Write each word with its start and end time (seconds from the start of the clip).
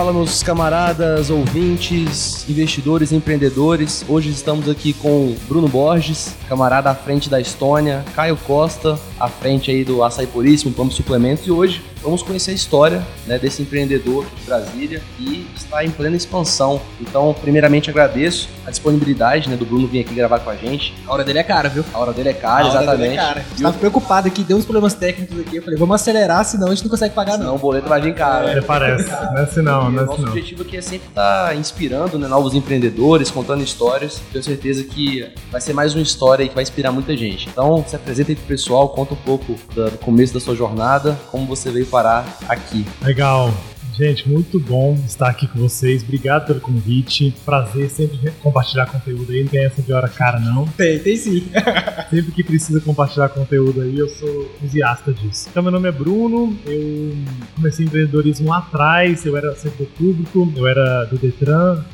Fala 0.00 0.14
meus 0.14 0.42
camaradas, 0.42 1.28
ouvintes, 1.28 2.48
investidores, 2.48 3.12
empreendedores. 3.12 4.02
Hoje 4.08 4.30
estamos 4.30 4.66
aqui 4.66 4.94
com 4.94 5.36
Bruno 5.46 5.68
Borges, 5.68 6.34
camarada 6.48 6.88
à 6.88 6.94
frente 6.94 7.28
da 7.28 7.38
Estônia, 7.38 8.02
Caio 8.14 8.34
Costa, 8.34 8.98
à 9.20 9.28
frente 9.28 9.70
aí 9.70 9.84
do 9.84 10.02
Açaí 10.02 10.26
Puríssimo, 10.26 10.72
Pão 10.72 10.90
Suplementos 10.90 11.46
e 11.46 11.50
hoje 11.50 11.82
vamos 12.02 12.22
conhecer 12.22 12.52
a 12.52 12.54
história 12.54 13.02
né, 13.26 13.38
desse 13.38 13.62
empreendedor 13.62 14.26
de 14.36 14.44
Brasília 14.44 15.02
e 15.18 15.46
está 15.56 15.84
em 15.84 15.90
plena 15.90 16.16
expansão. 16.16 16.80
Então, 17.00 17.34
primeiramente 17.40 17.90
agradeço 17.90 18.48
a 18.66 18.70
disponibilidade 18.70 19.48
né, 19.48 19.56
do 19.56 19.64
Bruno 19.64 19.86
vir 19.86 20.00
aqui 20.00 20.14
gravar 20.14 20.40
com 20.40 20.50
a 20.50 20.56
gente. 20.56 20.94
A 21.06 21.12
hora 21.12 21.24
dele 21.24 21.38
é 21.38 21.42
cara, 21.42 21.68
viu? 21.68 21.84
A 21.92 21.98
hora 21.98 22.12
dele 22.12 22.30
é 22.30 22.32
cara, 22.32 22.64
a 22.64 22.68
hora 22.68 22.82
exatamente. 22.82 23.00
Dele 23.02 23.14
é 23.14 23.16
cara. 23.16 23.44
Estava 23.54 23.78
preocupado 23.78 24.28
aqui, 24.28 24.42
deu 24.42 24.56
uns 24.56 24.64
problemas 24.64 24.94
técnicos 24.94 25.38
aqui. 25.40 25.56
Eu 25.56 25.62
falei, 25.62 25.78
vamos 25.78 25.94
acelerar, 25.94 26.44
senão 26.44 26.68
a 26.68 26.74
gente 26.74 26.84
não 26.84 26.90
consegue 26.90 27.14
pagar, 27.14 27.32
Senão 27.32 27.46
não. 27.46 27.54
o 27.56 27.58
boleto 27.58 27.88
vai 27.88 28.00
vir 28.00 28.14
caro. 28.14 28.48
É, 28.48 28.60
parece. 28.60 29.08
Não 29.08 29.38
é 29.38 29.42
assim 29.42 29.62
não, 29.62 29.90
não 29.90 30.00
é 30.00 30.02
o 30.02 30.06
nosso 30.06 30.12
assim 30.12 30.22
não. 30.22 30.28
objetivo 30.28 30.62
aqui 30.62 30.76
é 30.76 30.80
sempre 30.80 31.08
estar 31.08 31.56
inspirando 31.56 32.18
né, 32.18 32.26
novos 32.28 32.54
empreendedores, 32.54 33.30
contando 33.30 33.62
histórias. 33.62 34.20
Tenho 34.32 34.44
certeza 34.44 34.84
que 34.84 35.30
vai 35.50 35.60
ser 35.60 35.72
mais 35.72 35.94
uma 35.94 36.02
história 36.02 36.42
aí 36.42 36.48
que 36.48 36.54
vai 36.54 36.62
inspirar 36.62 36.92
muita 36.92 37.16
gente. 37.16 37.48
Então, 37.48 37.84
se 37.86 37.96
apresenta 37.96 38.32
aí 38.32 38.36
pro 38.36 38.46
pessoal, 38.46 38.88
conta 38.88 39.14
um 39.14 39.18
pouco 39.18 39.56
do 39.74 39.98
começo 39.98 40.32
da 40.32 40.40
sua 40.40 40.54
jornada, 40.54 41.18
como 41.30 41.46
você 41.46 41.70
veio 41.70 41.86
parar 41.90 42.38
aqui. 42.48 42.86
Legal. 43.02 43.52
Gente, 44.00 44.26
muito 44.26 44.58
bom 44.58 44.94
estar 45.04 45.28
aqui 45.28 45.46
com 45.46 45.58
vocês. 45.58 46.02
Obrigado 46.02 46.46
pelo 46.46 46.60
convite. 46.60 47.34
Prazer 47.44 47.90
sempre 47.90 48.30
compartilhar 48.42 48.86
conteúdo 48.86 49.30
aí. 49.30 49.42
Não 49.42 49.50
tem 49.50 49.64
essa 49.64 49.82
de 49.82 49.92
hora 49.92 50.08
cara, 50.08 50.40
não. 50.40 50.66
Tem, 50.68 50.98
tem 50.98 51.16
sim. 51.16 51.46
Sempre 52.08 52.32
que 52.32 52.42
precisa 52.42 52.80
compartilhar 52.80 53.28
conteúdo 53.28 53.82
aí, 53.82 53.98
eu 53.98 54.08
sou 54.08 54.50
entusiasta 54.56 55.12
disso. 55.12 55.48
Então, 55.50 55.62
meu 55.62 55.70
nome 55.70 55.88
é 55.88 55.92
Bruno. 55.92 56.58
Eu 56.64 57.14
comecei 57.54 57.84
empreendedorismo 57.84 58.48
lá 58.48 58.58
atrás. 58.58 59.26
Eu 59.26 59.36
era 59.36 59.54
servidor 59.54 59.88
público, 59.88 60.50
eu 60.56 60.66
era 60.66 61.04
do 61.04 61.18
Detran. 61.18 61.84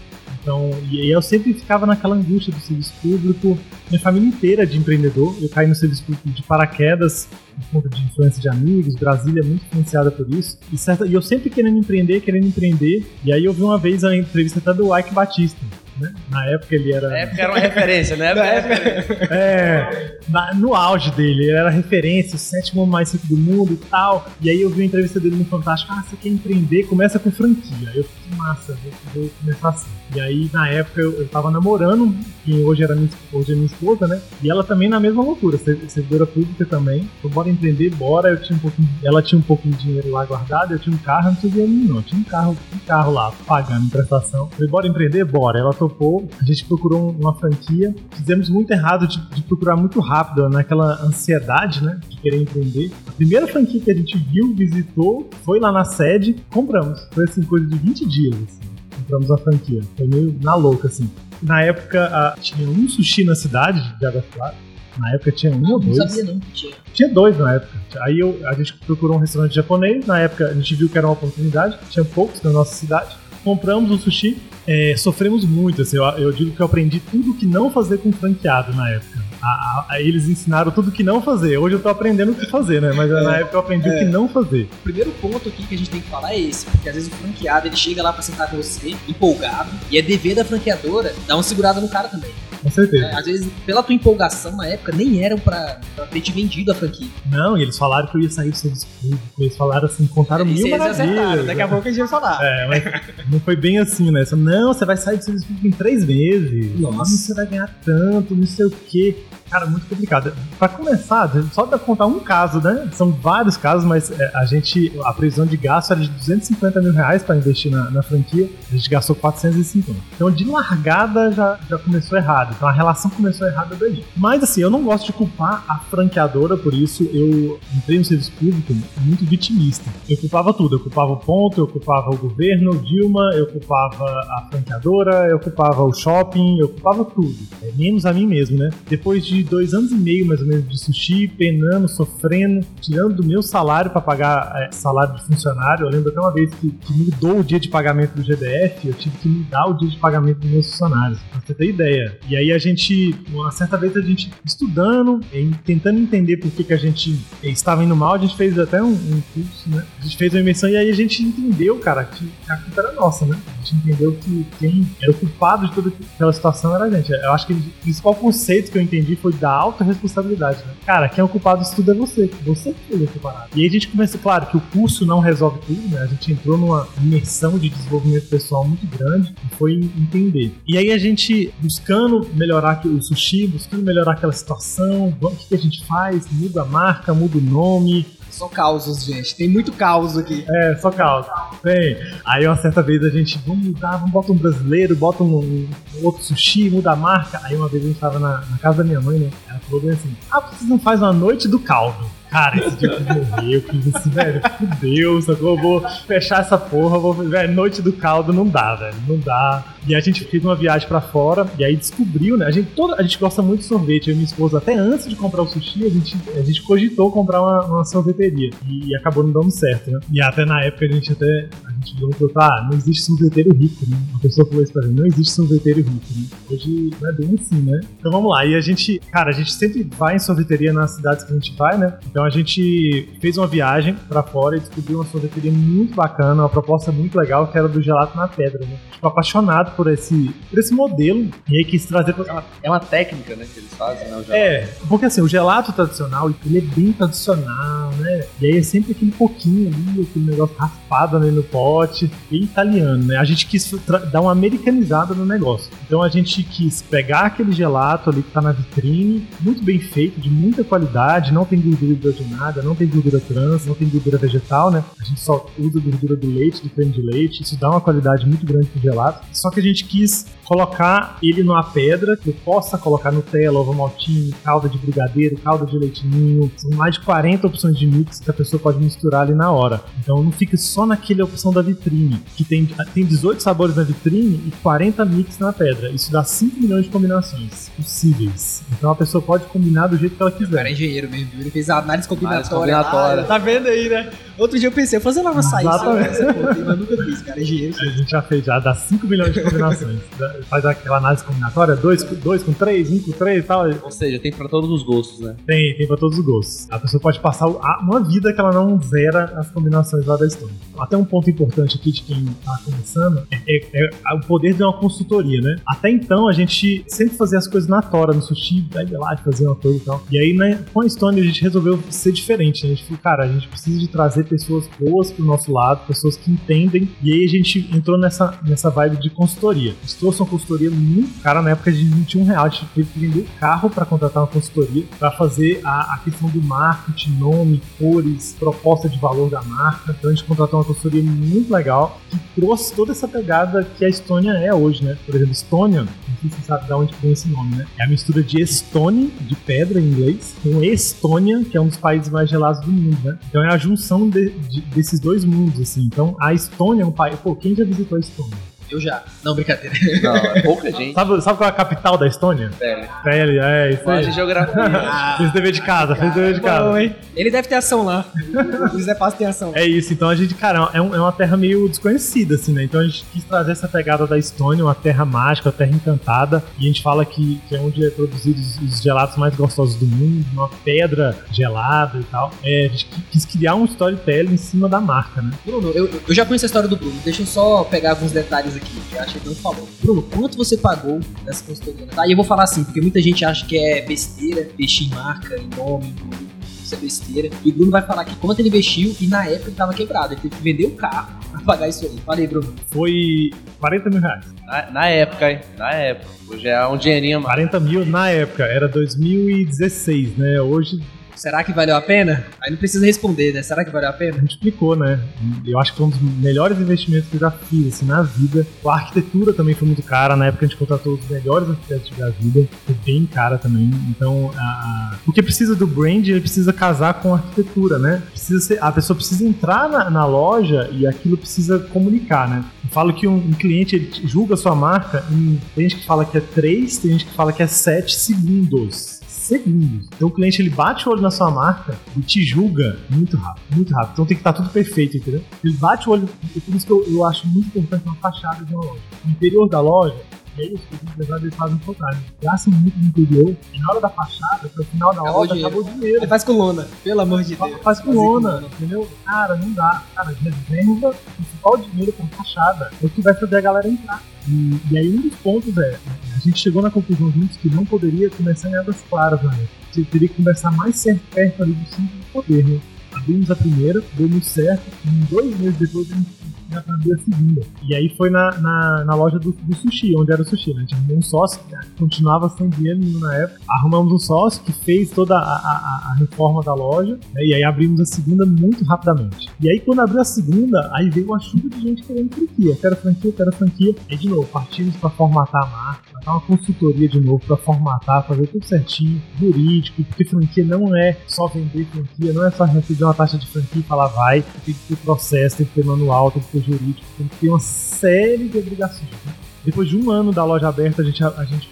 Então, 0.46 0.70
e 0.92 1.12
eu 1.12 1.20
sempre 1.20 1.52
ficava 1.52 1.84
naquela 1.86 2.14
angústia 2.14 2.52
do 2.52 2.60
serviço 2.60 2.94
público. 3.02 3.58
Minha 3.90 4.00
família 4.00 4.28
inteira 4.28 4.62
é 4.62 4.66
de 4.66 4.78
empreendedor. 4.78 5.36
Eu 5.42 5.48
caí 5.48 5.66
no 5.66 5.74
serviço 5.74 6.04
público 6.04 6.28
de 6.28 6.40
paraquedas 6.44 7.28
por 7.72 7.82
conta 7.82 7.88
de 7.88 8.04
influência 8.04 8.40
de 8.40 8.48
amigos. 8.48 8.94
Brasília 8.94 9.40
é 9.40 9.44
muito 9.44 9.64
influenciada 9.66 10.08
por 10.08 10.32
isso. 10.32 10.56
E, 10.72 10.78
certa, 10.78 11.04
e 11.04 11.14
eu 11.14 11.20
sempre 11.20 11.50
querendo 11.50 11.78
empreender, 11.78 12.20
querendo 12.20 12.46
empreender. 12.46 13.04
E 13.24 13.32
aí 13.32 13.44
eu 13.44 13.52
vi 13.52 13.60
uma 13.60 13.76
vez 13.76 14.04
a 14.04 14.14
entrevista 14.14 14.60
até 14.60 14.72
do 14.72 14.96
Ike 14.96 15.12
Batista. 15.12 15.58
Né? 15.98 16.12
Na 16.30 16.46
época 16.46 16.74
ele 16.74 16.92
era. 16.92 17.08
Na 17.08 17.18
época 17.18 17.42
era 17.42 17.52
uma 17.52 17.58
referência, 17.58 18.16
né? 18.16 18.34
Na 18.34 18.44
época. 18.44 19.34
É, 19.34 20.18
na- 20.28 20.52
no 20.54 20.74
auge 20.74 21.10
dele, 21.12 21.44
ele 21.44 21.52
era 21.52 21.70
referência, 21.70 22.36
o 22.36 22.38
sétimo 22.38 22.82
homem 22.82 22.92
mais 22.92 23.12
rico 23.12 23.26
do 23.28 23.36
mundo 23.36 23.72
e 23.72 23.76
tal. 23.76 24.26
E 24.40 24.50
aí 24.50 24.60
eu 24.60 24.68
vi 24.70 24.80
uma 24.82 24.84
entrevista 24.84 25.18
dele 25.20 25.36
no 25.36 25.44
Fantástico. 25.46 25.92
Ah, 25.92 26.02
você 26.08 26.16
quer 26.16 26.28
empreender? 26.28 26.84
Começa 26.84 27.18
com 27.18 27.30
franquia. 27.30 27.90
Eu 27.94 28.04
fiquei 28.04 28.36
massa, 28.36 28.76
vou, 28.82 28.92
vou 29.22 29.30
começar 29.40 29.68
assim. 29.70 29.88
E 30.14 30.20
aí, 30.20 30.50
na 30.52 30.68
época, 30.68 31.00
eu, 31.00 31.12
eu 31.20 31.28
tava 31.28 31.50
namorando, 31.50 32.14
que 32.44 32.54
hoje, 32.62 32.82
era 32.84 32.94
minha, 32.94 33.08
hoje 33.32 33.52
é 33.52 33.54
minha 33.54 33.66
esposa, 33.66 34.06
né? 34.06 34.20
E 34.42 34.50
ela 34.50 34.62
também 34.62 34.88
na 34.88 35.00
mesma 35.00 35.22
loucura, 35.22 35.56
ser- 35.58 35.78
servidora 35.88 36.26
pública 36.26 36.64
também. 36.66 37.08
Então, 37.18 37.30
bora 37.30 37.48
empreender, 37.48 37.90
bora. 37.94 38.28
Eu 38.28 38.42
tinha 38.42 38.56
um 38.56 38.60
pouquinho, 38.60 38.88
ela 39.02 39.22
tinha 39.22 39.38
um 39.38 39.42
pouquinho 39.42 39.74
de 39.74 39.82
dinheiro 39.84 40.10
lá 40.10 40.24
guardado, 40.24 40.74
eu 40.74 40.78
tinha 40.78 40.94
um 40.94 40.98
carro, 40.98 41.28
não 41.30 41.34
tinha 41.36 41.50
dinheiro 41.50 41.72
nenhum, 41.72 41.88
não. 41.88 41.96
Eu 41.96 42.02
tinha 42.02 42.20
um 42.20 42.24
carro, 42.24 42.56
um 42.74 42.78
carro 42.86 43.12
lá, 43.12 43.32
pagando 43.46 43.86
em 43.86 43.88
prestação. 43.88 44.48
Falei, 44.50 44.68
bora 44.68 44.86
empreender? 44.86 45.24
Bora. 45.24 45.58
Ela 45.58 45.72
topou, 45.88 46.28
a 46.40 46.44
gente 46.44 46.64
procurou 46.64 47.10
uma 47.10 47.34
franquia. 47.34 47.94
Fizemos 48.12 48.48
muito 48.48 48.70
errado 48.72 49.06
de, 49.06 49.18
de 49.34 49.42
procurar 49.42 49.76
muito 49.76 50.00
rápido, 50.00 50.48
naquela 50.48 51.00
ansiedade, 51.04 51.82
né? 51.84 51.98
De 52.08 52.16
querer 52.18 52.42
empreender. 52.42 52.90
A 53.06 53.12
primeira 53.12 53.46
franquia 53.46 53.80
que 53.80 53.90
a 53.90 53.94
gente 53.94 54.16
viu, 54.18 54.54
visitou, 54.54 55.28
foi 55.44 55.58
lá 55.60 55.70
na 55.72 55.84
sede, 55.84 56.36
compramos. 56.50 57.00
Foi 57.12 57.24
assim, 57.24 57.42
coisa 57.42 57.66
de 57.66 57.76
20 57.76 58.06
dias, 58.06 58.34
assim. 58.34 58.60
Compramos 58.96 59.30
a 59.30 59.38
franquia. 59.38 59.80
Foi 59.96 60.06
meio 60.06 60.36
na 60.42 60.54
louca, 60.54 60.88
assim. 60.88 61.08
Na 61.42 61.62
época, 61.62 62.04
a- 62.06 62.36
tinha 62.40 62.68
um 62.68 62.88
sushi 62.88 63.24
na 63.24 63.34
cidade 63.34 63.80
de 63.98 64.06
Água 64.06 64.24
Clara. 64.32 64.54
Na 64.98 65.12
época 65.12 65.30
tinha 65.30 65.52
um 65.52 65.56
ou 65.72 65.78
Não 65.78 65.90
dois. 65.90 65.96
sabia, 66.10 66.32
não. 66.32 66.40
Tinha. 66.54 66.72
Tinha 66.94 67.08
dois 67.12 67.36
na 67.38 67.52
época. 67.56 67.70
Aí 68.00 68.18
eu- 68.18 68.40
a 68.48 68.54
gente 68.54 68.72
procurou 68.86 69.16
um 69.16 69.20
restaurante 69.20 69.54
japonês. 69.54 70.06
Na 70.06 70.18
época 70.20 70.46
a 70.48 70.54
gente 70.54 70.74
viu 70.74 70.88
que 70.88 70.96
era 70.96 71.06
uma 71.06 71.12
oportunidade. 71.12 71.76
Tinha 71.90 72.02
poucos 72.04 72.40
na 72.40 72.50
nossa 72.50 72.74
cidade. 72.74 73.14
Compramos 73.46 73.92
o 73.92 73.96
sushi. 73.98 74.36
É, 74.66 74.96
sofremos 74.96 75.44
muito. 75.44 75.82
Assim, 75.82 75.96
eu, 75.96 76.02
eu 76.18 76.32
digo 76.32 76.50
que 76.50 76.60
eu 76.60 76.66
aprendi 76.66 76.98
tudo 76.98 77.32
que 77.34 77.46
não 77.46 77.70
fazer 77.70 77.98
com 77.98 78.10
franqueado 78.12 78.74
na 78.74 78.90
época. 78.90 79.24
A- 79.40 79.86
a- 79.90 80.00
eles 80.00 80.28
ensinaram 80.28 80.72
tudo 80.72 80.90
que 80.90 81.04
não 81.04 81.22
fazer. 81.22 81.56
Hoje 81.56 81.76
eu 81.76 81.80
tô 81.80 81.88
aprendendo 81.88 82.32
o 82.32 82.34
que 82.34 82.50
fazer, 82.50 82.82
né? 82.82 82.90
Mas 82.92 83.08
na 83.08 83.36
época 83.36 83.54
eu 83.54 83.60
aprendi 83.60 83.88
o 83.88 83.96
que 84.00 84.04
não 84.04 84.28
fazer. 84.28 84.62
O 84.80 84.82
primeiro 84.82 85.12
ponto 85.22 85.48
aqui 85.48 85.64
que 85.64 85.76
a 85.76 85.78
gente 85.78 85.88
tem 85.90 86.00
que 86.00 86.08
falar 86.10 86.32
é 86.34 86.40
esse, 86.40 86.66
porque 86.66 86.88
às 86.88 86.96
vezes 86.96 87.08
o 87.12 87.14
franqueado 87.14 87.68
ele 87.68 87.76
chega 87.76 88.02
lá 88.02 88.12
pra 88.12 88.22
sentar 88.22 88.50
com 88.50 88.56
você, 88.56 88.96
empolgado, 89.06 89.70
e 89.88 89.96
é 89.98 90.02
dever 90.02 90.34
da 90.34 90.44
franqueadora 90.44 91.14
dar 91.28 91.36
uma 91.36 91.44
segurada 91.44 91.80
no 91.80 91.88
cara 91.88 92.08
também. 92.08 92.30
Com 92.66 92.70
certeza. 92.72 93.06
É, 93.06 93.14
às 93.14 93.24
vezes, 93.24 93.48
pela 93.64 93.80
tua 93.80 93.94
empolgação 93.94 94.56
na 94.56 94.66
época, 94.66 94.90
nem 94.90 95.22
eram 95.22 95.38
pra, 95.38 95.78
pra 95.94 96.04
ter 96.06 96.20
te 96.20 96.32
vendido 96.32 96.72
a 96.72 96.74
franquia. 96.74 97.06
Não, 97.30 97.56
e 97.56 97.62
eles 97.62 97.78
falaram 97.78 98.08
que 98.08 98.16
eu 98.16 98.20
ia 98.20 98.28
sair 98.28 98.50
do 98.50 98.56
serviço 98.56 98.88
público. 99.00 99.22
Eles 99.38 99.56
falaram 99.56 99.86
assim, 99.86 100.04
contaram 100.08 100.44
mil 100.44 100.66
eles 100.66 100.70
maravilhas. 100.76 101.46
Daqui 101.46 101.62
a 101.62 101.68
pouco 101.68 101.86
a 101.86 101.90
gente 101.92 102.00
vai 102.00 102.08
falar. 102.08 102.38
É, 102.42 102.66
mas 102.66 102.82
não 103.30 103.38
foi 103.38 103.54
bem 103.54 103.78
assim, 103.78 104.10
né? 104.10 104.24
Não, 104.32 104.74
você 104.74 104.84
vai 104.84 104.96
sair 104.96 105.18
do 105.18 105.24
serviço 105.24 105.46
público 105.46 105.68
em 105.68 105.70
três 105.70 106.04
meses. 106.04 106.80
Nossa. 106.80 107.16
Você 107.16 107.34
vai 107.34 107.46
ganhar 107.46 107.72
tanto, 107.84 108.34
não 108.34 108.46
sei 108.46 108.66
o 108.66 108.70
quê. 108.70 109.16
Cara, 109.50 109.66
muito 109.66 109.86
complicado. 109.86 110.32
Pra 110.58 110.68
começar, 110.68 111.30
só 111.52 111.66
pra 111.66 111.78
contar 111.78 112.06
um 112.06 112.18
caso, 112.18 112.60
né? 112.60 112.88
São 112.92 113.12
vários 113.12 113.56
casos, 113.56 113.84
mas 113.84 114.10
é, 114.10 114.32
a 114.34 114.44
gente, 114.44 114.92
a 115.04 115.12
previsão 115.12 115.46
de 115.46 115.56
gasto 115.56 115.92
era 115.92 116.00
de 116.00 116.08
250 116.08 116.82
mil 116.82 116.92
reais 116.92 117.22
pra 117.22 117.36
investir 117.36 117.70
na, 117.70 117.90
na 117.90 118.02
franquia. 118.02 118.48
A 118.70 118.74
gente 118.74 118.90
gastou 118.90 119.14
450. 119.14 119.98
Então, 120.14 120.30
de 120.30 120.44
largada 120.44 121.30
já, 121.32 121.58
já 121.68 121.78
começou 121.78 122.18
errado. 122.18 122.54
Então, 122.56 122.68
a 122.68 122.72
relação 122.72 123.10
começou 123.10 123.46
errada 123.46 123.76
daí. 123.76 124.04
Mas, 124.16 124.42
assim, 124.42 124.62
eu 124.62 124.70
não 124.70 124.82
gosto 124.82 125.06
de 125.06 125.12
culpar 125.12 125.64
a 125.68 125.78
franqueadora 125.78 126.56
por 126.56 126.74
isso. 126.74 127.04
Eu 127.12 127.58
entrei 127.76 127.98
no 127.98 128.04
serviço 128.04 128.32
público 128.32 128.74
muito 129.00 129.24
vitimista. 129.24 129.88
Eu 130.08 130.16
culpava 130.16 130.52
tudo. 130.52 130.76
Eu 130.76 130.80
culpava 130.80 131.12
o 131.12 131.16
ponto, 131.16 131.60
eu 131.60 131.68
culpava 131.68 132.10
o 132.10 132.16
governo, 132.16 132.72
o 132.72 132.78
Dilma, 132.78 133.30
eu 133.34 133.46
culpava 133.46 134.04
a 134.04 134.48
franqueadora, 134.50 135.28
eu 135.28 135.38
culpava 135.38 135.82
o 135.82 135.94
shopping, 135.94 136.58
eu 136.58 136.68
culpava 136.68 137.04
tudo. 137.04 137.36
É, 137.62 137.70
menos 137.76 138.04
a 138.04 138.12
mim 138.12 138.26
mesmo, 138.26 138.58
né? 138.58 138.70
Depois 138.88 139.24
de 139.24 139.35
dois 139.42 139.74
anos 139.74 139.92
e 139.92 139.96
meio, 139.96 140.26
mais 140.26 140.40
ou 140.40 140.46
menos, 140.46 140.68
de 140.68 140.78
sushi, 140.78 141.28
penando, 141.28 141.88
sofrendo, 141.88 142.66
tirando 142.80 143.16
do 143.16 143.24
meu 143.24 143.42
salário 143.42 143.90
para 143.90 144.00
pagar 144.00 144.52
é, 144.56 144.70
salário 144.72 145.14
de 145.14 145.22
funcionário. 145.24 145.86
Eu 145.86 145.90
lembro 145.90 146.10
até 146.10 146.20
uma 146.20 146.32
vez 146.32 146.52
que, 146.54 146.70
que 146.70 146.92
mudou 146.92 147.40
o 147.40 147.44
dia 147.44 147.60
de 147.60 147.68
pagamento 147.68 148.14
do 148.14 148.22
GDF, 148.22 148.88
eu 148.88 148.94
tive 148.94 149.16
que 149.18 149.28
mudar 149.28 149.66
o 149.66 149.74
dia 149.74 149.88
de 149.88 149.96
pagamento 149.96 150.38
dos 150.38 150.50
meus 150.50 150.70
funcionários, 150.70 151.18
pra 151.30 151.40
você 151.40 151.54
ter 151.54 151.68
ideia. 151.68 152.18
E 152.28 152.36
aí 152.36 152.52
a 152.52 152.58
gente, 152.58 153.14
uma 153.30 153.50
certa 153.50 153.76
vez, 153.76 153.96
a 153.96 154.00
gente 154.00 154.30
estudando, 154.44 155.20
tentando 155.64 155.98
entender 155.98 156.36
por 156.36 156.50
que, 156.50 156.64
que 156.64 156.72
a 156.72 156.76
gente 156.76 157.18
eh, 157.42 157.48
estava 157.48 157.82
indo 157.82 157.96
mal, 157.96 158.14
a 158.14 158.18
gente 158.18 158.36
fez 158.36 158.58
até 158.58 158.82
um, 158.82 158.92
um 158.92 159.22
curso, 159.34 159.68
né? 159.68 159.84
A 159.98 160.02
gente 160.02 160.16
fez 160.16 160.32
uma 160.32 160.40
imersão 160.40 160.68
e 160.68 160.76
aí 160.76 160.90
a 160.90 160.94
gente 160.94 161.22
entendeu, 161.22 161.78
cara, 161.78 162.04
que 162.04 162.30
a 162.48 162.56
culpa 162.56 162.80
era 162.80 162.92
nossa, 162.92 163.24
né? 163.26 163.38
A 163.46 163.64
gente 163.64 163.76
entendeu 163.76 164.12
que 164.12 164.46
quem 164.58 164.86
era 165.00 165.10
o 165.10 165.14
culpado 165.14 165.66
de 165.68 165.74
toda 165.74 165.92
aquela 166.14 166.32
situação 166.32 166.74
era 166.74 166.84
a 166.84 166.90
gente. 166.90 167.10
Eu 167.10 167.32
acho 167.32 167.46
que 167.46 167.52
o 167.52 167.62
principal 167.82 168.14
conceito 168.14 168.70
que 168.70 168.78
eu 168.78 168.82
entendi 168.82 169.16
foi 169.16 169.25
da 169.32 169.50
alta 169.50 169.84
responsabilidade, 169.84 170.58
né? 170.66 170.74
Cara, 170.84 171.08
quem 171.08 171.20
é 171.20 171.24
o 171.24 171.28
culpado 171.28 171.60
disso 171.62 171.76
tudo 171.76 171.92
é 171.92 171.94
você. 171.94 172.30
Você 172.44 172.72
que 172.72 173.04
essa 173.04 173.18
parada. 173.18 173.48
E 173.54 173.60
aí 173.60 173.66
a 173.66 173.70
gente 173.70 173.88
começa, 173.88 174.18
claro, 174.18 174.46
que 174.46 174.56
o 174.56 174.60
curso 174.60 175.04
não 175.06 175.20
resolve 175.20 175.60
tudo, 175.66 175.88
né? 175.88 176.00
A 176.00 176.06
gente 176.06 176.32
entrou 176.32 176.56
numa 176.56 176.88
imersão 177.00 177.58
de 177.58 177.68
desenvolvimento 177.68 178.28
pessoal 178.28 178.66
muito 178.66 178.86
grande 178.86 179.34
e 179.44 179.54
foi 179.56 179.74
entender. 179.74 180.52
E 180.66 180.76
aí 180.76 180.90
a 180.90 180.98
gente 180.98 181.52
buscando 181.60 182.28
melhorar 182.34 182.84
o 182.86 183.00
sushi, 183.00 183.46
buscando 183.46 183.82
melhorar 183.82 184.12
aquela 184.12 184.32
situação, 184.32 185.14
o 185.20 185.30
que 185.30 185.54
a 185.54 185.58
gente 185.58 185.84
faz? 185.86 186.26
Muda 186.30 186.62
a 186.62 186.64
marca, 186.64 187.12
muda 187.14 187.38
o 187.38 187.40
nome, 187.40 188.06
Só 188.36 188.48
causos, 188.48 189.02
gente. 189.02 189.34
Tem 189.34 189.48
muito 189.48 189.72
caos 189.72 190.18
aqui. 190.18 190.44
é, 190.46 190.76
só 190.76 190.90
calma. 190.90 191.26
Tem. 191.62 191.96
Aí 192.22 192.46
uma 192.46 192.56
certa 192.56 192.82
vez 192.82 193.02
a 193.02 193.08
gente, 193.08 193.40
vamos 193.46 193.68
mudar, 193.68 193.96
vamos 193.96 194.10
botar 194.10 194.32
um 194.32 194.36
brasileiro, 194.36 194.94
bota 194.94 195.24
um, 195.24 195.38
um 195.38 195.68
outro 196.04 196.22
sushi, 196.22 196.68
muda 196.68 196.92
a 196.92 196.96
marca. 196.96 197.40
Aí 197.44 197.56
uma 197.56 197.66
vez 197.66 197.82
a 197.82 197.86
gente 197.86 197.98
tava 197.98 198.18
na, 198.18 198.44
na 198.50 198.58
casa 198.58 198.78
da 198.78 198.84
minha 198.84 199.00
mãe, 199.00 199.18
né? 199.18 199.30
Ela 199.48 199.58
falou 199.60 199.80
bem 199.80 199.92
assim: 199.92 200.14
Ah, 200.30 200.40
vocês 200.40 200.68
não 200.68 200.78
fazem 200.78 201.06
uma 201.06 201.14
noite 201.14 201.48
do 201.48 201.58
caldo? 201.58 202.04
Cara, 202.30 202.58
esse 202.58 202.76
dia 202.76 202.90
que 202.90 203.02
morri, 203.02 203.54
eu 203.54 203.62
fiz 203.62 203.96
assim, 203.96 204.10
velho, 204.10 204.42
fudeu, 204.58 205.22
sacou? 205.22 205.56
Eu 205.56 205.62
vou 205.62 205.88
fechar 206.06 206.40
essa 206.40 206.58
porra, 206.58 206.98
vou, 206.98 207.14
velho, 207.14 207.54
noite 207.54 207.80
do 207.80 207.92
caldo 207.92 208.32
não 208.32 208.46
dá, 208.46 208.74
velho, 208.74 208.96
não 209.08 209.18
dá. 209.18 209.64
E 209.86 209.94
a 209.94 210.00
gente 210.00 210.24
fez 210.24 210.44
uma 210.44 210.56
viagem 210.56 210.88
pra 210.88 211.00
fora, 211.00 211.46
e 211.58 211.64
aí 211.64 211.76
descobriu, 211.76 212.36
né? 212.36 212.46
A 212.46 212.50
gente, 212.50 212.70
toda, 212.74 212.96
a 212.96 213.02
gente 213.02 213.18
gosta 213.18 213.40
muito 213.42 213.60
de 213.60 213.66
sorvete, 213.66 214.08
eu 214.08 214.12
e 214.12 214.16
minha 214.16 214.26
esposa, 214.26 214.58
até 214.58 214.74
antes 214.74 215.08
de 215.08 215.14
comprar 215.16 215.42
o 215.42 215.46
sushi, 215.46 215.84
a 215.84 215.88
gente, 215.88 216.16
a 216.34 216.42
gente 216.42 216.62
cogitou 216.62 217.10
comprar 217.10 217.40
uma, 217.40 217.64
uma 217.64 217.84
sorveteria. 217.84 218.50
E, 218.68 218.94
acabou 218.96 219.22
não 219.22 219.32
dando 219.32 219.50
certo, 219.50 219.90
né? 219.90 220.00
E 220.10 220.20
até 220.22 220.44
na 220.44 220.62
época 220.62 220.86
a 220.86 220.88
gente 220.88 221.12
até 221.12 221.48
a 221.64 221.72
gente 221.72 221.94
perguntou, 221.96 222.28
tá, 222.30 222.66
não 222.68 222.76
existe 222.76 223.04
sorveteiro 223.04 223.54
rico, 223.54 223.84
né? 223.88 223.96
Uma 224.10 224.20
pessoa 224.20 224.46
falou 224.46 224.62
isso 224.62 224.72
pra 224.72 224.86
mim, 224.86 224.94
não 224.94 225.06
existe 225.06 225.32
sorveteiro 225.32 225.80
rico, 225.80 226.06
né? 226.16 226.26
Hoje 226.50 226.90
não 227.00 227.08
é 227.08 227.12
bem 227.12 227.34
assim, 227.34 227.60
né? 227.62 227.80
Então 227.98 228.10
vamos 228.10 228.30
lá, 228.30 228.44
e 228.44 228.54
a 228.54 228.60
gente, 228.60 229.00
cara, 229.12 229.30
a 229.30 229.32
gente 229.32 229.52
sempre 229.52 229.84
vai 229.96 230.16
em 230.16 230.18
sorveteria 230.18 230.72
nas 230.72 230.92
cidades 230.92 231.24
que 231.24 231.32
a 231.32 231.34
gente 231.34 231.54
vai, 231.56 231.78
né? 231.78 231.98
Então 232.10 232.24
a 232.24 232.30
gente 232.30 233.08
fez 233.20 233.36
uma 233.36 233.46
viagem 233.46 233.94
pra 234.08 234.22
fora 234.22 234.56
e 234.56 234.60
descobriu 234.60 234.98
uma 234.98 235.06
sorveteria 235.06 235.52
muito 235.52 235.94
bacana, 235.94 236.42
uma 236.42 236.48
proposta 236.48 236.90
muito 236.90 237.16
legal, 237.16 237.46
que 237.46 237.56
era 237.56 237.68
do 237.68 237.80
gelato 237.80 238.16
na 238.16 238.26
pedra, 238.26 238.64
né? 238.66 238.76
Ficou 238.92 239.08
apaixonado 239.08 239.75
por 239.76 239.88
esse, 239.88 240.34
por 240.50 240.58
esse 240.58 240.72
modelo 240.72 241.28
e 241.48 241.58
aí 241.58 241.64
quis 241.64 241.84
trazer... 241.84 242.14
É 242.18 242.32
uma, 242.32 242.44
é 242.62 242.70
uma 242.70 242.80
técnica, 242.80 243.36
né, 243.36 243.46
que 243.52 243.60
eles 243.60 243.74
fazem, 243.74 244.08
né? 244.08 244.24
É, 244.30 244.68
porque 244.88 245.06
assim, 245.06 245.20
o 245.20 245.28
gelato 245.28 245.72
tradicional, 245.72 246.32
ele 246.44 246.58
é 246.58 246.60
bem 246.60 246.92
tradicional, 246.92 247.90
né? 247.98 248.26
E 248.40 248.46
aí 248.46 248.58
é 248.58 248.62
sempre 248.62 248.92
aquele 248.92 249.12
pouquinho 249.12 249.68
ali, 249.68 250.02
aquele 250.02 250.30
negócio 250.30 250.56
raspado 250.56 251.16
ali 251.16 251.30
no 251.30 251.42
pote, 251.42 252.10
bem 252.30 252.42
italiano, 252.44 253.04
né? 253.04 253.16
A 253.16 253.24
gente 253.24 253.46
quis 253.46 253.72
dar 254.10 254.20
uma 254.20 254.32
americanizada 254.32 255.14
no 255.14 255.26
negócio. 255.26 255.70
Então 255.86 256.02
a 256.02 256.08
gente 256.08 256.42
quis 256.42 256.82
pegar 256.82 257.20
aquele 257.20 257.52
gelato 257.52 258.10
ali 258.10 258.22
que 258.22 258.30
tá 258.30 258.40
na 258.40 258.52
vitrine, 258.52 259.26
muito 259.40 259.62
bem 259.62 259.78
feito, 259.78 260.20
de 260.20 260.30
muita 260.30 260.64
qualidade, 260.64 261.32
não 261.32 261.44
tem 261.44 261.60
gordura 261.60 261.92
hidrogenada, 261.92 262.62
não 262.62 262.74
tem 262.74 262.86
gordura 262.86 263.20
trans, 263.20 263.66
não 263.66 263.74
tem 263.74 263.88
gordura 263.88 264.18
vegetal, 264.18 264.70
né? 264.70 264.84
A 265.00 265.04
gente 265.04 265.20
só 265.20 265.46
usa 265.58 265.80
gordura 265.80 266.16
do 266.16 266.28
leite, 266.28 266.62
do 266.62 266.70
creme 266.70 266.92
de 266.92 267.02
leite, 267.02 267.42
isso 267.42 267.58
dá 267.58 267.70
uma 267.70 267.80
qualidade 267.80 268.26
muito 268.26 268.44
grande 268.46 268.66
pro 268.68 268.80
gelato. 268.80 269.26
Só 269.32 269.50
que 269.50 269.60
a 269.60 269.62
gente 269.68 269.84
quis 269.84 270.26
colocar 270.46 271.18
ele 271.22 271.42
numa 271.42 271.62
pedra 271.62 272.16
que 272.16 272.28
eu 272.28 272.34
possa 272.44 272.78
colocar 272.78 273.10
Nutella, 273.10 273.58
ovo 273.58 273.74
maltinho, 273.74 274.32
calda 274.44 274.68
de 274.68 274.78
brigadeiro, 274.78 275.36
calda 275.38 275.66
de 275.66 275.76
leitinho. 275.76 276.50
São 276.56 276.70
mais 276.70 276.94
de 276.94 277.00
40 277.00 277.46
opções 277.46 277.76
de 277.76 277.86
mix 277.86 278.20
que 278.20 278.30
a 278.30 278.34
pessoa 278.34 278.60
pode 278.60 278.78
misturar 278.78 279.22
ali 279.22 279.34
na 279.34 279.50
hora. 279.50 279.82
Então 279.98 280.22
não 280.22 280.30
fica 280.30 280.56
só 280.56 280.86
naquela 280.86 281.24
opção 281.24 281.52
da 281.52 281.60
vitrine, 281.60 282.22
que 282.36 282.44
tem, 282.44 282.68
tem 282.94 283.04
18 283.04 283.42
sabores 283.42 283.76
na 283.76 283.82
vitrine 283.82 284.40
e 284.46 284.50
40 284.62 285.04
mix 285.04 285.38
na 285.38 285.52
pedra. 285.52 285.90
Isso 285.90 286.12
dá 286.12 286.22
5 286.22 286.60
milhões 286.60 286.84
de 286.84 286.90
combinações 286.90 287.68
possíveis. 287.76 288.62
Então 288.72 288.90
a 288.90 288.94
pessoa 288.94 289.20
pode 289.20 289.44
combinar 289.46 289.88
do 289.88 289.96
jeito 289.96 290.16
que 290.16 290.22
ela 290.22 290.30
quiser. 290.30 290.52
O 290.52 290.56
cara 290.56 290.68
é 290.68 290.72
engenheiro 290.72 291.10
mesmo, 291.10 291.30
ele 291.38 291.50
fez 291.50 291.68
a 291.68 291.78
análise 291.78 292.08
combinatória. 292.08 292.48
combinatória. 292.48 293.24
tá 293.24 293.38
vendo 293.38 293.66
aí, 293.66 293.88
né? 293.88 294.10
Outro 294.38 294.58
dia 294.58 294.68
eu 294.68 294.72
pensei, 294.72 295.00
fazer 295.00 295.22
lá 295.22 295.32
uma 295.32 295.42
saída, 295.42 295.78
mas 295.84 296.78
nunca 296.78 297.04
fiz, 297.04 297.22
cara, 297.22 297.40
é 297.40 297.42
engenheiro. 297.42 297.74
A 297.80 297.84
gente 297.86 298.10
já 298.10 298.22
fez, 298.22 298.44
já 298.44 298.58
dá 298.58 298.74
5 298.74 299.06
milhões 299.06 299.32
de 299.32 299.42
combinações. 299.42 300.00
faz 300.44 300.64
aquela 300.64 300.98
análise 300.98 301.24
combinatória, 301.24 301.76
2 301.76 302.04
dois 302.16 302.42
com 302.42 302.52
3, 302.52 302.90
1 302.90 302.98
com 303.00 303.12
3 303.12 303.38
e 303.38 303.46
tal. 303.46 303.66
Ou 303.82 303.90
seja, 303.90 304.18
tem 304.18 304.32
pra 304.32 304.48
todos 304.48 304.70
os 304.70 304.82
gostos, 304.82 305.20
né? 305.20 305.36
Tem, 305.46 305.76
tem 305.76 305.86
pra 305.86 305.96
todos 305.96 306.18
os 306.18 306.24
gostos. 306.24 306.66
A 306.70 306.78
pessoa 306.78 307.00
pode 307.00 307.20
passar 307.20 307.46
uma 307.46 308.00
vida 308.00 308.32
que 308.32 308.40
ela 308.40 308.52
não 308.52 308.80
zera 308.80 309.24
as 309.36 309.50
combinações 309.50 310.06
lá 310.06 310.16
da 310.16 310.26
história. 310.26 310.54
Até 310.78 310.96
um 310.96 311.04
ponto 311.04 311.28
importante 311.30 311.76
aqui 311.76 311.92
de 311.92 312.02
quem 312.02 312.24
tá 312.44 312.58
começando 312.64 313.26
é, 313.30 313.56
é, 313.72 313.90
é 314.06 314.14
o 314.14 314.20
poder 314.20 314.54
de 314.54 314.62
uma 314.62 314.72
consultoria, 314.78 315.40
né? 315.40 315.56
Até 315.66 315.90
então 315.90 316.28
a 316.28 316.32
gente 316.32 316.84
sempre 316.88 317.16
fazia 317.16 317.38
as 317.38 317.46
coisas 317.46 317.68
na 317.68 317.80
tora, 317.82 318.12
no 318.12 318.22
sushi, 318.22 318.66
vai 318.72 318.86
lá 318.86 319.14
e 319.14 319.24
fazer 319.24 319.46
uma 319.46 319.56
coisa 319.56 319.78
e 319.78 319.80
tal. 319.80 320.02
E 320.10 320.18
aí, 320.18 320.32
né, 320.32 320.64
com 320.72 320.80
a 320.80 320.88
Stone 320.88 321.20
a 321.20 321.24
gente 321.24 321.42
resolveu 321.42 321.78
ser 321.90 322.12
diferente, 322.12 322.64
né? 322.64 322.72
A 322.72 322.74
gente 322.74 322.84
falou, 322.84 323.00
cara, 323.02 323.24
a 323.24 323.28
gente 323.28 323.48
precisa 323.48 323.78
de 323.78 323.88
trazer 323.88 324.24
pessoas 324.24 324.68
boas 324.78 325.10
pro 325.10 325.24
nosso 325.24 325.52
lado, 325.52 325.86
pessoas 325.86 326.16
que 326.16 326.30
entendem. 326.30 326.88
E 327.02 327.12
aí 327.12 327.24
a 327.24 327.28
gente 327.28 327.68
entrou 327.74 327.98
nessa, 327.98 328.38
nessa 328.46 328.70
vibe 328.70 328.96
de 328.98 329.10
consultoria. 329.10 329.74
Gente 329.82 329.96
trouxe 329.96 330.22
uma 330.26 330.30
consultoria 330.30 330.70
muito 330.70 331.22
cara 331.22 331.40
na 331.40 331.50
época 331.50 331.72
de 331.72 331.84
21 331.84 332.24
reais. 332.24 332.46
A 332.46 332.48
gente 332.48 332.66
teve 332.74 332.88
que 332.90 332.98
vender 332.98 333.26
carro 333.38 333.70
para 333.70 333.86
contratar 333.86 334.22
uma 334.24 334.28
consultoria 334.28 334.84
para 334.98 335.10
fazer 335.12 335.60
a, 335.64 335.94
a, 335.94 335.98
questão 335.98 336.28
do 336.28 336.42
marketing, 336.42 337.12
nome, 337.18 337.62
cores, 337.78 338.34
proposta 338.38 338.88
de 338.88 338.98
valor 338.98 339.30
da 339.30 339.42
marca. 339.42 339.94
Então 339.96 340.10
a 340.10 340.14
gente 340.14 340.24
contratou 340.24 340.58
uma 340.58 340.64
consultoria 340.64 341.02
muito 341.02 341.52
legal 341.52 342.00
que 342.10 342.18
trouxe 342.34 342.74
toda 342.74 342.92
essa 342.92 343.06
pegada 343.06 343.64
que 343.76 343.84
a 343.84 343.88
Estônia 343.88 344.32
é 344.32 344.52
hoje, 344.52 344.84
né? 344.84 344.98
Por 345.06 345.14
exemplo, 345.14 345.32
Estônia, 345.32 345.82
não 345.82 345.88
sei 346.20 346.30
se 346.30 346.36
você 346.36 346.42
sabe 346.42 346.66
de 346.66 346.72
onde 346.72 346.94
vem 347.00 347.12
esse 347.12 347.28
nome, 347.28 347.56
né? 347.56 347.66
É 347.78 347.84
a 347.84 347.88
mistura 347.88 348.22
de 348.22 348.40
Estônia, 348.40 349.08
de 349.20 349.36
pedra 349.36 349.80
em 349.80 349.84
inglês, 349.84 350.34
com 350.42 350.62
Estônia, 350.62 351.44
que 351.44 351.56
é 351.56 351.60
um 351.60 351.68
dos 351.68 351.76
países 351.76 352.08
mais 352.08 352.28
gelados 352.28 352.60
do 352.60 352.70
mundo, 352.70 352.98
né? 353.04 353.18
Então 353.28 353.42
é 353.42 353.52
a 353.52 353.56
junção 353.56 354.08
de, 354.08 354.30
de, 354.30 354.60
desses 354.62 354.98
dois 354.98 355.24
mundos, 355.24 355.60
assim. 355.60 355.82
Então 355.82 356.16
a 356.20 356.34
Estônia 356.34 356.82
é 356.82 356.86
um 356.86 356.92
país. 356.92 357.18
Pô, 357.20 357.34
quem 357.34 357.54
já 357.54 357.64
visitou 357.64 357.96
a 357.96 358.00
Estônia? 358.00 358.55
Eu 358.70 358.80
já. 358.80 359.02
Não, 359.22 359.34
brincadeira. 359.34 359.74
Não, 360.02 360.16
é 360.16 360.42
pouca 360.42 360.70
gente. 360.70 360.94
Sabe, 360.94 361.20
sabe 361.22 361.38
qual 361.38 361.48
é 361.48 361.52
a 361.52 361.54
capital 361.54 361.96
da 361.96 362.06
Estônia? 362.06 362.50
Velho. 362.58 362.88
Velho, 363.04 363.42
é 363.42 363.70
isso 363.70 363.88
aí. 363.88 364.12
geografia. 364.12 364.56
Ah, 364.96 365.16
fez 365.18 365.32
dever 365.32 365.52
de 365.52 365.62
casa, 365.62 365.96
fez 365.96 366.14
dever 366.14 366.34
de 366.34 366.40
casa. 366.40 366.68
Bom, 366.68 366.76
Ele 367.14 367.30
deve 367.30 367.48
ter 367.48 367.56
ação 367.56 367.84
lá. 367.84 368.04
O 368.74 368.80
Zé 368.80 368.94
Passo 368.94 369.16
tem 369.16 369.26
ação. 369.26 369.52
É 369.54 369.64
isso, 369.64 369.92
então 369.92 370.08
a 370.08 370.14
gente, 370.14 370.34
cara, 370.34 370.70
é, 370.72 370.80
um, 370.80 370.94
é, 370.94 371.00
uma 371.00 371.12
terra 371.12 371.36
meio 371.36 371.68
desconhecida, 371.68 372.34
assim, 372.34 372.52
né? 372.52 372.64
Então 372.64 372.80
a 372.80 372.84
gente 372.84 373.04
quis 373.12 373.24
trazer 373.24 373.52
essa 373.52 373.68
pegada 373.68 374.06
da 374.06 374.18
Estônia, 374.18 374.64
uma 374.64 374.74
terra 374.74 375.04
mágica, 375.04 375.48
uma 375.48 375.54
terra 375.54 375.70
encantada. 375.70 376.42
E 376.58 376.64
a 376.64 376.66
gente 376.68 376.82
fala 376.82 377.04
que, 377.04 377.40
que 377.48 377.56
é 377.56 377.60
onde 377.60 377.84
é 377.84 377.90
produzido 377.90 378.40
os, 378.40 378.58
os 378.60 378.82
gelados 378.82 379.16
mais 379.16 379.34
gostosos 379.34 379.76
do 379.76 379.86
mundo, 379.86 380.24
uma 380.32 380.48
pedra 380.64 381.16
gelada 381.30 381.98
e 381.98 382.04
tal. 382.04 382.32
É, 382.42 382.66
a 382.66 382.68
gente 382.68 382.86
quis 383.10 383.24
criar 383.24 383.54
um 383.54 383.64
storytelling 383.64 384.34
em 384.34 384.38
cima 384.38 384.68
da 384.68 384.80
marca, 384.80 385.22
né? 385.22 385.30
Bruno, 385.44 385.70
eu, 385.74 385.88
eu 386.06 386.14
já 386.14 386.24
conheço 386.24 386.44
a 386.44 386.48
história 386.48 386.68
do 386.68 386.76
Bruno. 386.76 386.96
Deixa 387.04 387.22
eu 387.22 387.26
só 387.26 387.64
pegar 387.64 387.90
alguns 387.90 388.12
detalhes 388.12 388.55
aqui, 388.56 388.80
que 388.88 388.94
eu 388.96 389.00
acho 389.00 389.18
que 389.18 389.28
não 389.28 389.34
falou. 389.34 389.68
Bruno, 389.82 390.02
quanto 390.02 390.36
você 390.36 390.56
pagou 390.56 391.00
nessa 391.24 391.44
consultoria? 391.44 391.86
Tá, 391.86 392.06
e 392.06 392.12
eu 392.12 392.16
vou 392.16 392.24
falar 392.24 392.44
assim, 392.44 392.64
porque 392.64 392.80
muita 392.80 393.00
gente 393.00 393.24
acha 393.24 393.46
que 393.46 393.58
é 393.58 393.82
besteira 393.82 394.48
investir 394.54 394.88
em 394.88 394.90
marca, 394.90 395.36
em 395.36 395.48
nome, 395.56 395.88
em 395.88 395.92
produto. 395.92 396.36
Isso 396.62 396.74
é 396.74 396.78
besteira. 396.78 397.30
E 397.44 397.50
o 397.50 397.54
Bruno 397.54 397.70
vai 397.70 397.82
falar 397.82 398.04
que 398.04 398.16
quanto 398.16 398.40
ele 398.40 398.48
investiu 398.48 398.94
e 399.00 399.06
na 399.06 399.24
época 399.24 399.50
ele 399.50 399.56
tava 399.56 399.72
quebrado. 399.72 400.14
Ele 400.14 400.20
teve 400.20 400.34
que 400.34 400.42
vender 400.42 400.66
o 400.66 400.72
carro 400.72 401.16
pra 401.30 401.40
pagar 401.42 401.68
isso 401.68 401.84
aí. 401.84 401.96
Fala 402.04 402.18
aí, 402.18 402.26
Bruno. 402.26 402.52
Foi 402.72 403.30
40 403.60 403.90
mil 403.90 404.00
reais. 404.00 404.24
Na, 404.44 404.70
na 404.72 404.86
época, 404.86 405.30
hein? 405.30 405.40
Na 405.56 405.70
época. 405.70 406.10
Hoje 406.28 406.48
é 406.48 406.66
um 406.66 406.76
dinheirinho, 406.76 407.20
mano. 407.20 407.26
40 407.26 407.60
mil 407.60 407.86
na 407.86 408.10
época, 408.10 408.42
era 408.42 408.66
2016, 408.66 410.16
né? 410.16 410.40
Hoje 410.40 410.80
Será 411.16 411.42
que 411.42 411.50
valeu 411.50 411.74
a 411.74 411.80
pena? 411.80 412.26
Aí 412.42 412.50
não 412.50 412.58
precisa 412.58 412.84
responder, 412.84 413.32
né? 413.32 413.42
Será 413.42 413.64
que 413.64 413.70
valeu 413.70 413.88
a 413.88 413.92
pena? 413.92 414.18
A 414.18 414.20
gente 414.20 414.32
explicou, 414.32 414.76
né? 414.76 415.00
Eu 415.46 415.58
acho 415.58 415.72
que 415.72 415.78
foi 415.78 415.86
um 415.86 415.90
dos 415.90 416.00
melhores 416.00 416.58
investimentos 416.60 417.08
que 417.08 417.16
eu 417.16 417.20
já 417.20 417.30
fiz 417.30 417.74
assim, 417.74 417.86
na 417.86 418.02
vida. 418.02 418.46
A 418.64 418.74
arquitetura 418.74 419.32
também 419.32 419.54
foi 419.54 419.66
muito 419.66 419.82
cara. 419.82 420.14
Na 420.14 420.26
época 420.26 420.44
a 420.44 420.48
gente 420.48 420.58
contratou 420.58 420.92
os 420.94 421.08
melhores 421.08 421.48
arquitetos 421.48 421.90
da 421.96 422.10
vida. 422.10 422.46
Foi 422.66 422.74
bem 422.84 423.06
cara 423.06 423.38
também. 423.38 423.70
Então, 423.88 424.30
a... 424.36 424.98
o 425.06 425.12
que 425.12 425.22
precisa 425.22 425.56
do 425.56 425.66
brand, 425.66 426.06
ele 426.06 426.20
precisa 426.20 426.52
casar 426.52 427.00
com 427.00 427.14
a 427.14 427.16
arquitetura, 427.16 427.78
né? 427.78 428.02
Precisa 428.10 428.40
ser... 428.40 428.62
A 428.62 428.70
pessoa 428.70 428.94
precisa 428.94 429.24
entrar 429.24 429.70
na, 429.70 429.88
na 429.88 430.04
loja 430.04 430.68
e 430.70 430.86
aquilo 430.86 431.16
precisa 431.16 431.58
comunicar, 431.58 432.28
né? 432.28 432.44
Eu 432.62 432.70
falo 432.70 432.92
que 432.92 433.08
um, 433.08 433.16
um 433.16 433.32
cliente 433.32 433.74
ele 433.74 433.90
julga 434.04 434.34
a 434.34 434.36
sua 434.36 434.54
marca 434.54 435.02
em. 435.10 435.40
Tem 435.54 435.68
gente 435.68 435.80
que 435.80 435.86
fala 435.86 436.04
que 436.04 436.18
é 436.18 436.20
3, 436.20 436.78
tem 436.78 436.90
gente 436.92 437.06
que 437.06 437.14
fala 437.14 437.32
que 437.32 437.42
é 437.42 437.46
7 437.46 437.94
segundos 437.94 438.95
segundos. 439.26 439.88
Então 439.94 440.08
o 440.08 440.10
cliente 440.10 440.40
ele 440.40 440.50
bate 440.50 440.88
o 440.88 440.92
olho 440.92 441.02
na 441.02 441.10
sua 441.10 441.30
marca 441.30 441.78
e 441.96 442.00
te 442.00 442.22
julga 442.24 442.78
muito 442.88 443.16
rápido, 443.16 443.44
muito 443.54 443.74
rápido. 443.74 443.92
Então 443.92 444.06
tem 444.06 444.16
que 444.16 444.20
estar 444.20 444.32
tudo 444.32 444.48
perfeito, 444.50 444.96
entendeu? 444.96 445.22
Ele 445.42 445.54
bate 445.54 445.88
o 445.88 445.92
olho, 445.92 446.08
por 446.44 446.54
isso 446.54 446.66
que 446.66 446.72
eu, 446.72 446.84
eu 446.86 447.04
acho 447.04 447.26
muito 447.26 447.48
importante 447.48 447.84
uma 447.84 447.96
fachada 447.96 448.44
de 448.44 448.54
uma 448.54 448.64
loja. 448.64 448.80
O 449.04 449.10
interior 449.10 449.48
da 449.48 449.60
loja 449.60 449.96
é 450.38 450.46
isso 450.46 450.62
que 450.68 450.74
os 450.74 450.82
empresários 450.82 451.22
eles 451.22 451.34
fazem 451.34 451.58
contrário. 451.58 451.98
Gastam 452.22 452.52
muito 452.52 452.78
no 452.78 452.86
interior 452.86 453.36
e 453.52 453.58
na 453.58 453.70
hora 453.70 453.80
da 453.80 453.88
fachada, 453.88 454.48
pro 454.48 454.64
final 454.64 454.94
da 454.94 455.00
acabou 455.02 455.22
obra, 455.22 455.38
acabou 455.38 455.60
o 455.60 455.64
dinheiro. 455.64 456.02
Aí 456.02 456.08
faz 456.08 456.24
com 456.24 456.32
lona, 456.32 456.68
pelo 456.82 457.00
amor 457.00 457.22
de 457.22 457.36
Deus. 457.36 457.62
Faz 457.62 457.80
com 457.80 457.92
lona, 457.92 458.44
entendeu? 458.54 458.88
Cara, 459.04 459.36
não 459.36 459.52
dá. 459.52 459.82
Cara, 459.94 460.14
reserva 460.20 460.88
o 460.88 460.94
principal 461.16 461.56
dinheiro 461.58 461.92
pra 461.92 462.06
fachada 462.06 462.70
é 462.82 462.86
o 462.86 462.88
que 462.88 463.02
vai 463.02 463.14
fazer 463.14 463.36
a 463.36 463.40
galera 463.40 463.68
entrar. 463.68 464.02
E, 464.28 464.60
e 464.70 464.78
aí 464.78 464.96
um 464.96 465.02
dos 465.02 465.14
pontos 465.16 465.56
é, 465.56 465.78
a 466.14 466.18
gente 466.18 466.38
chegou 466.38 466.60
na 466.60 466.70
conclusão 466.70 467.10
juntos 467.12 467.36
que 467.36 467.48
não 467.48 467.64
poderia 467.64 468.10
começar 468.10 468.48
em 468.50 468.56
águas 468.56 468.82
claras 468.88 469.20
época. 469.20 469.48
Você 469.70 469.84
teria 469.84 470.08
que 470.08 470.14
começar 470.14 470.50
mais 470.52 470.82
perto 471.14 471.42
ali 471.42 471.52
do 471.52 471.68
centro 471.68 471.96
do 471.96 472.12
poder, 472.12 472.44
né? 472.44 472.60
Abrimos 472.94 473.30
a 473.30 473.36
primeira, 473.36 473.82
deu 473.92 474.08
muito 474.08 474.26
certo, 474.26 474.62
e 474.84 474.88
em 474.88 475.00
dois 475.04 475.38
meses 475.38 475.58
depois 475.58 475.92
a 475.92 475.94
gente 475.94 476.10
já 476.50 476.60
abrir 476.60 476.94
a 476.94 476.98
segunda. 476.98 477.42
E 477.62 477.74
aí 477.74 477.88
foi 477.96 478.10
na, 478.10 478.30
na, 478.38 478.84
na 478.84 478.94
loja 478.94 479.18
do, 479.18 479.32
do, 479.32 479.56
sushi, 479.56 479.94
onde 479.96 480.12
era 480.12 480.22
o 480.22 480.24
sushi, 480.24 480.52
né? 480.52 480.58
A 480.58 480.60
gente 480.60 480.74
arrumou 480.74 480.98
um 480.98 481.02
sócio, 481.02 481.40
continuava 481.78 482.28
sem 482.30 482.48
dinheiro 482.48 482.78
nenhum 482.78 483.00
na 483.00 483.14
época. 483.14 483.40
Arrumamos 483.48 483.92
um 483.92 483.98
sócio 483.98 484.42
que 484.42 484.52
fez 484.52 484.90
toda 484.90 485.16
a, 485.16 485.20
a, 485.20 485.90
a 485.90 485.94
reforma 485.98 486.42
da 486.42 486.54
loja, 486.54 486.98
né? 487.14 487.22
e 487.24 487.34
aí 487.34 487.44
abrimos 487.44 487.80
a 487.80 487.84
segunda 487.84 488.24
muito 488.24 488.64
rapidamente. 488.64 489.28
E 489.40 489.50
aí 489.50 489.60
quando 489.60 489.80
abriu 489.80 490.00
a 490.00 490.04
segunda, 490.04 490.70
aí 490.72 490.90
veio 490.90 491.06
uma 491.06 491.20
chuva 491.20 491.48
de 491.48 491.60
gente 491.60 491.82
querendo 491.82 492.14
franquia. 492.14 492.56
Quero 492.56 492.76
franquia, 492.76 493.12
quero 493.12 493.32
franquia. 493.32 493.74
E 493.88 493.96
de 493.96 494.08
novo, 494.08 494.26
partimos 494.28 494.76
para 494.76 494.90
formatar 494.90 495.42
a 495.42 495.46
marca 495.46 495.86
contratar 496.06 496.14
uma 496.14 496.20
consultoria 496.20 496.88
de 496.88 497.00
novo 497.00 497.22
para 497.26 497.36
formatar, 497.36 498.06
fazer 498.06 498.26
tudo 498.28 498.44
certinho, 498.46 499.02
jurídico, 499.18 499.82
porque 499.84 500.04
franquia 500.04 500.44
não 500.44 500.76
é 500.76 500.96
só 501.06 501.26
vender 501.26 501.66
franquia, 501.66 502.12
não 502.12 502.26
é 502.26 502.30
só 502.30 502.44
receber 502.44 502.84
uma 502.84 502.94
taxa 502.94 503.18
de 503.18 503.26
franquia 503.26 503.60
e 503.60 503.64
falar 503.64 503.88
vai, 503.88 504.22
tem 504.44 504.54
que 504.54 504.60
ter 504.68 504.76
processo, 504.76 505.38
tem 505.38 505.46
que 505.46 505.54
ter 505.54 505.64
manual, 505.64 506.10
tem 506.10 506.22
que 506.22 506.28
ter 506.28 506.35
jurídico, 506.40 506.86
tem 506.96 507.08
que 507.08 507.16
ter 507.16 507.28
uma 507.28 507.40
série 507.40 508.28
de 508.28 508.38
obrigações. 508.38 508.90
Né? 509.04 509.14
Depois 509.44 509.68
de 509.68 509.76
um 509.76 509.90
ano 509.90 510.12
da 510.12 510.24
loja 510.24 510.48
aberta, 510.48 510.82
a 510.82 510.84
gente, 510.84 511.02
a, 511.04 511.08
a 511.08 511.24
gente 511.24 511.48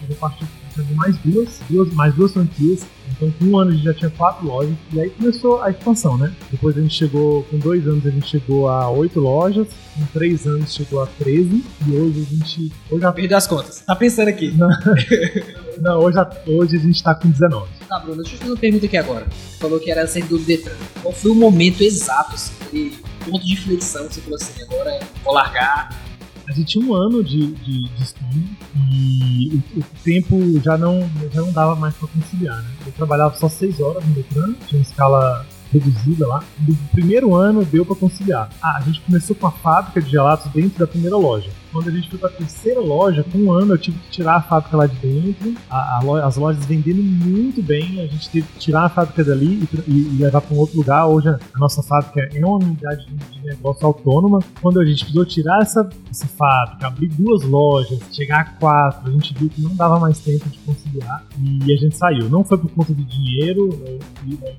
de 0.83 0.93
mais 0.93 1.17
duas, 1.19 1.59
duas, 1.69 1.93
mais 1.93 2.13
duas 2.13 2.33
franquias. 2.33 2.85
Então, 3.15 3.31
com 3.31 3.45
um 3.45 3.57
ano 3.57 3.71
a 3.71 3.73
gente 3.73 3.85
já 3.85 3.93
tinha 3.93 4.09
quatro 4.09 4.45
lojas 4.45 4.73
e 4.91 4.99
aí 4.99 5.09
começou 5.09 5.61
a 5.61 5.69
expansão, 5.69 6.17
né? 6.17 6.33
Depois 6.51 6.77
a 6.77 6.81
gente 6.81 6.93
chegou, 6.93 7.43
com 7.43 7.57
dois 7.57 7.87
anos 7.87 8.05
a 8.05 8.09
gente 8.09 8.27
chegou 8.27 8.67
a 8.67 8.89
oito 8.89 9.19
lojas, 9.19 9.67
com 9.97 10.05
três 10.07 10.45
anos 10.45 10.73
chegou 10.73 11.01
a 11.01 11.05
13 11.05 11.63
e 11.87 11.91
hoje 11.91 12.19
a 12.19 12.35
gente. 12.35 12.71
Hoje 12.91 13.01
já 13.01 13.11
perdeu 13.13 13.37
as 13.37 13.47
contas. 13.47 13.81
Tá 13.81 13.95
pensando 13.95 14.27
aqui. 14.27 14.53
Não, 15.79 15.99
hoje, 15.99 16.17
a, 16.17 16.29
hoje 16.47 16.77
a 16.77 16.79
gente 16.79 17.03
tá 17.03 17.13
com 17.15 17.29
19. 17.29 17.67
Tá, 17.87 17.99
Bruno, 17.99 18.21
deixa 18.21 18.35
eu 18.35 18.39
fazer 18.39 18.51
uma 18.51 18.57
pergunta 18.57 18.85
aqui 18.85 18.97
agora. 18.97 19.27
Você 19.29 19.57
falou 19.57 19.79
que 19.79 19.91
era 19.91 20.07
servidor 20.07 20.39
do 20.39 20.45
Detran. 20.45 20.75
Qual 21.01 21.13
foi 21.13 21.31
o 21.31 21.35
momento 21.35 21.81
exato, 21.81 22.35
assim, 22.35 22.53
aquele 22.61 22.97
ponto 23.25 23.45
de 23.45 23.53
inflexão 23.53 24.07
que 24.07 24.15
você 24.15 24.21
falou 24.21 24.35
assim, 24.37 24.63
agora 24.63 24.99
vou 25.23 25.33
largar, 25.33 25.89
a 26.47 26.51
gente 26.51 26.73
tinha 26.73 26.85
um 26.85 26.93
ano 26.93 27.23
de, 27.23 27.47
de, 27.47 27.89
de 27.89 28.03
estudo 28.03 28.43
e 28.91 29.61
o, 29.75 29.79
o, 29.79 29.83
tempo 30.03 30.61
já 30.63 30.77
não, 30.77 31.09
já 31.33 31.41
não 31.41 31.51
dava 31.51 31.75
mais 31.75 31.95
para 31.95 32.07
conciliar. 32.07 32.61
Né? 32.61 32.69
Eu 32.85 32.91
trabalhava 32.91 33.35
só 33.35 33.49
seis 33.49 33.79
horas 33.79 34.05
no 34.05 34.13
Detran, 34.13 34.53
tinha 34.67 34.79
uma 34.79 34.83
escala 34.83 35.45
reduzida 35.73 36.27
lá. 36.27 36.43
No 36.67 36.75
primeiro 36.91 37.35
ano 37.35 37.65
deu 37.65 37.83
para 37.83 37.95
conciliar. 37.95 38.49
Ah, 38.61 38.77
a 38.77 38.81
gente 38.81 39.01
começou 39.01 39.35
com 39.35 39.47
a 39.47 39.51
fábrica 39.51 39.99
de 39.99 40.11
gelatos 40.11 40.51
dentro 40.51 40.77
da 40.77 40.85
primeira 40.85 41.17
loja 41.17 41.49
quando 41.75 41.89
a 41.89 41.91
gente 41.91 42.09
foi 42.09 42.17
para 42.17 42.29
a 42.29 42.31
terceira 42.31 42.79
loja, 42.79 43.21
com 43.29 43.37
um 43.37 43.51
ano 43.51 43.73
eu 43.73 43.77
tive 43.77 43.99
que 43.99 44.09
tirar 44.09 44.37
a 44.37 44.41
fábrica 44.41 44.77
lá 44.77 44.87
de 44.87 44.95
dentro, 44.95 45.53
a, 45.69 45.97
a 45.97 46.01
loja, 46.01 46.25
as 46.25 46.37
lojas 46.37 46.65
vendendo 46.65 47.03
muito 47.03 47.61
bem, 47.61 47.99
a 47.99 48.07
gente 48.07 48.29
teve 48.29 48.47
que 48.47 48.59
tirar 48.59 48.85
a 48.85 48.89
fábrica 48.89 49.25
dali 49.25 49.67
e, 49.85 49.91
e, 49.91 50.15
e 50.15 50.23
levar 50.23 50.39
para 50.39 50.55
um 50.55 50.59
outro 50.59 50.77
lugar. 50.77 51.05
Hoje 51.05 51.27
a 51.27 51.59
nossa 51.59 51.83
fábrica 51.83 52.29
é 52.33 52.45
uma 52.45 52.55
unidade 52.55 53.05
de, 53.05 53.35
negócio 53.45 53.85
autônoma. 53.85 54.39
Quando 54.61 54.79
a 54.79 54.85
gente 54.85 54.99
precisou 55.01 55.25
tirar 55.25 55.61
essa, 55.61 55.87
essa 56.09 56.25
fábrica, 56.25 56.87
abrir 56.87 57.09
duas 57.09 57.43
lojas, 57.43 57.99
chegar 58.11 58.39
a 58.39 58.45
quatro, 58.45 59.09
a 59.09 59.11
gente 59.11 59.33
viu 59.33 59.49
que 59.49 59.61
não 59.61 59.75
dava 59.75 59.99
mais 59.99 60.17
tempo 60.19 60.49
de 60.49 60.57
conciliar 60.59 61.23
e 61.39 61.73
a 61.73 61.75
gente 61.75 61.97
saiu. 61.97 62.29
Não 62.29 62.43
foi 62.43 62.57
por 62.57 62.71
conta 62.71 62.93
de 62.93 63.03
dinheiro, 63.03 63.69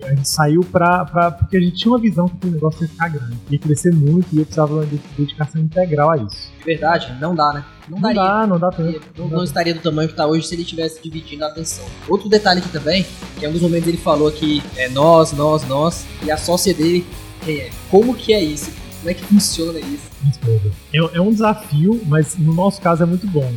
a 0.05 0.15
gente 0.15 0.29
saiu 0.29 0.61
pra, 0.61 1.05
pra, 1.07 1.31
porque 1.31 1.57
a 1.57 1.61
gente 1.61 1.77
tinha 1.77 1.93
uma 1.93 1.99
visão 1.99 2.29
que 2.29 2.47
o 2.47 2.51
negócio 2.51 2.83
ia 2.85 2.89
ficar 2.89 3.09
grande, 3.09 3.39
ia 3.51 3.59
crescer 3.59 3.93
muito 3.93 4.29
e 4.35 4.39
eu 4.39 4.45
precisava 4.45 4.85
de 4.85 5.01
dedicação 5.17 5.63
integral 5.63 6.11
a 6.11 6.19
isso. 6.19 6.53
Verdade 6.65 7.06
não 7.21 7.35
dá, 7.35 7.53
né? 7.53 7.65
Não, 7.89 7.99
não 7.99 8.15
dá, 8.15 8.47
não 8.47 8.59
dá 8.59 8.71
tempo. 8.71 9.01
Não, 9.17 9.29
não, 9.29 9.45
estaria 9.45 9.75
do 9.75 9.81
tamanho 9.81 10.09
que 10.09 10.15
está 10.15 10.27
hoje 10.27 10.47
se 10.47 10.55
ele 10.55 10.63
estivesse 10.63 11.01
dividindo 11.03 11.45
a 11.45 11.49
atenção. 11.49 11.85
Outro 12.09 12.29
detalhe 12.29 12.61
aqui 12.61 12.69
também, 12.69 13.07
que 13.39 13.45
em 13.45 13.47
alguns 13.47 13.63
momentos 13.63 13.89
ele 13.89 13.97
falou 13.97 14.31
que 14.31 14.63
é 14.77 14.89
nós, 14.89 15.33
nós, 15.33 15.67
nós, 15.67 16.07
e 16.23 16.31
a 16.31 16.37
sócia 16.37 16.75
dele, 16.75 17.07
quem 17.45 17.59
é? 17.59 17.71
Como 17.91 18.15
que 18.15 18.33
é 18.33 18.43
isso? 18.43 18.71
Como 18.99 19.11
é 19.11 19.15
que 19.15 19.25
funciona 19.25 19.79
isso? 19.79 20.11
É, 20.93 20.99
é 20.99 21.21
um 21.21 21.31
desafio, 21.31 22.01
mas 22.07 22.37
no 22.37 22.53
nosso 22.53 22.81
caso 22.81 23.03
é 23.03 23.07
muito 23.07 23.27
bom 23.27 23.53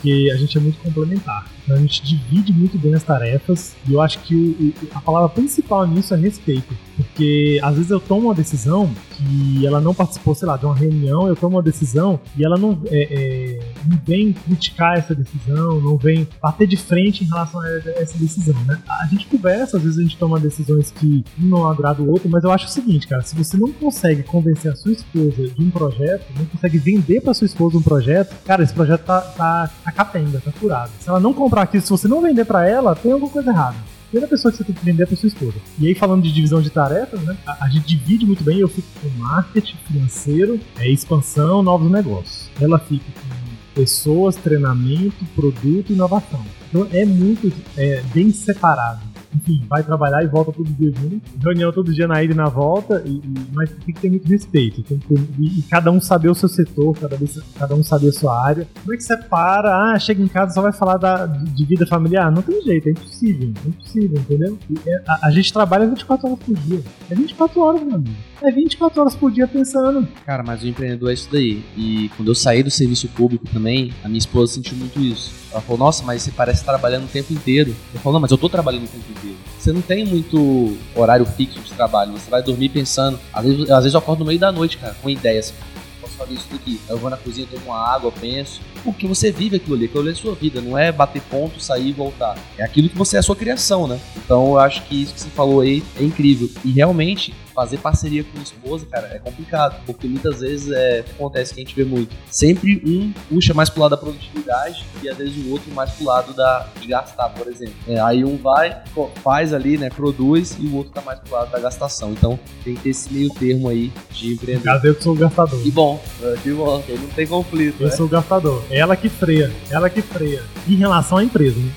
porque 0.00 0.30
a 0.32 0.36
gente 0.36 0.56
é 0.56 0.60
muito 0.60 0.78
complementar. 0.80 1.46
Então 1.64 1.76
a 1.76 1.80
gente 1.80 2.02
divide 2.02 2.52
muito 2.52 2.78
bem 2.78 2.94
as 2.94 3.02
tarefas 3.02 3.74
e 3.88 3.94
eu 3.94 4.00
acho 4.00 4.18
que 4.20 4.34
o, 4.34 4.96
a 4.96 5.00
palavra 5.00 5.28
principal 5.28 5.86
nisso 5.86 6.14
é 6.14 6.16
respeito. 6.16 6.74
Porque 6.96 7.58
às 7.62 7.76
vezes 7.76 7.90
eu 7.90 8.00
tomo 8.00 8.28
uma 8.28 8.34
decisão 8.34 8.90
que 9.16 9.66
ela 9.66 9.80
não 9.80 9.94
participou, 9.94 10.34
sei 10.34 10.48
lá, 10.48 10.56
de 10.56 10.66
uma 10.66 10.74
reunião, 10.74 11.26
eu 11.26 11.36
tomo 11.36 11.56
uma 11.56 11.62
decisão 11.62 12.20
e 12.36 12.44
ela 12.44 12.58
não, 12.58 12.78
é, 12.86 13.58
é, 13.58 13.58
vem 14.04 14.32
criticar 14.32 14.98
essa 14.98 15.14
decisão, 15.14 15.80
não 15.80 15.96
vem 15.96 16.26
bater 16.42 16.66
de 16.66 16.76
frente 16.76 17.24
em 17.24 17.26
relação 17.26 17.60
a 17.60 17.68
essa 17.96 18.18
decisão, 18.18 18.56
né? 18.64 18.80
A 18.88 19.06
gente 19.06 19.26
conversa, 19.26 19.76
às 19.76 19.82
vezes 19.82 19.98
a 19.98 20.02
gente 20.02 20.16
toma 20.16 20.38
decisões 20.40 20.90
que 20.90 21.24
um 21.40 21.46
não 21.46 21.68
agrada 21.68 22.02
o 22.02 22.10
outro, 22.10 22.28
mas 22.28 22.44
eu 22.44 22.50
acho 22.50 22.66
o 22.66 22.70
seguinte, 22.70 23.06
cara, 23.06 23.22
se 23.22 23.36
você 23.36 23.56
não 23.56 23.70
consegue 23.72 24.22
convencer 24.22 24.72
a 24.72 24.76
sua 24.76 24.92
esposa 24.92 25.48
de 25.48 25.62
um 25.62 25.70
projeto, 25.70 26.24
não 26.38 26.46
consegue 26.46 26.78
vender 26.78 27.20
para 27.20 27.34
sua 27.34 27.46
esposa 27.46 27.78
um 27.78 27.82
projeto, 27.82 28.34
cara, 28.44 28.62
esse 28.62 28.72
projeto 28.72 29.04
tá, 29.04 29.20
tá, 29.20 29.70
tá 29.84 29.92
capenga, 29.92 30.40
tá 30.40 30.52
furado. 30.52 30.90
Se 31.00 31.08
ela 31.08 31.20
não 31.20 31.32
comprar 31.50 31.62
aquilo, 31.62 31.82
se 31.82 31.90
você 31.90 32.06
não 32.06 32.22
vender 32.22 32.44
para 32.44 32.66
ela, 32.68 32.94
tem 32.94 33.10
alguma 33.10 33.30
coisa 33.30 33.50
errada 33.50 33.76
primeira 34.10 34.28
pessoa 34.28 34.50
que 34.50 34.58
você 34.58 34.64
tem 34.64 34.74
que 34.74 34.84
vender 34.84 35.04
é 35.04 35.12
a 35.12 35.16
sua 35.16 35.28
esposa. 35.28 35.54
E 35.78 35.86
aí, 35.86 35.94
falando 35.94 36.22
de 36.22 36.32
divisão 36.32 36.60
de 36.60 36.68
tarefas, 36.68 37.22
né? 37.22 37.36
A, 37.46 37.66
a 37.66 37.68
gente 37.68 37.96
divide 37.96 38.26
muito 38.26 38.42
bem. 38.42 38.58
Eu 38.58 38.68
fico 38.68 38.88
com 39.00 39.08
marketing, 39.18 39.76
financeiro, 39.86 40.60
é, 40.80 40.90
expansão, 40.90 41.62
novos 41.62 41.88
negócios. 41.88 42.50
Ela 42.60 42.80
fica 42.80 43.04
com 43.04 43.72
pessoas, 43.72 44.34
treinamento, 44.34 45.24
produto 45.36 45.90
e 45.90 45.92
inovação. 45.92 46.44
Então 46.68 46.88
é 46.92 47.04
muito 47.04 47.52
é, 47.76 48.02
bem 48.12 48.32
separado 48.32 49.09
enfim, 49.34 49.64
vai 49.68 49.82
trabalhar 49.82 50.22
e 50.22 50.26
volta 50.26 50.52
todo 50.52 50.68
dia 50.68 50.92
junto. 50.92 51.20
Reunião 51.42 51.72
todo 51.72 51.92
dia 51.92 52.06
na 52.06 52.22
ida 52.22 52.32
e 52.32 52.36
na 52.36 52.48
volta, 52.48 53.02
e, 53.04 53.16
e, 53.16 53.32
mas 53.52 53.70
tem 53.70 53.94
que 53.94 54.00
ter 54.00 54.10
muito 54.10 54.28
respeito. 54.28 54.82
Tem 54.82 54.98
que 54.98 55.06
ter, 55.06 55.20
e, 55.38 55.60
e, 55.60 55.62
cada 55.62 55.90
um 55.90 56.00
saber 56.00 56.28
o 56.28 56.34
seu 56.34 56.48
setor, 56.48 56.96
cada, 56.98 57.16
vez, 57.16 57.38
cada 57.58 57.74
um 57.74 57.82
saber 57.82 58.08
a 58.08 58.12
sua 58.12 58.44
área. 58.44 58.66
Como 58.80 58.92
é 58.92 58.96
que 58.96 59.04
você 59.04 59.16
para? 59.16 59.92
Ah, 59.92 59.98
chega 59.98 60.22
em 60.22 60.28
casa 60.28 60.54
só 60.54 60.62
vai 60.62 60.72
falar 60.72 60.96
da, 60.96 61.26
de 61.26 61.64
vida 61.64 61.86
familiar? 61.86 62.30
Não 62.30 62.42
tem 62.42 62.60
jeito, 62.62 62.88
é 62.88 62.92
impossível. 62.92 63.52
É 63.64 63.68
impossível, 63.68 64.18
entendeu? 64.18 64.58
É, 64.86 65.02
a, 65.06 65.28
a, 65.28 65.30
gente 65.30 65.52
trabalha 65.52 65.86
24 65.86 66.26
horas 66.26 66.38
por 66.40 66.54
dia. 66.54 66.82
É 67.10 67.14
24 67.14 67.60
horas, 67.60 67.82
meu 67.82 67.96
amigo. 67.96 68.16
É 68.42 68.50
24 68.50 69.00
horas 69.00 69.14
por 69.14 69.30
dia 69.30 69.46
pensando. 69.46 70.08
Cara, 70.24 70.42
mas 70.42 70.62
o 70.62 70.66
empreendedor 70.66 71.10
é 71.10 71.14
isso 71.14 71.28
daí. 71.30 71.62
E 71.76 72.10
quando 72.16 72.28
eu 72.28 72.34
saí 72.34 72.62
do 72.62 72.70
serviço 72.70 73.06
público 73.08 73.46
também, 73.52 73.92
a 74.02 74.08
minha 74.08 74.18
esposa 74.18 74.54
sentiu 74.54 74.76
muito 74.76 74.98
isso. 74.98 75.32
Ela 75.52 75.60
falou, 75.60 75.78
nossa, 75.78 76.02
mas 76.04 76.22
você 76.22 76.30
parece 76.30 76.64
trabalhando 76.64 77.04
o 77.04 77.08
tempo 77.08 77.32
inteiro. 77.32 77.74
Eu 77.92 78.00
falo, 78.00 78.14
não, 78.14 78.20
mas 78.20 78.30
eu 78.30 78.38
tô 78.38 78.48
trabalhando 78.48 78.84
o 78.84 78.88
tempo 78.88 79.04
inteiro. 79.10 79.36
Você 79.58 79.72
não 79.72 79.82
tem 79.82 80.06
muito 80.06 80.76
horário 80.94 81.26
fixo 81.26 81.60
de 81.60 81.72
trabalho. 81.72 82.12
Você 82.12 82.30
vai 82.30 82.42
dormir 82.42 82.70
pensando. 82.70 83.18
Às 83.32 83.44
vezes, 83.44 83.70
às 83.70 83.78
vezes 83.84 83.94
eu 83.94 83.98
acordo 83.98 84.20
no 84.20 84.26
meio 84.26 84.38
da 84.38 84.50
noite, 84.50 84.78
cara, 84.78 84.94
com 85.02 85.10
ideias. 85.10 85.52
Posso 86.00 86.14
fazer 86.14 86.32
isso 86.32 86.46
daqui. 86.50 86.80
Eu 86.88 86.96
vou 86.96 87.10
na 87.10 87.18
cozinha, 87.18 87.46
tomo 87.50 87.66
uma 87.66 87.94
água, 87.94 88.10
penso. 88.10 88.62
Porque 88.82 89.06
você 89.06 89.30
vive 89.30 89.56
aquilo 89.56 89.76
ali, 89.76 89.84
aquilo 89.84 90.00
ali 90.00 90.12
é 90.12 90.14
sua 90.14 90.34
vida. 90.34 90.62
Não 90.62 90.78
é 90.78 90.90
bater 90.90 91.20
ponto, 91.22 91.62
sair 91.62 91.88
e 91.88 91.92
voltar. 91.92 92.38
É 92.56 92.64
aquilo 92.64 92.88
que 92.88 92.96
você 92.96 93.16
é 93.16 93.18
a 93.18 93.22
sua 93.22 93.36
criação, 93.36 93.86
né? 93.86 94.00
Então 94.16 94.46
eu 94.52 94.58
acho 94.58 94.82
que 94.84 95.02
isso 95.02 95.12
que 95.12 95.20
você 95.20 95.28
falou 95.28 95.60
aí 95.60 95.82
é 95.98 96.02
incrível. 96.02 96.48
E 96.64 96.70
realmente, 96.70 97.34
fazer 97.54 97.78
parceria 97.78 98.24
com 98.24 98.38
a 98.38 98.42
esposa, 98.42 98.86
cara, 98.86 99.08
é 99.12 99.18
complicado, 99.18 99.80
porque 99.84 100.06
muitas 100.06 100.40
vezes 100.40 100.70
é, 100.70 101.00
acontece 101.00 101.54
que 101.54 101.60
a 101.60 101.64
gente 101.64 101.74
vê 101.74 101.84
muito. 101.84 102.14
Sempre 102.30 102.82
um 102.86 103.12
puxa 103.28 103.52
mais 103.52 103.68
pro 103.68 103.82
lado 103.82 103.90
da 103.90 103.96
produtividade 103.96 104.84
e 105.02 105.08
às 105.08 105.16
vezes 105.16 105.44
o 105.44 105.50
outro 105.50 105.72
mais 105.72 105.90
pro 105.90 106.04
lado 106.04 106.32
da, 106.32 106.68
de 106.80 106.86
gastar, 106.86 107.28
por 107.30 107.48
exemplo. 107.48 107.74
É, 107.86 108.00
aí 108.00 108.24
um 108.24 108.36
vai, 108.36 108.82
faz 109.22 109.52
ali, 109.52 109.76
né, 109.76 109.90
produz 109.90 110.56
e 110.58 110.66
o 110.66 110.76
outro 110.76 110.92
tá 110.92 111.00
mais 111.00 111.18
pro 111.20 111.32
lado 111.32 111.50
da 111.50 111.58
gastação. 111.58 112.12
Então 112.12 112.38
tem 112.64 112.74
que 112.74 112.82
ter 112.82 112.90
esse 112.90 113.12
meio 113.12 113.30
termo 113.34 113.68
aí 113.68 113.92
de 114.10 114.34
empreender. 114.34 114.64
Caso 114.64 114.86
eu 114.86 115.00
sou 115.00 115.14
o 115.14 115.16
gastador. 115.16 115.60
Que 115.62 115.70
bom, 115.70 116.02
é, 116.22 116.36
que 116.42 116.52
bom, 116.52 116.82
não 116.88 117.08
tem 117.08 117.26
conflito. 117.26 117.82
Eu 117.82 117.88
né? 117.88 117.96
sou 117.96 118.06
o 118.06 118.08
gastador. 118.08 118.62
Ela 118.70 118.96
que 118.96 119.08
freia, 119.08 119.52
ela 119.70 119.90
que 119.90 120.02
freia. 120.02 120.42
Em 120.68 120.76
relação 120.76 121.18
à 121.18 121.24
empresa, 121.24 121.58
né? 121.58 121.72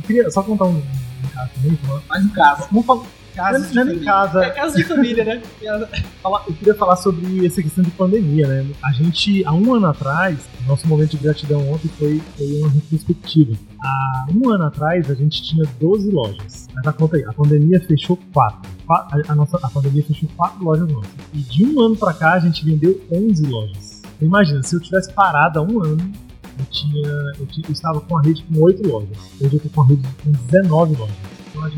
Eu 0.00 0.06
queria 0.06 0.30
só 0.30 0.42
contar 0.42 0.64
um, 0.64 0.78
um 0.78 1.28
caso 1.34 1.50
também, 1.54 1.78
mais 2.08 2.24
um 2.24 2.28
caso. 2.30 2.68
Vamos 2.70 2.86
falar 2.86 3.17
casa 3.38 3.84
não, 3.84 3.92
em 3.92 3.98
casa. 4.00 4.44
É 4.44 4.50
casa 4.50 4.76
de 4.76 4.84
família, 4.84 5.24
né? 5.24 5.42
Eu 5.62 6.54
queria 6.54 6.74
falar 6.74 6.96
sobre 6.96 7.46
essa 7.46 7.62
questão 7.62 7.84
de 7.84 7.90
pandemia, 7.92 8.46
né? 8.46 8.66
A 8.82 8.92
gente, 8.92 9.44
há 9.44 9.52
um 9.52 9.74
ano 9.74 9.86
atrás, 9.86 10.38
nosso 10.66 10.86
momento 10.88 11.10
de 11.10 11.18
gratidão 11.18 11.70
ontem 11.70 11.88
foi, 11.96 12.20
foi 12.36 12.46
uma 12.60 12.68
retrospectiva. 12.68 13.56
Há 13.80 14.26
um 14.34 14.50
ano 14.50 14.66
atrás, 14.66 15.08
a 15.10 15.14
gente 15.14 15.42
tinha 15.42 15.64
12 15.80 16.10
lojas. 16.10 16.66
Mas 16.74 16.86
a 16.86 16.92
conta 16.92 17.16
aí, 17.16 17.24
a 17.24 17.32
pandemia 17.32 17.80
fechou 17.80 18.18
4. 18.32 18.70
A, 18.90 19.08
a, 19.28 19.34
nossa, 19.34 19.56
a 19.62 19.70
pandemia 19.70 20.02
fechou 20.02 20.28
4 20.36 20.62
lojas 20.62 20.88
nossas. 20.88 21.10
E 21.32 21.38
de 21.38 21.64
um 21.64 21.80
ano 21.80 21.96
pra 21.96 22.12
cá, 22.12 22.32
a 22.34 22.40
gente 22.40 22.64
vendeu 22.64 23.00
11 23.10 23.46
lojas. 23.46 24.02
Imagina, 24.20 24.62
se 24.62 24.74
eu 24.74 24.80
tivesse 24.80 25.12
parado 25.12 25.60
há 25.60 25.62
um 25.62 25.82
ano, 25.82 26.12
eu, 26.58 26.64
tinha, 26.66 27.08
eu, 27.38 27.46
tinha, 27.46 27.66
eu 27.66 27.72
estava 27.72 28.00
com 28.00 28.18
a 28.18 28.22
rede 28.22 28.42
com 28.42 28.60
8 28.60 28.86
lojas. 28.86 29.16
Hoje 29.40 29.54
eu 29.54 29.56
estou 29.56 29.70
com 29.70 29.82
a 29.82 29.86
rede 29.86 30.02
com 30.24 30.32
19 30.32 30.96
lojas. 30.96 31.27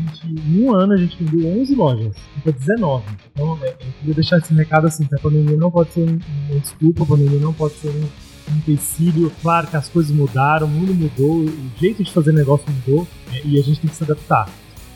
Gente, 0.01 0.27
em 0.27 0.63
um 0.63 0.73
ano, 0.73 0.93
a 0.93 0.97
gente 0.97 1.23
vendeu 1.23 1.61
11 1.61 1.75
lojas, 1.75 2.15
fica 2.35 2.51
19. 2.51 3.03
Então 3.31 3.57
é, 3.61 3.69
eu 3.69 3.75
queria 3.99 4.15
deixar 4.15 4.37
esse 4.37 4.53
recado 4.53 4.87
assim, 4.87 5.05
que 5.05 5.15
a 5.15 5.19
pandemia 5.19 5.57
não 5.57 5.69
pode 5.69 5.91
ser 5.93 6.09
uma 6.09 6.59
desculpa, 6.59 7.03
a 7.03 7.05
pandemia 7.05 7.39
não 7.39 7.53
pode 7.53 7.75
ser 7.75 7.89
um, 7.89 8.53
um 8.53 8.57
empecilho. 8.57 9.31
Claro 9.41 9.67
que 9.67 9.75
as 9.75 9.87
coisas 9.87 10.11
mudaram, 10.11 10.67
o 10.67 10.69
mundo 10.69 10.93
mudou, 10.93 11.45
o 11.45 11.71
jeito 11.79 12.03
de 12.03 12.11
fazer 12.11 12.33
negócio 12.33 12.65
mudou 12.71 13.07
é, 13.31 13.41
e 13.45 13.59
a 13.59 13.63
gente 13.63 13.79
tem 13.79 13.89
que 13.89 13.95
se 13.95 14.03
adaptar. 14.03 14.49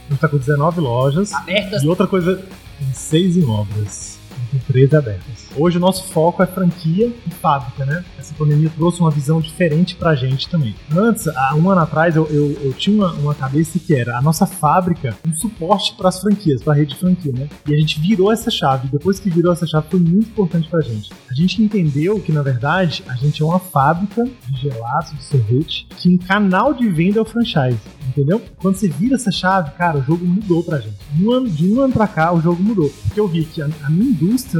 A 0.07 0.11
gente 0.11 0.19
tá 0.19 0.27
com 0.27 0.37
19 0.37 0.81
lojas. 0.81 1.33
Abertas. 1.33 1.83
E 1.83 1.87
outra 1.87 2.07
coisa, 2.07 2.35
tem 2.79 2.93
6 2.93 3.37
em 3.37 3.45
obras. 3.45 4.19
Com 4.51 4.57
13 4.71 4.95
abertas. 4.95 5.45
Hoje 5.57 5.77
o 5.77 5.79
nosso 5.79 6.03
foco 6.05 6.43
é 6.43 6.45
franquia 6.45 7.11
e 7.25 7.29
fábrica, 7.31 7.85
né? 7.85 8.03
Essa 8.19 8.33
pandemia 8.33 8.69
trouxe 8.75 8.99
uma 8.99 9.09
visão 9.09 9.39
diferente 9.39 9.95
pra 9.95 10.15
gente 10.15 10.49
também. 10.49 10.75
Antes, 10.95 11.27
há 11.27 11.55
um 11.55 11.69
ano 11.69 11.81
atrás, 11.81 12.15
eu, 12.15 12.27
eu, 12.27 12.51
eu 12.61 12.73
tinha 12.73 12.95
uma, 12.95 13.13
uma, 13.13 13.35
cabeça 13.35 13.79
que 13.79 13.95
era 13.95 14.17
a 14.17 14.21
nossa 14.21 14.45
fábrica 14.45 15.15
um 15.25 15.33
suporte 15.33 15.95
para 15.95 16.09
as 16.09 16.19
franquias, 16.19 16.61
para 16.61 16.73
a 16.73 16.75
rede 16.75 16.93
de 16.93 16.99
franquia, 16.99 17.31
né? 17.31 17.47
E 17.67 17.73
a 17.73 17.77
gente 17.77 17.99
virou 18.01 18.31
essa 18.31 18.51
chave. 18.51 18.89
Depois 18.89 19.19
que 19.19 19.29
virou 19.29 19.53
essa 19.53 19.65
chave, 19.65 19.87
foi 19.89 19.99
muito 19.99 20.29
importante 20.29 20.67
pra 20.67 20.81
gente. 20.81 21.11
A 21.29 21.33
gente 21.33 21.61
entendeu 21.61 22.19
que, 22.19 22.31
na 22.31 22.41
verdade, 22.41 23.03
a 23.07 23.15
gente 23.15 23.41
é 23.41 23.45
uma 23.45 23.59
fábrica 23.59 24.23
de 24.23 24.61
gelatos, 24.61 25.13
de 25.13 25.23
sorvete, 25.23 25.87
que 25.97 26.09
um 26.09 26.17
canal 26.17 26.73
de 26.73 26.89
venda 26.89 27.19
é 27.19 27.21
o 27.21 27.25
franchise. 27.25 27.79
Entendeu? 28.09 28.41
Quando 28.57 28.75
você 28.75 28.87
vira 28.87 29.15
essa 29.15 29.31
chave, 29.31 29.71
cara, 29.71 29.97
o 29.97 30.03
jogo 30.03 30.25
mudou 30.25 30.63
pra 30.63 30.79
gente. 30.79 30.95
Um 31.19 31.31
ano, 31.31 31.49
de 31.49 31.67
um 31.67 31.81
ano 31.81 31.93
pra 31.93 32.07
cá, 32.07 32.33
o 32.33 32.41
jogo 32.41 32.61
mudou. 32.61 32.89
Porque 33.03 33.19
eu 33.19 33.27
vi 33.27 33.45
que 33.45 33.61
a, 33.61 33.69
a 33.83 33.89
minha 33.89 34.09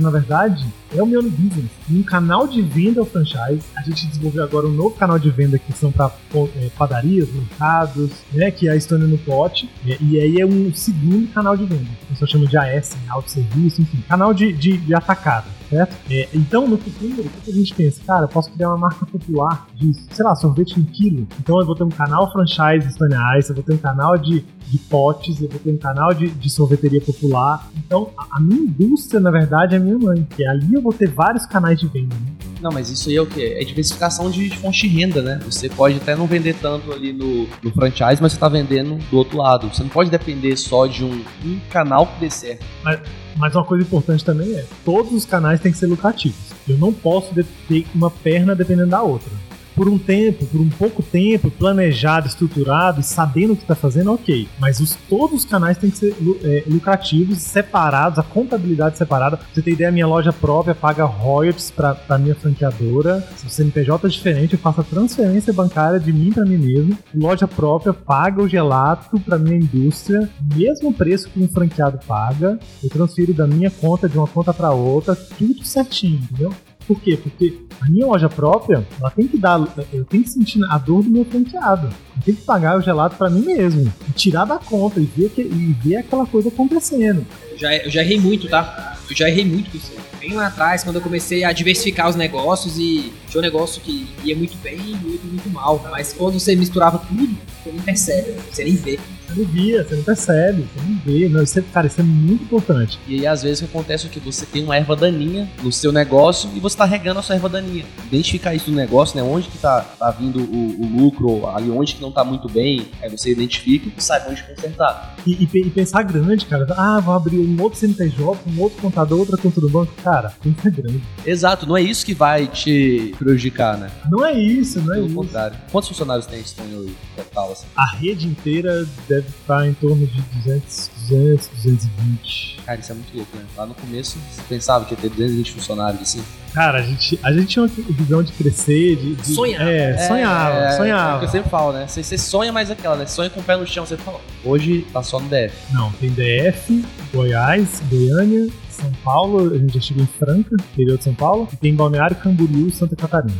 na 0.01 0.10
verdade, 0.10 0.65
é 0.98 1.04
o 1.04 1.06
Mione 1.06 1.30
Business. 1.30 1.72
Um 1.90 2.04
canal 2.04 2.48
de 2.48 2.62
venda 2.62 3.00
ao 3.00 3.06
franchise. 3.06 3.62
A 3.75 3.82
gente 3.82 4.08
desenvolveu 4.08 4.44
agora 4.44 4.68
um 4.68 4.72
novo 4.72 4.96
canal 4.96 5.20
de 5.20 5.30
venda 5.30 5.58
que 5.58 5.74
são 5.74 5.92
para 5.92 6.12
é, 6.56 6.70
padarias, 6.78 7.30
mercados, 7.32 8.12
né? 8.34 8.52
Que 8.52 8.68
é 8.68 8.72
a 8.72 8.75
Estônia 8.75 9.08
no 9.08 9.18
Pote. 9.18 9.70
É, 9.86 9.98
e 10.02 10.20
aí 10.20 10.40
é 10.40 10.46
um 10.46 10.74
segundo 10.74 11.32
canal 11.34 11.56
de 11.56 11.66
venda. 11.66 11.86
O 12.04 12.06
pessoal 12.08 12.30
chama 12.30 12.48
de 12.48 12.58
AS, 12.58 12.96
né, 12.96 13.10
autosserviço, 13.10 13.82
enfim. 13.82 14.04
Canal 14.08 14.34
de, 14.34 14.54
de, 14.54 14.78
de 14.78 14.94
atacado 14.94 15.48
certo? 15.70 15.96
É, 16.10 16.30
então, 16.34 16.68
no 16.68 16.78
futuro, 16.78 17.22
o 17.22 17.42
que 17.42 17.52
a 17.52 17.54
gente 17.54 17.74
pensa? 17.74 18.02
Cara, 18.06 18.24
eu 18.24 18.28
posso 18.28 18.52
criar 18.52 18.70
uma 18.70 18.78
marca 18.78 19.06
popular 19.06 19.68
de, 19.75 19.94
sei 19.94 20.24
lá, 20.24 20.36
sorvete 20.36 20.80
em 20.80 20.84
quilo. 20.84 21.28
Então 21.40 21.60
eu 21.60 21.66
vou 21.66 21.75
ter 21.75 21.84
um 21.84 21.90
canal 21.90 22.32
franchise 22.32 22.88
Ice, 22.88 23.50
eu 23.50 23.56
vou 23.56 23.64
ter 23.64 23.74
um 23.74 23.78
canal 23.78 24.18
de, 24.18 24.46
de 24.68 24.78
potes, 24.78 25.42
eu 25.42 25.50
vou 25.50 25.60
ter 25.60 25.72
um 25.72 25.78
canal 25.78 26.14
de, 26.14 26.30
de 26.30 26.50
sorveteria 26.50 27.02
popular. 27.02 27.70
Então, 27.78 28.10
a, 28.18 28.38
a, 28.38 28.40
minha 28.40 28.62
indústria, 28.62 29.20
na 29.20 29.32
verdade, 29.32 29.75
é 29.75 29.78
a 29.78 29.82
minha 29.82 29.98
mãe, 29.98 30.25
que 30.36 30.46
ali 30.46 30.74
eu 30.74 30.82
vou 30.86 30.94
ter 30.94 31.10
vários 31.10 31.46
canais 31.48 31.80
de 31.80 31.88
venda, 31.88 32.15
né? 32.15 32.32
Não, 32.62 32.72
mas 32.72 32.89
isso 32.89 33.10
aí 33.10 33.15
é 33.15 33.22
o 33.22 33.25
quê? 33.25 33.58
É 33.60 33.63
diversificação 33.63 34.30
de, 34.30 34.50
de 34.50 34.58
fonte 34.58 34.82
de 34.82 34.88
renda, 34.88 35.22
né? 35.22 35.39
Você 35.44 35.68
pode 35.68 35.98
até 35.98 36.15
não 36.15 36.27
vender 36.27 36.56
tanto 36.56 36.92
ali 36.92 37.12
no, 37.12 37.48
no 37.62 37.72
franchise, 37.72 38.22
mas 38.22 38.32
você 38.32 38.38
está 38.38 38.48
vendendo 38.48 38.98
do 39.10 39.18
outro 39.18 39.38
lado. 39.38 39.68
Você 39.68 39.84
não 39.84 39.89
pode 39.89 40.10
depender 40.10 40.56
só 40.56 40.86
de 40.86 41.04
um, 41.04 41.24
um 41.44 41.60
canal 41.70 42.08
que 42.08 42.20
dê 42.20 42.30
certo. 42.30 42.65
Mas 42.84 43.00
mas 43.38 43.54
uma 43.54 43.65
coisa 43.65 43.84
importante 43.84 44.24
também 44.24 44.54
é, 44.56 44.65
todos 44.86 45.12
os 45.12 45.25
canais 45.25 45.60
têm 45.60 45.70
que 45.70 45.77
ser 45.77 45.88
lucrativos. 45.88 46.54
Eu 46.70 46.77
não 46.77 46.94
posso 46.94 47.34
ter 47.68 47.86
uma 47.94 48.10
perna 48.10 48.56
dependendo 48.56 48.92
da 48.92 49.01
outra 49.01 49.30
por 49.75 49.89
um 49.89 49.98
tempo, 49.98 50.46
por 50.46 50.62
um 50.62 50.70
pouco 50.70 51.03
tempo, 51.03 51.51
planejado, 51.51 52.27
estruturado 52.27 53.03
sabendo 53.03 53.53
o 53.53 53.55
que 53.55 53.63
está 53.63 53.75
fazendo, 53.75 54.13
ok. 54.13 54.48
Mas 54.60 54.79
os, 54.79 54.96
todos 55.10 55.39
os 55.39 55.46
canais 55.46 55.77
têm 55.77 55.89
que 55.89 55.98
ser 55.98 56.15
é, 56.44 56.63
lucrativos, 56.67 57.39
separados, 57.39 58.17
a 58.17 58.24
contabilidade 58.24 58.98
separada. 58.98 59.38
Pra 59.38 59.46
você 59.53 59.62
ter 59.62 59.72
ideia, 59.72 59.91
minha 59.91 60.08
loja 60.08 60.32
própria 60.32 60.74
paga 60.74 61.03
royalties 61.03 61.70
para 61.72 61.98
a 62.10 62.17
minha 62.17 62.36
franqueadora. 62.36 63.27
Se 63.36 63.46
o 63.46 63.50
CNPJ 63.50 64.08
é 64.08 64.10
diferente, 64.10 64.53
eu 64.53 64.60
faço 64.60 64.82
a 64.82 64.84
transferência 64.84 65.51
bancária 65.51 66.00
de 66.00 66.13
mim 66.13 66.32
para 66.32 66.46
mim 66.46 66.58
mesmo. 66.58 66.98
Loja 67.13 67.48
própria 67.48 67.94
paga 67.94 68.41
o 68.41 68.48
gelato 68.48 69.20
para 69.20 69.38
minha 69.38 69.58
indústria, 69.58 70.29
mesmo 70.55 70.94
preço 70.94 71.29
que 71.29 71.41
um 71.41 71.48
franqueado 71.48 72.00
paga. 72.08 72.58
Eu 72.84 72.89
transfiro 72.89 73.34
da 73.34 73.46
minha 73.46 73.70
conta 73.70 74.08
de 74.08 74.17
uma 74.17 74.27
conta 74.27 74.53
para 74.53 74.72
outra, 74.72 75.15
tudo 75.15 75.65
certinho, 75.65 76.20
entendeu? 76.24 76.53
Por 76.88 77.00
quê? 77.01 77.18
Porque 77.18 77.60
a 77.82 77.89
minha 77.89 78.06
loja 78.06 78.30
própria, 78.30 78.86
ela 79.00 79.10
tem 79.10 79.27
que 79.27 79.38
dar, 79.38 79.60
eu 79.92 80.06
tenho 80.06 80.24
que 80.24 80.30
sentir 80.30 80.63
a 80.70 80.77
dor 80.77 81.04
do 81.04 81.10
meu 81.10 81.25
franqueado. 81.25 81.88
Eu 81.88 82.24
tenho 82.24 82.38
que 82.38 82.44
pagar 82.44 82.77
o 82.77 82.82
gelado 82.82 83.15
para 83.15 83.30
mim 83.30 83.42
mesmo, 83.42 83.92
e 84.08 84.12
tirar 84.12 84.46
da 84.46 84.58
conta 84.58 85.00
e 85.00 85.06
ver, 85.06 85.30
que, 85.30 85.42
e 85.42 85.75
ver 85.84 85.98
aquela 85.98 86.25
coisa 86.25 86.50
acontecendo. 86.50 87.25
Eu 87.51 87.58
já, 87.58 87.75
eu 87.75 87.89
já 87.89 88.01
errei 88.01 88.20
muito, 88.20 88.48
tá? 88.48 88.98
Eu 89.10 89.15
já 89.15 89.30
errei 89.30 89.46
muito 89.46 89.72
com 89.72 89.77
isso. 89.77 89.92
Bem 90.20 90.34
lá 90.34 90.48
atrás, 90.48 90.84
quando 90.84 90.96
eu 90.96 91.01
comecei 91.01 91.44
a 91.44 91.51
diversificar 91.51 92.10
os 92.10 92.15
negócios 92.15 92.77
e 92.80 93.13
tinha 93.30 93.39
um 93.39 93.44
negócio 93.44 93.82
que 93.82 94.08
ia 94.24 94.36
muito 94.36 94.58
bem 94.58 94.77
e 94.77 94.96
muito, 94.96 95.25
muito 95.25 95.50
mal. 95.50 95.80
Mas 95.92 96.13
quando 96.13 96.39
você 96.39 96.56
misturava 96.56 96.98
tudo, 96.98 97.38
você 97.63 97.72
nem 97.72 97.82
percebe, 97.82 98.36
você 98.51 98.63
nem 98.63 98.75
vê. 98.75 99.00
Você 99.27 99.39
não 99.39 99.46
via, 99.48 99.84
você 99.84 99.96
não 99.96 100.03
percebe, 100.03 100.62
você 100.63 100.88
não 100.88 101.00
vê. 101.05 101.29
Não, 101.29 101.44
isso 101.44 101.60
é, 101.60 101.63
cara, 101.74 101.88
isso 101.88 102.01
é 102.01 102.03
muito 102.03 102.44
importante. 102.44 103.00
E 103.08 103.15
aí, 103.15 103.27
às 103.27 103.44
vezes, 103.44 103.62
o 103.62 103.67
que 103.67 103.77
acontece 103.77 104.08
é 104.08 104.10
que 104.10 104.20
você 104.20 104.46
tem 104.46 104.63
uma 104.63 104.75
erva 104.75 104.96
daninha 104.96 105.50
no 105.62 105.72
seu 105.72 105.91
negócio 105.91 106.50
e 106.55 106.60
você 106.60 106.75
está 106.75 106.86
regando 106.86 107.20
a 107.20 107.24
sua 107.24 107.36
erva 107.36 107.50
daninha. 107.50 107.86
Identificar 108.08 108.53
isso 108.53 108.70
no 108.70 108.77
negócio, 108.77 109.17
né? 109.17 109.24
Onde 109.24 109.48
que 109.48 109.58
tá, 109.58 109.82
tá 109.82 110.12
vindo 110.12 110.39
o, 110.39 110.82
o 110.82 111.01
lucro, 111.01 111.48
ali 111.48 111.70
onde 111.70 111.96
que 111.96 112.01
não 112.01 112.12
tá 112.12 112.24
muito 112.24 112.48
bem, 112.50 112.88
aí 113.01 113.10
você 113.10 113.32
identifica 113.32 113.89
e 113.96 114.01
sabe 114.01 114.32
onde 114.32 114.44
consertar. 114.44 115.15
E, 115.25 115.32
e, 115.32 115.50
e, 115.53 115.70
pensar 115.70 116.03
grande, 116.03 116.46
cara. 116.46 116.65
Ah, 116.77 117.00
vou 117.00 117.13
abrir 117.13 117.39
um 117.39 117.62
outro 117.62 117.79
CNPJ, 117.79 118.39
um 118.48 118.62
outro 118.62 118.82
contador, 118.82 119.20
outra 119.20 119.38
conta 119.38 119.60
do 119.60 119.70
banco. 119.70 119.91
Cara, 120.03 120.34
pensa 120.41 120.70
grande. 120.70 121.01
Exato, 121.25 121.65
não 121.65 121.75
é 121.75 121.82
isso 121.82 122.05
que 122.05 122.13
vai 122.13 122.48
te 122.48 123.13
prejudicar, 123.17 123.77
né? 123.77 123.89
Não 124.10 124.25
é 124.25 124.34
isso, 124.34 124.79
não 124.82 124.94
é 124.94 124.96
Pelo 124.98 125.08
isso. 125.08 125.15
contrário. 125.15 125.58
Quantos 125.72 125.89
funcionários 125.89 126.25
tem 126.25 126.44
Stone 126.44 126.75
hoje, 126.75 126.96
total, 127.15 127.51
assim? 127.51 127.65
A 127.75 127.86
rede 127.96 128.27
inteira 128.27 128.88
deve 129.08 129.14
estar 129.19 129.67
em 129.67 129.74
torno 129.74 130.05
de 130.05 130.22
200, 130.22 130.91
200, 131.10 131.48
220. 131.48 132.57
Cara, 132.65 132.79
isso 132.79 132.91
é 132.91 132.95
muito 132.95 133.15
louco, 133.15 133.38
né? 133.38 133.43
Lá 133.55 133.65
no 133.65 133.75
começo, 133.75 134.17
você 134.31 134.41
pensava 134.50 134.86
que 134.86 134.93
ia 134.93 134.98
ter 134.98 135.10
220 135.10 135.51
funcionários, 135.51 136.01
assim? 136.01 136.24
Cara, 136.55 136.79
a 136.79 136.81
gente, 136.81 137.19
a 137.22 137.34
gente 137.34 137.48
tinha 137.48 137.63
uma 137.63 137.67
visão 137.67 138.24
de 138.24 138.31
crescer, 138.31 138.95
de... 138.95 139.15
de 139.15 139.27
sonhar. 139.27 139.67
É, 139.67 139.98
sonhava, 139.98 140.57
é, 140.57 140.72
sonhava. 140.72 141.12
É 141.12 141.15
o 141.15 141.19
que 141.19 141.25
eu 141.25 141.29
sempre 141.29 141.50
falo, 141.50 141.74
né? 141.74 141.86
Você, 141.86 142.01
você 142.01 142.17
sonha 142.17 142.51
mais 142.51 142.72
aquela, 142.72 142.95
né? 142.95 143.05
Sonha 143.05 143.29
com 143.29 143.41
o 143.41 143.43
pé 143.43 143.57
no 143.57 143.67
chão, 143.67 143.85
você 143.85 143.98
fala. 143.98 144.22
Hoje 144.44 144.87
tá 144.94 145.03
só 145.03 145.20
no 145.20 145.27
DF. 145.27 145.53
Não, 145.74 145.92
tem 145.92 146.09
DF, 146.09 146.85
Goiás, 147.13 147.83
Goiânia, 147.90 148.48
São 148.70 148.90
Paulo, 149.03 149.53
a 149.53 149.57
gente 149.57 149.74
já 149.74 149.81
chegou 149.81 150.03
em 150.03 150.09
Franca, 150.18 150.55
interior 150.74 150.98
de 150.98 151.03
São 151.03 151.13
Paulo, 151.13 151.50
e 151.51 151.57
tem 151.57 151.75
Balneário 151.75 152.16
Camboriú, 152.16 152.72
Santa 152.72 152.96
Catarina. 152.96 153.35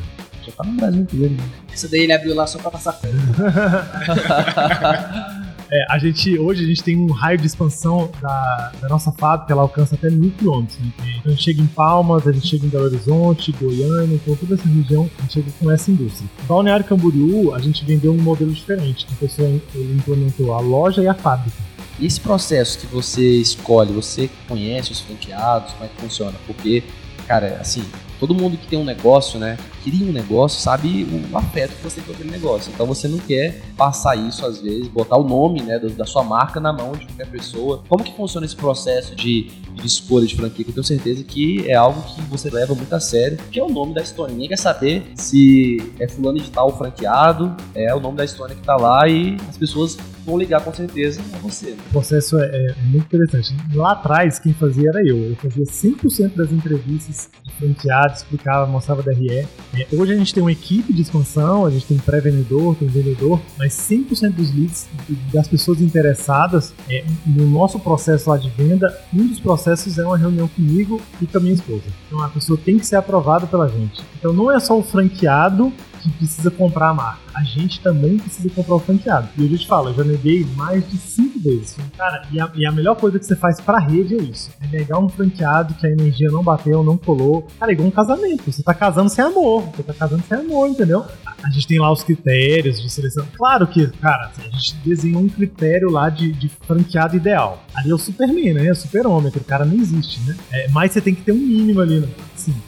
Já 0.45 0.52
tá 0.52 0.63
no 0.65 0.73
Brasil 0.73 1.02
inteiro, 1.02 1.34
né? 1.34 1.43
Essa 1.73 1.88
daí 1.88 2.02
ele 2.02 2.13
abriu 2.13 2.36
lá 2.36 2.45
só 2.45 2.60
pra 2.60 2.69
passar 2.69 2.93
fome. 2.93 3.13
É, 5.71 5.86
a 5.89 5.97
gente, 5.97 6.38
hoje 6.38 6.63
a 6.63 6.67
gente 6.67 6.84
tem 6.84 6.95
um 6.95 7.12
raio 7.12 7.38
de 7.38 7.47
expansão 7.47 8.10
da, 8.21 8.71
da 8.82 8.88
nossa 8.88 9.12
fábrica, 9.12 9.51
ela 9.51 9.63
alcança 9.63 9.95
até 9.95 10.10
mil 10.10 10.32
quilômetros. 10.32 10.78
Né? 10.80 10.91
Então 10.99 11.21
a 11.25 11.30
gente 11.30 11.43
chega 11.43 11.62
em 11.62 11.67
Palmas, 11.67 12.28
a 12.28 12.32
gente 12.32 12.47
chega 12.47 12.65
em 12.65 12.69
Belo 12.69 12.86
Horizonte, 12.86 13.51
Goiânia, 13.51 14.15
então 14.15 14.36
toda 14.36 14.56
essa 14.56 14.67
região 14.67 15.10
a 15.17 15.21
gente 15.23 15.34
chega 15.34 15.51
com 15.60 15.71
essa 15.71 15.89
indústria. 15.89 16.30
Balneário 16.47 16.86
Camboriú, 16.86 17.54
a 17.54 17.60
gente 17.60 17.84
vendeu 17.84 18.13
um 18.13 18.21
modelo 18.21 18.51
diferente. 18.51 19.08
A 19.12 19.15
pessoa 19.15 19.49
implementou 19.75 20.54
a 20.54 20.60
loja 20.60 21.01
e 21.01 21.08
a 21.08 21.13
fábrica. 21.13 21.58
E 21.99 22.06
esse 22.06 22.19
processo 22.19 22.80
que 22.80 22.88
você 22.88 23.21
escolhe, 23.21 23.91
você 23.93 24.30
conhece 24.47 24.91
os 24.91 24.99
franqueados, 24.99 25.71
como 25.73 25.86
é 25.86 25.88
que 25.88 26.01
funciona? 26.01 26.38
Porque, 26.45 26.84
cara, 27.28 27.58
assim, 27.60 27.84
todo 28.20 28.34
mundo 28.34 28.58
que 28.58 28.68
tem 28.68 28.80
um 28.80 28.84
negócio, 28.84 29.40
né, 29.40 29.58
cria 29.84 30.06
um 30.08 30.12
negócio, 30.12 30.60
sabe 30.60 31.08
o 31.32 31.38
afeto 31.38 31.76
que 31.76 31.84
você 31.84 31.96
tem 31.98 32.06
com 32.06 32.14
aquele 32.14 32.32
negócio. 32.32 32.72
Então 32.74 32.86
você 32.86 33.08
não 33.08 33.20
quer 33.20 33.62
passar 33.78 34.16
isso 34.16 34.46
às 34.46 34.60
vezes, 34.60 34.88
botar 34.88 35.18
o 35.18 35.24
nome, 35.24 35.62
né, 35.62 35.80
da 35.80 36.06
sua 36.06 36.24
marca 36.24 36.60
na 36.60 36.72
mão 36.72 36.94
de 36.94 37.06
qualquer 37.06 37.28
pessoa. 37.28 37.84
Como 37.88 38.04
que 38.04 38.16
funciona 38.16 38.46
esse 38.46 38.56
processo 38.56 39.16
de, 39.16 39.52
de 39.74 39.86
escolha 39.86 40.26
de 40.26 40.36
franquia? 40.36 40.64
Que 40.64 40.72
eu 40.72 40.76
tenho 40.76 40.84
certeza 40.84 41.24
que 41.24 41.70
é 41.70 41.76
algo 41.76 42.02
que 42.02 42.22
você 42.24 42.50
leva 42.50 42.74
muito 42.74 42.94
a 42.94 43.00
sério, 43.00 43.38
que 43.52 43.60
é 43.60 43.64
o 43.64 43.70
nome 43.70 43.94
da 43.94 44.02
história. 44.02 44.34
Ninguém 44.34 44.50
quer 44.50 44.58
saber 44.58 45.12
se 45.16 45.78
é 46.00 46.08
fulano 46.08 46.40
de 46.40 46.50
tal 46.50 46.76
franqueado, 46.78 47.56
é 47.74 47.94
o 47.94 48.00
nome 48.00 48.18
da 48.18 48.26
história 48.26 48.56
que 48.56 48.62
tá 48.62 48.76
lá 48.76 49.08
e 49.08 49.38
as 49.48 49.58
pessoas 49.58 49.98
vão 50.26 50.38
ligar 50.38 50.64
com 50.64 50.74
certeza 50.74 51.22
a 51.34 51.38
você. 51.38 51.72
O 51.72 51.92
processo 51.92 52.38
é, 52.40 52.46
é, 52.46 52.76
muito 52.84 53.06
interessante. 53.06 53.56
Lá 53.74 53.92
atrás, 53.92 54.40
quem 54.40 54.54
fazia 54.54 54.90
era 54.90 55.00
eu. 55.08 55.18
Eu 55.18 55.36
fazia 55.36 55.64
100% 55.64 56.36
das 56.36 56.52
entrevistas 56.52 57.30
de 57.44 57.52
franqueado, 57.54 58.14
explicava, 58.14 58.66
mostrava 58.66 59.04
DRE. 59.04 59.48
É, 59.74 59.88
hoje 59.94 60.14
a 60.14 60.18
gente 60.18 60.34
tem 60.34 60.42
uma 60.42 60.52
equipe 60.52 60.92
de 60.92 61.02
expansão, 61.02 61.66
a 61.66 61.70
gente 61.70 61.86
tem 61.86 61.98
pré-vendedor, 61.98 62.76
tem 62.76 62.88
vendedor, 62.88 63.40
mas 63.58 63.74
100% 63.74 64.32
dos 64.32 64.54
leads 64.54 64.88
das 65.32 65.48
pessoas 65.48 65.80
interessadas 65.80 66.74
é, 66.90 67.06
no 67.26 67.48
nosso 67.48 67.80
processo 67.80 68.30
lá 68.30 68.38
de 68.38 68.50
venda, 68.50 68.98
um 69.14 69.28
dos 69.28 69.40
processos 69.40 69.98
é 70.00 70.06
uma 70.06 70.18
reunião 70.18 70.48
comigo 70.48 71.00
e 71.22 71.28
com 71.28 71.38
a 71.38 71.42
minha 71.42 71.54
esposa. 71.54 71.84
Então 72.08 72.22
a 72.22 72.30
pessoa 72.30 72.60
tem 72.64 72.80
que 72.80 72.88
ser 72.88 72.96
aprovada 72.96 73.46
pela 73.46 73.68
gente. 73.68 74.02
Então 74.18 74.34
não 74.34 74.52
é 74.52 74.60
só 74.60 74.78
o 74.78 74.84
franqueado 74.84 75.72
que 76.06 76.18
precisa 76.18 76.52
comprar 76.52 76.89
a 76.89 76.94
marca. 76.94 77.20
A 77.34 77.44
gente 77.44 77.82
também 77.82 78.18
precisa 78.18 78.50
comprar 78.50 78.76
o 78.76 78.80
franqueado. 78.80 79.28
E 79.38 79.44
eu 79.44 79.50
já 79.50 79.58
te 79.58 79.68
falo, 79.68 79.89
eu 79.89 79.96
já 79.96 80.04
neguei 80.04 80.46
mais 80.56 80.88
de 80.89 80.98
cinco 80.98 81.39
vezes. 81.39 81.76
Cara, 81.98 82.22
e 82.32 82.39
a, 82.39 82.52
e 82.56 82.65
a 82.65 82.72
melhor 82.72 82.96
coisa 82.96 83.20
que 83.20 83.26
você 83.26 83.36
faz 83.36 83.60
pra 83.60 83.80
rede 83.80 84.15
é 84.15 84.22
isso. 84.22 84.52
É 84.62 84.68
negar 84.68 85.00
um 85.00 85.10
franqueado 85.10 85.74
que 85.74 85.86
a 85.86 85.91
energia 85.91 86.30
não 86.32 86.44
bateu, 86.44 86.84
não 86.84 86.98
colou. 86.98 87.48
Cara, 87.60 87.72
é 87.72 87.74
igual 87.74 87.88
um 87.88 87.91
casamento. 87.91 88.52
Você 88.52 88.63
tá 88.63 88.74
casando 88.74 89.10
sem 89.10 89.24
amor. 89.24 89.63
Você 89.76 89.84
tá 89.84 89.94
casando 89.94 90.24
sem 90.28 90.38
amor, 90.38 90.70
entendeu? 90.70 91.06
A 91.44 91.50
gente 91.50 91.68
tem 91.68 91.80
lá 91.80 91.91
os 91.91 92.04
critérios 92.04 92.82
de 92.82 92.89
seleção. 92.89 93.26
Claro 93.36 93.68
que, 93.68 93.88
cara, 93.88 94.32
a 94.38 94.41
gente 94.58 94.76
desenhou 94.78 95.22
um 95.22 95.30
critério 95.30 95.89
lá 95.89 96.10
de, 96.10 96.32
de 96.32 96.50
franqueado 96.50 97.15
ideal. 97.15 97.63
Ali 97.76 97.91
é 97.91 97.94
o 97.94 97.98
Superman, 97.98 98.54
né? 98.54 98.68
É 98.68 98.72
o 98.72 98.76
superômetro. 98.76 99.41
O 99.41 99.46
cara 99.46 99.65
não 99.65 99.76
existe, 99.76 100.20
né? 100.22 100.36
É, 100.52 100.70
mas 100.70 100.91
você 100.91 101.02
tem 101.02 101.13
que 101.13 101.22
ter 101.22 101.32
um 101.32 101.38
mínimo 101.38 101.82
ali. 101.82 102.00
Né? 102.00 102.08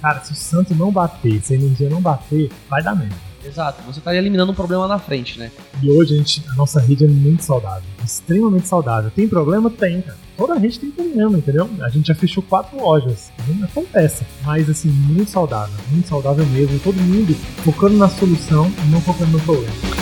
Cara, 0.01 0.19
se 0.23 0.31
o 0.31 0.35
santo 0.35 0.75
não 0.75 0.91
bater, 0.91 1.41
se 1.41 1.53
a 1.53 1.57
energia 1.57 1.89
não 1.89 2.01
bater, 2.01 2.51
vai 2.69 2.83
dar 2.83 2.95
merda. 2.95 3.26
Exato, 3.47 3.81
você 3.83 3.99
está 3.99 4.13
eliminando 4.15 4.51
um 4.51 4.55
problema 4.55 4.87
na 4.87 4.99
frente, 4.99 5.39
né? 5.39 5.51
E 5.81 5.89
hoje 5.89 6.13
a, 6.13 6.17
gente, 6.17 6.43
a 6.49 6.55
nossa 6.55 6.79
rede 6.79 7.05
é 7.05 7.07
muito 7.07 7.43
saudável, 7.43 7.87
extremamente 8.03 8.67
saudável. 8.67 9.09
Tem 9.09 9.27
problema? 9.27 9.69
Tem, 9.69 10.01
cara. 10.01 10.17
Toda 10.35 10.53
a 10.53 10.57
rede 10.57 10.79
tem 10.79 10.91
problema, 10.91 11.37
entendeu? 11.37 11.69
A 11.81 11.89
gente 11.89 12.07
já 12.07 12.15
fechou 12.15 12.43
quatro 12.43 12.77
lojas. 12.79 13.31
Acontece. 13.63 14.23
Mas, 14.43 14.69
assim, 14.69 14.89
muito 14.89 15.31
saudável. 15.31 15.75
Muito 15.89 16.07
saudável 16.07 16.45
mesmo. 16.45 16.79
Todo 16.79 16.95
mundo 16.95 17.33
focando 17.63 17.97
na 17.97 18.07
solução 18.07 18.71
e 18.85 18.91
não 18.91 19.01
focando 19.01 19.31
no 19.31 19.39
problema. 19.39 19.96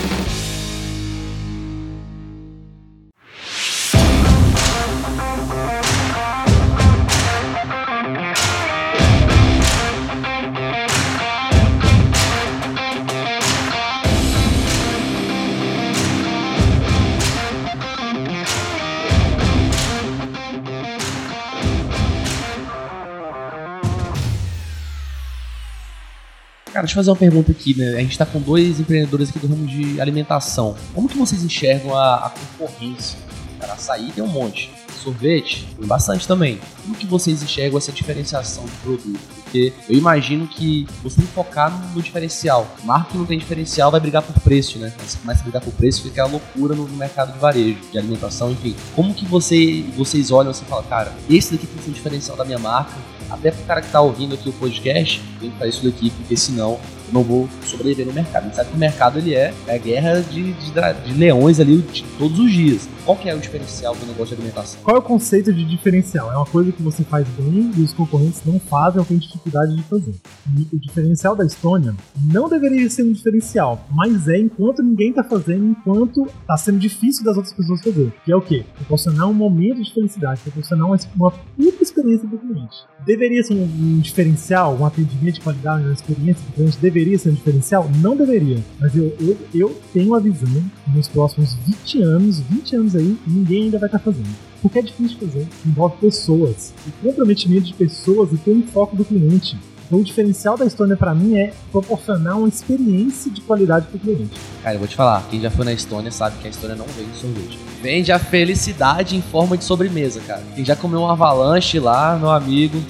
Cara, 26.86 26.88
deixa 26.88 26.94
eu 26.94 27.04
fazer 27.04 27.10
uma 27.10 27.16
pergunta 27.16 27.52
aqui, 27.52 27.76
né? 27.78 27.96
A 27.96 28.00
gente 28.00 28.18
tá 28.18 28.26
com 28.26 28.40
dois 28.40 28.80
empreendedores 28.80 29.30
aqui 29.30 29.40
do 29.40 29.48
ramo 29.48 29.66
de 29.66 30.00
alimentação. 30.00 30.76
Como 30.94 31.10
que 31.10 31.18
vocês 31.18 31.44
enxergam 31.44 31.98
a, 31.98 32.28
a 32.28 32.30
concorrência? 32.30 33.18
Cara, 33.60 33.74
açaí 33.74 34.12
tem 34.12 34.24
um 34.24 34.28
monte 34.28 34.72
sorvete, 35.06 35.68
tem 35.78 35.88
bastante 35.88 36.28
também. 36.28 36.60
Como 36.84 36.96
que 36.96 37.06
vocês 37.06 37.42
enxergam 37.44 37.78
essa 37.78 37.92
diferenciação 37.92 38.66
do 38.66 38.72
produto? 38.82 39.20
Porque 39.36 39.72
eu 39.88 39.96
imagino 39.98 40.48
que 40.48 40.88
você 41.04 41.18
tem 41.18 41.26
que 41.26 41.32
focar 41.32 41.72
no, 41.94 42.02
diferencial. 42.02 42.68
Marca 42.84 43.12
que 43.12 43.18
não 43.18 43.26
tem 43.26 43.38
diferencial 43.38 43.92
vai 43.92 44.00
brigar 44.00 44.24
por 44.24 44.40
preço, 44.42 44.80
né? 44.80 44.92
Você 45.06 45.18
começa 45.18 45.42
a 45.42 45.44
brigar 45.44 45.62
por 45.62 45.74
preço, 45.74 46.02
fica 46.02 46.24
a 46.24 46.28
loucura 46.28 46.76
no, 46.76 46.88
mercado 46.90 47.34
de 47.34 47.40
varejo, 47.40 47.78
de 47.92 47.98
alimentação, 47.98 48.52
enfim. 48.52 48.76
Como 48.96 49.14
que 49.14 49.26
você, 49.26 49.84
vocês 49.96 50.32
olham 50.32 50.52
e 50.52 50.56
falam, 50.56 50.84
cara, 50.86 51.14
esse 51.30 51.54
daqui 51.54 51.68
tem 51.68 51.78
que 51.78 51.84
ser 51.84 51.92
diferencial 51.92 52.36
da 52.36 52.44
minha 52.44 52.60
marca, 52.60 52.94
até 53.30 53.52
pro 53.52 53.64
cara 53.66 53.82
que 53.82 53.92
tá 53.92 54.02
ouvindo 54.02 54.36
aqui 54.36 54.50
o 54.50 54.54
podcast, 54.54 55.22
tem 55.40 55.50
que 55.50 55.58
fazer 55.58 55.70
isso 55.70 55.84
daqui, 55.86 56.10
porque 56.10 56.38
senão 56.38 56.80
não 57.12 57.24
vou 57.24 57.48
sobreviver 57.66 58.06
no 58.06 58.14
mercado. 58.14 58.44
A 58.44 58.46
gente 58.48 58.56
sabe 58.56 58.70
que 58.70 58.76
o 58.76 58.80
mercado 58.80 59.20
ele 59.20 59.34
é, 59.34 59.54
é 59.68 59.76
a 59.76 59.78
guerra 59.78 60.22
de, 60.22 60.54
de, 60.54 60.72
de 61.06 61.14
leões 61.14 61.60
ali 61.60 61.78
de 61.78 62.04
todos 62.18 62.40
os 62.40 62.52
dias. 62.52 62.88
Qual 63.06 63.16
que 63.16 63.30
é 63.30 63.36
o 63.36 63.40
diferencial 63.40 63.96
do 63.96 64.06
negócio 64.08 64.36
de 64.36 64.42
alimentação? 64.42 64.80
Qual 64.84 64.96
é 64.96 65.00
o 65.00 65.02
conceito 65.02 65.54
de 65.54 65.64
diferencial? 65.64 66.32
É 66.32 66.36
uma 66.36 66.46
coisa 66.46 66.72
que 66.72 66.82
você 66.82 67.04
faz 67.04 67.28
bem 67.38 67.72
e 67.78 67.82
os 67.82 67.94
concorrentes 67.94 68.42
não 68.44 68.60
fazem 68.60 69.00
ou 69.00 69.06
têm 69.06 69.18
dificuldade 69.18 69.76
de 69.76 69.84
fazer. 69.84 70.16
E 70.58 70.76
o 70.76 70.80
diferencial 70.80 71.36
da 71.36 71.46
Estônia 71.46 71.94
não 72.32 72.50
deveria 72.50 72.90
ser 72.90 73.04
um 73.04 73.12
diferencial, 73.12 73.86
mas 73.92 74.28
é 74.28 74.40
enquanto 74.40 74.82
ninguém 74.82 75.10
está 75.10 75.24
fazendo, 75.24 75.66
enquanto 75.66 76.26
está 76.26 76.58
sendo 76.58 76.80
difícil 76.80 77.24
das 77.24 77.38
outras 77.38 77.54
pessoas 77.54 77.82
fazer. 77.82 78.12
Que 78.26 78.32
é 78.32 78.36
o 78.36 78.42
quê? 78.42 78.66
Proporcionar 78.76 79.30
um 79.30 79.34
momento 79.34 79.84
de 79.84 79.94
felicidade, 79.94 80.42
proporcionar 80.42 80.88
uma, 80.88 80.98
uma 81.16 81.32
puta 81.32 81.84
experiência 81.84 82.28
para 82.28 82.38
o 82.38 82.40
cliente. 82.40 82.76
Deveria 83.06 83.44
ser 83.44 83.54
um, 83.54 83.64
um, 83.64 84.00
diferencial, 84.00 84.76
um 84.76 84.86
atendimento 84.86 85.36
de 85.36 85.42
qualidade, 85.42 85.84
uma 85.84 85.94
experiência 85.94 86.44
do 86.48 86.54
cliente, 86.54 86.78
deveria 86.96 87.20
ser 87.20 87.30
um 87.30 87.34
diferencial? 87.34 87.90
Não 88.02 88.16
deveria. 88.16 88.64
Mas 88.80 88.96
eu, 88.96 89.14
eu, 89.20 89.38
eu 89.54 89.82
tenho 89.94 90.16
a 90.16 90.20
visão, 90.20 90.64
nos 90.88 91.10
próximos 91.10 91.54
20 91.68 92.02
anos, 92.02 92.40
20 92.40 92.76
anos 92.78 92.96
aí, 92.96 93.18
ninguém 93.28 93.64
ainda 93.64 93.78
vai 93.78 93.88
estar 93.88 94.00
tá 94.00 94.06
fazendo. 94.06 94.34
Porque 94.62 94.80
é 94.80 94.82
difícil 94.82 95.18
de 95.18 95.26
fazer. 95.26 95.48
Envolve 95.66 95.98
pessoas. 95.98 96.74
O 96.88 96.92
comprometimento 97.08 97.66
de 97.66 97.74
pessoas 97.74 98.32
e 98.32 98.38
ter 98.38 98.52
um 98.52 98.64
foco 98.64 98.96
do 98.96 99.04
cliente. 99.04 99.58
Então, 99.86 100.00
o 100.00 100.04
diferencial 100.04 100.58
da 100.58 100.66
Estônia 100.66 100.98
para 100.98 101.14
mim 101.14 101.36
é 101.36 101.54
proporcionar 101.72 102.40
uma 102.40 102.48
experiência 102.48 103.30
de 103.30 103.42
qualidade 103.42 103.86
para 103.88 103.98
o 103.98 104.00
cliente. 104.00 104.36
Cara, 104.64 104.76
eu 104.76 104.80
vou 104.80 104.88
te 104.88 104.96
falar, 104.96 105.28
quem 105.30 105.40
já 105.40 105.52
foi 105.52 105.64
na 105.64 105.74
Estônia 105.74 106.12
sabe 106.12 106.38
que 106.40 106.48
a 106.48 106.50
Estônia 106.50 106.76
não 106.76 106.86
vende 106.88 107.16
sorvete. 107.18 107.60
Vende 107.84 108.12
a 108.12 108.18
felicidade 108.18 109.16
em 109.16 109.22
forma 109.22 109.56
de 109.56 109.64
sobremesa, 109.64 110.22
cara. 110.22 110.42
Quem 110.56 110.66
já 110.66 110.76
comeu 110.76 111.02
um 111.02 111.08
avalanche 111.08 111.78
lá, 111.78 112.18
meu 112.18 112.32
amigo, 112.32 112.82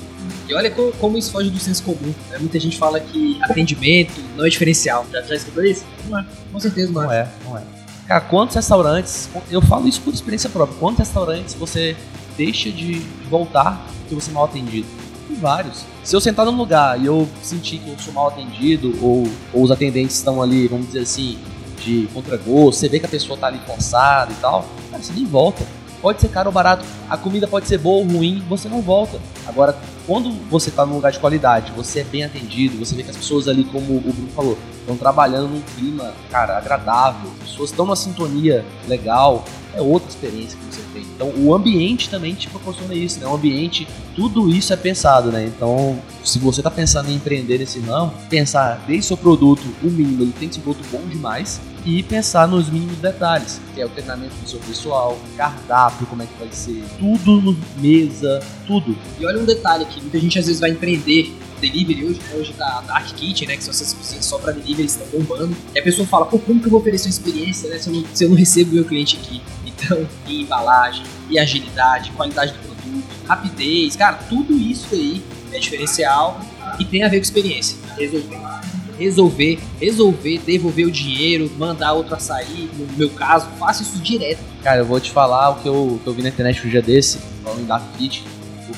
e 0.47 0.53
olha 0.53 0.69
como, 0.71 0.91
como, 0.93 1.17
isso 1.17 1.31
foge 1.31 1.49
do 1.49 1.59
senso 1.59 1.83
comum. 1.83 2.13
Né? 2.29 2.38
Muita 2.39 2.59
gente 2.59 2.77
fala 2.77 2.99
que 2.99 3.39
atendimento 3.41 4.21
não 4.35 4.45
é 4.45 4.49
diferencial. 4.49 5.05
Já, 5.11 5.21
já 5.21 5.35
escutou 5.35 5.63
isso? 5.63 5.85
Não 6.07 6.19
é. 6.19 6.25
Com 6.51 6.59
certeza 6.59 6.91
não, 6.91 7.03
não 7.03 7.11
é. 7.11 7.29
Não 7.45 7.57
é, 7.57 7.59
não 7.61 7.71
é. 7.71 7.75
Cara, 8.07 8.21
quantos 8.21 8.55
restaurantes, 8.55 9.29
eu 9.49 9.61
falo 9.61 9.88
isso 9.88 9.99
por 10.01 10.13
experiência 10.13 10.49
própria, 10.49 10.77
quantos 10.77 10.99
restaurantes 10.99 11.55
você 11.55 11.95
deixa 12.38 12.69
de 12.69 13.01
voltar 13.29 13.83
porque 14.01 14.13
você 14.13 14.29
é 14.29 14.33
mal 14.33 14.45
atendido? 14.45 14.88
Tem 15.27 15.38
vários. 15.38 15.83
Se 16.03 16.15
eu 16.15 16.21
sentar 16.21 16.45
num 16.45 16.55
lugar 16.55 17.01
e 17.01 17.07
eu 17.07 17.27
sentir 17.41 17.79
que 17.79 17.89
eu 17.89 17.97
sou 17.97 18.13
mal 18.13 18.27
atendido, 18.27 18.93
ou, 19.01 19.27
ou 19.51 19.63
os 19.63 19.71
atendentes 19.71 20.15
estão 20.15 20.41
ali, 20.41 20.67
vamos 20.67 20.88
dizer 20.88 20.99
assim, 20.99 21.39
de 21.83 22.07
contragosto, 22.13 22.79
você 22.79 22.88
vê 22.88 22.99
que 22.99 23.07
a 23.07 23.09
pessoa 23.09 23.38
tá 23.38 23.47
ali 23.47 23.59
forçada 23.65 24.31
e 24.31 24.35
tal, 24.35 24.65
cara, 24.91 25.01
você 25.01 25.13
nem 25.13 25.25
volta. 25.25 25.65
Pode 26.01 26.21
ser 26.21 26.27
caro 26.27 26.49
ou 26.49 26.53
barato, 26.53 26.85
a 27.09 27.17
comida 27.17 27.47
pode 27.47 27.67
ser 27.67 27.79
boa 27.79 27.97
ou 27.97 28.07
ruim, 28.07 28.43
você 28.47 28.69
não 28.69 28.81
volta. 28.81 29.19
Agora, 29.47 29.75
quando 30.05 30.31
você 30.49 30.69
está 30.69 30.85
num 30.85 30.95
lugar 30.95 31.11
de 31.11 31.19
qualidade, 31.19 31.71
você 31.75 32.01
é 32.01 32.03
bem 32.03 32.23
atendido, 32.23 32.77
você 32.77 32.95
vê 32.95 33.03
que 33.03 33.09
as 33.09 33.17
pessoas 33.17 33.47
ali, 33.47 33.63
como 33.63 33.97
o 33.97 34.01
Bruno 34.01 34.29
falou, 34.35 34.57
estão 34.79 34.95
trabalhando 34.95 35.49
num 35.49 35.61
clima, 35.75 36.13
cara, 36.29 36.57
agradável, 36.57 37.31
as 37.41 37.49
pessoas 37.49 37.71
estão 37.71 37.85
numa 37.85 37.95
sintonia 37.95 38.63
legal, 38.87 39.43
é 39.73 39.81
outra 39.81 40.09
experiência 40.09 40.57
que 40.57 40.75
você 40.75 40.81
tem. 40.93 41.01
Então, 41.01 41.33
o 41.35 41.53
ambiente 41.53 42.09
também 42.09 42.33
te 42.33 42.47
proporciona 42.49 42.93
isso, 42.93 43.19
né? 43.19 43.27
O 43.27 43.35
ambiente, 43.35 43.87
tudo 44.15 44.49
isso 44.49 44.71
é 44.71 44.77
pensado, 44.77 45.31
né? 45.31 45.45
Então, 45.45 45.99
se 46.23 46.39
você 46.39 46.61
está 46.61 46.71
pensando 46.71 47.09
em 47.09 47.15
empreender 47.15 47.57
nesse 47.57 47.79
ramo, 47.79 48.13
pensar 48.29 48.83
desde 48.87 49.07
seu 49.07 49.17
produto, 49.17 49.63
o 49.83 49.87
mínimo, 49.87 50.23
ele 50.23 50.33
tem 50.39 50.47
que 50.47 50.55
ser 50.55 50.61
um 50.61 50.63
produto 50.63 50.87
bom 50.91 51.01
demais, 51.09 51.59
e 51.85 52.01
pensar 52.01 52.47
nos 52.47 52.67
mínimos 52.67 52.97
detalhes, 52.97 53.61
que 53.73 53.79
é 53.79 53.85
o 53.85 53.89
treinamento 53.89 54.33
do 54.41 54.49
seu 54.49 54.59
pessoal, 54.59 55.17
cardápio, 55.37 56.07
como 56.07 56.23
é 56.23 56.25
que 56.25 56.33
vai 56.39 56.51
ser, 56.51 56.83
tudo 56.97 57.55
mesa, 57.77 58.41
tudo. 58.65 58.97
E 59.19 59.25
olha 59.25 59.39
um 59.39 59.45
detalhe 59.45 59.85
aqui, 59.95 60.01
muita 60.01 60.19
gente 60.19 60.38
às 60.38 60.45
vezes 60.45 60.60
vai 60.60 60.71
empreender 60.71 61.34
delivery 61.60 62.05
hoje, 62.05 62.19
né? 62.19 62.36
hoje 62.36 62.53
tá 62.53 62.84
Dark 62.86 63.08
Kitchen, 63.15 63.47
né, 63.47 63.58
que 63.58 63.63
são 63.63 63.71
essas 63.71 63.93
cozinhas 63.93 64.25
só 64.25 64.38
para 64.38 64.51
delivery, 64.51 64.86
estão 64.86 65.08
bombando. 65.08 65.55
E 65.73 65.79
a 65.79 65.84
pessoa 65.84 66.05
fala, 66.08 66.25
pô, 66.25 66.38
como 66.38 66.60
que 66.60 66.67
eu 66.67 66.71
vou 66.71 66.79
oferecer 66.79 67.08
uma 67.08 67.12
experiência, 67.12 67.69
né, 67.69 67.79
se 67.79 67.89
eu 67.89 67.93
não, 67.93 68.05
se 68.13 68.23
eu 68.23 68.29
não 68.29 68.36
recebo 68.36 68.71
o 68.71 68.75
meu 68.75 68.86
cliente 68.86 69.17
aqui? 69.17 69.41
Então, 69.65 70.08
e 70.27 70.41
embalagem, 70.41 71.03
e 71.29 71.39
agilidade, 71.39 72.12
qualidade 72.12 72.53
do 72.53 72.60
produto, 72.60 73.05
rapidez, 73.25 73.95
cara, 73.95 74.17
tudo 74.29 74.53
isso 74.53 74.88
aí 74.93 75.23
é 75.51 75.60
diferencial 75.60 76.39
e 76.79 76.86
tem 76.86 77.03
a 77.03 77.08
ver 77.08 77.17
com 77.17 77.23
experiência. 77.23 77.77
Resolver 77.97 78.55
resolver, 78.97 79.60
resolver, 79.77 80.39
devolver 80.45 80.88
o 80.88 80.91
dinheiro, 80.91 81.51
mandar 81.58 81.91
outro 81.91 82.15
açaí, 82.15 82.69
no 82.77 82.88
meu 82.97 83.10
caso, 83.10 83.45
faça 83.60 83.84
isso 83.84 83.99
direto. 83.99 84.39
Cara, 84.63 84.79
eu 84.79 84.86
vou 84.86 84.99
te 84.99 85.12
falar 85.12 85.49
o 85.49 85.55
que 85.55 85.67
eu, 85.67 85.99
que 86.01 86.08
eu 86.08 86.13
vi 86.13 86.21
na 86.21 86.29
internet 86.29 86.65
um 86.65 86.69
dia 86.69 86.81
desse, 86.81 87.19
falando 87.43 87.67
da 87.67 87.77
Fit. 87.77 88.23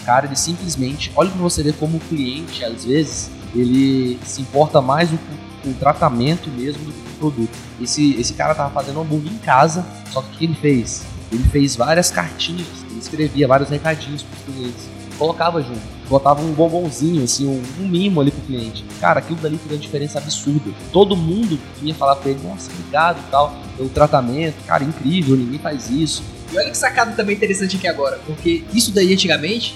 Cara, 0.08 0.26
ele 0.26 0.38
simplesmente, 0.38 1.12
olha 1.18 1.30
pra 1.30 1.42
você 1.42 1.62
ver 1.62 1.74
como 1.74 1.98
o 1.98 2.00
cliente, 2.00 2.64
às 2.64 2.86
vezes, 2.86 3.30
ele 3.54 4.18
se 4.24 4.42
importa 4.42 4.82
mais 4.82 5.10
com 5.10 5.70
o 5.70 5.74
tratamento 5.74 6.50
mesmo 6.50 6.86
do 6.86 6.94
que 6.94 7.00
o 7.00 7.20
produto. 7.20 7.58
Esse, 7.82 8.16
esse 8.16 8.34
cara 8.34 8.56
tava 8.56 8.70
fazendo 8.70 9.02
hambúrguer 9.02 9.34
em 9.34 9.38
casa, 9.40 9.86
só 10.14 10.22
que 10.22 10.30
o 10.30 10.38
que 10.38 10.46
ele 10.46 10.56
fez? 10.56 11.04
Ele 11.30 11.44
fez 11.50 11.76
várias 11.76 12.10
cartinhas, 12.10 12.68
ele 12.90 13.00
escrevia 13.00 13.50
vários 13.50 13.68
recadinhos 13.68 14.24
pros 14.24 14.44
clientes 14.46 14.98
colocava 15.18 15.62
junto. 15.62 15.82
Botava 16.08 16.42
um 16.42 16.54
bombonzinho, 16.54 17.24
assim, 17.24 17.46
um, 17.46 17.62
um 17.82 17.88
mimo 17.88 18.22
ali 18.22 18.32
pro 18.32 18.42
cliente. 18.42 18.86
Cara, 19.02 19.20
aquilo 19.20 19.40
dali 19.42 19.58
fez 19.58 19.72
uma 19.72 19.78
diferença 19.78 20.20
absurda. 20.20 20.72
Todo 20.92 21.18
mundo 21.18 21.60
vinha 21.82 21.94
falar 21.94 22.16
pra 22.16 22.32
ele, 22.32 22.40
nossa, 22.48 22.72
obrigado 22.72 23.20
e 23.20 23.30
tal, 23.30 23.54
pelo 23.76 23.90
tratamento. 23.90 24.56
Cara, 24.66 24.84
incrível, 24.84 25.36
ninguém 25.36 25.60
faz 25.60 25.90
isso. 25.90 26.24
E 26.52 26.58
olha 26.58 26.70
que 26.70 26.78
sacada 26.78 27.12
também 27.12 27.36
interessante 27.36 27.76
aqui 27.76 27.88
agora, 27.88 28.20
porque 28.26 28.64
isso 28.74 28.92
daí 28.92 29.12
antigamente 29.12 29.76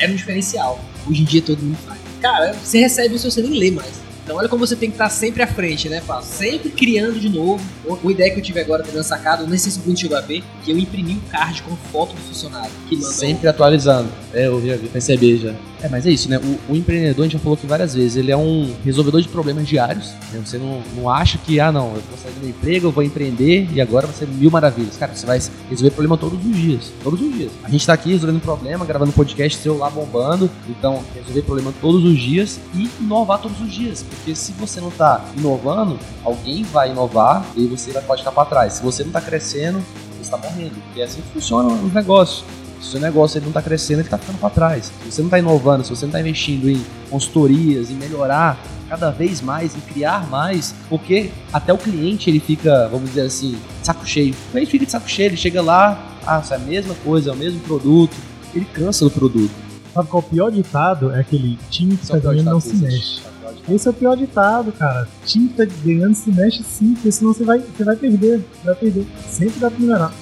era 0.00 0.10
um 0.10 0.16
diferencial. 0.16 0.82
Hoje 1.08 1.22
em 1.22 1.24
dia 1.24 1.42
todo 1.42 1.62
mundo 1.62 1.78
faz. 1.86 2.00
Cara, 2.20 2.52
você 2.52 2.80
recebe 2.80 3.14
isso, 3.14 3.30
você 3.30 3.42
nem 3.42 3.58
lê 3.58 3.70
mais. 3.70 4.09
Então 4.24 4.36
olha 4.36 4.48
como 4.48 4.66
você 4.66 4.76
tem 4.76 4.90
que 4.90 4.94
estar 4.94 5.08
sempre 5.08 5.42
à 5.42 5.46
frente, 5.46 5.88
né, 5.88 6.00
Fábio? 6.00 6.24
Sempre 6.24 6.70
criando 6.70 7.18
de 7.18 7.28
novo. 7.28 7.62
Uma 7.84 8.12
ideia 8.12 8.30
que 8.32 8.38
eu 8.38 8.42
tive 8.42 8.60
agora 8.60 8.82
também 8.82 9.02
sacado, 9.02 9.46
não 9.46 9.56
sei 9.56 9.70
se 9.72 9.80
o 9.84 9.96
chegou 9.96 10.16
a 10.16 10.20
ver, 10.20 10.42
que 10.64 10.70
eu 10.70 10.78
imprimi 10.78 11.14
um 11.14 11.20
card 11.30 11.62
com 11.62 11.76
foto 11.92 12.14
do 12.14 12.20
funcionário. 12.22 12.70
Que 12.88 12.96
mandou... 12.96 13.10
Sempre 13.10 13.48
atualizando. 13.48 14.08
É, 14.32 14.46
eu 14.46 14.64
já 14.64 14.76
percebi 14.88 15.36
já. 15.36 15.54
É, 15.82 15.88
mas 15.88 16.06
é 16.06 16.10
isso, 16.10 16.28
né? 16.28 16.38
O, 16.38 16.72
o, 16.72 16.76
empreendedor, 16.76 17.22
a 17.22 17.24
gente 17.24 17.32
já 17.32 17.38
falou 17.38 17.56
aqui 17.56 17.66
várias 17.66 17.94
vezes, 17.94 18.16
ele 18.16 18.30
é 18.30 18.36
um 18.36 18.70
resolvedor 18.84 19.20
de 19.22 19.28
problemas 19.28 19.66
diários. 19.66 20.12
Né? 20.32 20.40
Você 20.44 20.58
não, 20.58 20.82
não 20.94 21.08
acha 21.08 21.38
que, 21.38 21.58
ah, 21.58 21.72
não, 21.72 21.94
eu 21.94 22.02
vou 22.02 22.18
sair 22.22 22.32
do 22.32 22.40
meu 22.40 22.50
emprego, 22.50 22.88
eu 22.88 22.90
vou 22.92 23.02
empreender 23.02 23.66
e 23.72 23.80
agora 23.80 24.06
vai 24.06 24.14
ser 24.14 24.28
mil 24.28 24.50
maravilhas. 24.50 24.96
Cara, 24.96 25.14
você 25.14 25.24
vai 25.24 25.40
resolver 25.68 25.90
problema 25.90 26.18
todos 26.18 26.38
os 26.44 26.56
dias. 26.56 26.92
Todos 27.02 27.20
os 27.20 27.34
dias. 27.34 27.50
A 27.64 27.70
gente 27.70 27.86
tá 27.86 27.94
aqui 27.94 28.10
resolvendo 28.10 28.40
problema, 28.42 28.84
gravando 28.84 29.12
podcast, 29.12 29.58
seu 29.58 29.76
lá 29.78 29.88
bombando. 29.88 30.50
Então, 30.68 31.02
resolver 31.14 31.42
problema 31.42 31.72
todos 31.80 32.04
os 32.04 32.18
dias 32.18 32.60
e 32.74 32.88
inovar 33.00 33.40
todos 33.40 33.58
os 33.60 33.72
dias. 33.72 34.04
Porque 34.10 34.34
se 34.34 34.52
você 34.52 34.80
não 34.80 34.90
tá 34.90 35.24
inovando, 35.36 35.98
alguém 36.24 36.62
vai 36.64 36.90
inovar 36.90 37.44
e 37.56 37.66
você 37.66 37.92
vai 37.92 38.02
pode 38.02 38.22
ficar 38.22 38.32
para 38.32 38.44
trás. 38.44 38.74
Se 38.74 38.82
você 38.82 39.04
não 39.04 39.12
tá 39.12 39.20
crescendo, 39.20 39.82
você 40.10 40.22
está 40.22 40.36
morrendo. 40.36 40.76
E 40.94 41.00
é 41.00 41.04
assim 41.04 41.20
que 41.22 41.28
funcionam 41.32 41.72
os 41.84 41.92
negócios. 41.92 42.44
Se 42.80 42.88
o 42.88 42.90
seu 42.92 43.00
negócio 43.00 43.38
ele 43.38 43.44
não 43.44 43.50
está 43.50 43.62
crescendo, 43.62 44.00
ele 44.00 44.06
está 44.06 44.18
ficando 44.18 44.38
para 44.38 44.50
trás. 44.50 44.92
Se 45.04 45.12
você 45.12 45.20
não 45.22 45.28
está 45.28 45.38
inovando, 45.38 45.84
se 45.84 45.90
você 45.90 46.06
não 46.06 46.10
está 46.10 46.20
investindo 46.20 46.68
em 46.68 46.84
consultorias, 47.10 47.90
em 47.90 47.94
melhorar 47.94 48.58
cada 48.88 49.10
vez 49.10 49.40
mais, 49.40 49.76
em 49.76 49.80
criar 49.80 50.28
mais, 50.28 50.74
porque 50.88 51.30
até 51.52 51.72
o 51.72 51.78
cliente 51.78 52.28
ele 52.28 52.40
fica, 52.40 52.88
vamos 52.88 53.10
dizer 53.10 53.22
assim, 53.22 53.56
saco 53.82 54.04
cheio. 54.04 54.34
O 54.48 54.50
cliente 54.50 54.70
fica 54.70 54.84
de 54.84 54.90
saco 54.90 55.08
cheio, 55.08 55.28
ele 55.28 55.36
chega 55.36 55.62
lá, 55.62 56.16
ah, 56.26 56.40
isso 56.42 56.52
é 56.52 56.56
a 56.56 56.60
mesma 56.60 56.94
coisa, 57.04 57.30
é 57.30 57.32
o 57.32 57.36
mesmo 57.36 57.60
produto, 57.60 58.16
ele 58.52 58.64
cansa 58.64 59.04
do 59.04 59.10
produto. 59.10 59.52
Sabe 59.94 60.08
qual 60.08 60.22
é 60.22 60.26
o 60.26 60.28
pior 60.28 60.50
ditado? 60.50 61.12
É 61.12 61.20
aquele 61.20 61.58
time 61.70 61.96
que 61.96 62.02
está 62.02 62.18
ganhando 62.18 62.50
não 62.50 62.60
se 62.60 62.74
mexe. 62.74 63.22
Esse 63.68 63.88
é 63.88 63.90
o 63.90 63.94
pior 63.94 64.16
ditado, 64.16 64.72
cara. 64.72 65.06
Time 65.24 65.48
que 65.48 65.54
tá 65.54 65.64
ganhando 65.84 66.14
se 66.14 66.30
mexe 66.30 66.62
sim, 66.62 66.94
porque 66.94 67.12
senão 67.12 67.32
você 67.32 67.44
vai, 67.44 67.58
você 67.58 67.84
vai 67.84 67.96
perder. 67.96 68.44
Vai 68.64 68.74
perder. 68.74 69.06
Sempre 69.28 69.60
dá 69.60 69.70
pra 69.70 69.78
melhorar 69.78 70.12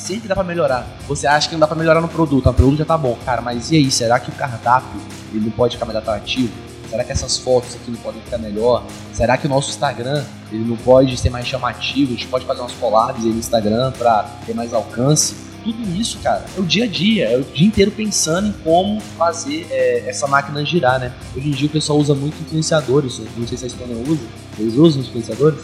sempre 0.00 0.28
dá 0.28 0.34
para 0.34 0.44
melhorar. 0.44 0.86
Você 1.06 1.26
acha 1.26 1.48
que 1.48 1.54
não 1.54 1.60
dá 1.60 1.66
para 1.66 1.76
melhorar 1.76 2.00
no 2.00 2.08
produto, 2.08 2.48
o 2.48 2.54
produto 2.54 2.78
já 2.78 2.84
tá 2.84 2.96
bom. 2.96 3.16
Cara, 3.24 3.40
mas 3.40 3.70
e 3.70 3.76
aí, 3.76 3.90
será 3.90 4.18
que 4.18 4.30
o 4.30 4.32
cardápio 4.32 5.00
ele 5.32 5.44
não 5.44 5.50
pode 5.52 5.76
ficar 5.76 5.86
mais 5.86 5.96
atrativo? 5.96 6.52
Será 6.88 7.04
que 7.04 7.12
essas 7.12 7.38
fotos 7.38 7.76
aqui 7.76 7.90
não 7.90 7.98
podem 7.98 8.20
ficar 8.22 8.38
melhor? 8.38 8.84
Será 9.12 9.36
que 9.36 9.46
o 9.46 9.48
nosso 9.48 9.70
Instagram 9.70 10.24
ele 10.50 10.64
não 10.64 10.76
pode 10.76 11.16
ser 11.16 11.30
mais 11.30 11.46
chamativo? 11.46 12.12
A 12.12 12.16
gente 12.16 12.26
pode 12.26 12.44
fazer 12.44 12.60
umas 12.60 12.72
collabs 12.72 13.24
aí 13.24 13.30
no 13.30 13.38
Instagram 13.38 13.92
para 13.92 14.24
ter 14.44 14.54
mais 14.54 14.74
alcance. 14.74 15.36
Tudo 15.62 15.82
isso, 15.96 16.18
cara, 16.18 16.44
é 16.56 16.60
o 16.60 16.64
dia 16.64 16.84
a 16.84 16.88
dia, 16.88 17.30
é 17.30 17.38
o 17.38 17.44
dia 17.44 17.66
inteiro 17.66 17.90
pensando 17.90 18.48
em 18.48 18.52
como 18.64 19.00
fazer 19.00 19.66
é, 19.70 20.08
essa 20.08 20.26
máquina 20.26 20.64
girar, 20.64 20.98
né? 20.98 21.12
Hoje 21.36 21.48
em 21.48 21.52
dia 21.52 21.66
o 21.66 21.70
pessoal 21.70 21.98
usa 21.98 22.14
muito 22.14 22.40
influenciadores, 22.42 23.20
não 23.36 23.46
sei 23.46 23.58
se 23.58 23.64
a 23.64 23.66
Estônia 23.68 23.96
usa, 23.96 24.22
eles 24.58 24.74
usam 24.74 25.02
influenciadores? 25.02 25.58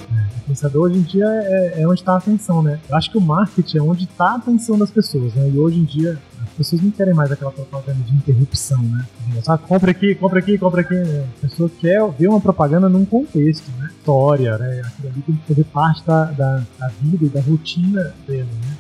influenciador 0.46 0.82
hoje 0.82 0.98
em 0.98 1.02
dia 1.02 1.26
é, 1.26 1.82
é 1.82 1.88
onde 1.88 2.00
está 2.00 2.12
a 2.14 2.18
atenção, 2.18 2.62
né? 2.62 2.78
Eu 2.88 2.96
acho 2.96 3.10
que 3.10 3.18
o 3.18 3.20
marketing 3.20 3.78
é 3.78 3.82
onde 3.82 4.04
está 4.04 4.30
a 4.30 4.34
atenção 4.36 4.78
das 4.78 4.90
pessoas, 4.90 5.34
né? 5.34 5.50
E 5.52 5.58
hoje 5.58 5.78
em 5.78 5.84
dia 5.84 6.18
as 6.42 6.50
pessoas 6.50 6.82
não 6.82 6.90
querem 6.90 7.12
mais 7.12 7.30
aquela 7.32 7.50
propaganda 7.50 8.02
de 8.04 8.14
interrupção, 8.14 8.80
né? 8.82 9.04
Ah, 9.46 9.58
compra 9.58 9.90
aqui, 9.90 10.14
compra 10.14 10.38
aqui, 10.38 10.56
compra 10.56 10.80
aqui. 10.82 10.94
A 10.94 11.48
pessoa 11.48 11.68
quer 11.80 12.08
ver 12.12 12.28
uma 12.28 12.40
propaganda 12.40 12.88
num 12.88 13.04
contexto, 13.04 13.70
né? 13.78 13.90
História, 13.98 14.56
né? 14.56 14.82
Aquilo 14.86 15.08
ali 15.08 15.22
tem 15.22 15.34
que 15.34 15.46
fazer 15.48 15.64
parte 15.64 16.06
da, 16.06 16.24
da, 16.24 16.62
da 16.78 16.88
vida 17.00 17.26
e 17.26 17.28
da 17.28 17.40
rotina 17.40 18.14
dela, 18.26 18.48
né? 18.62 18.76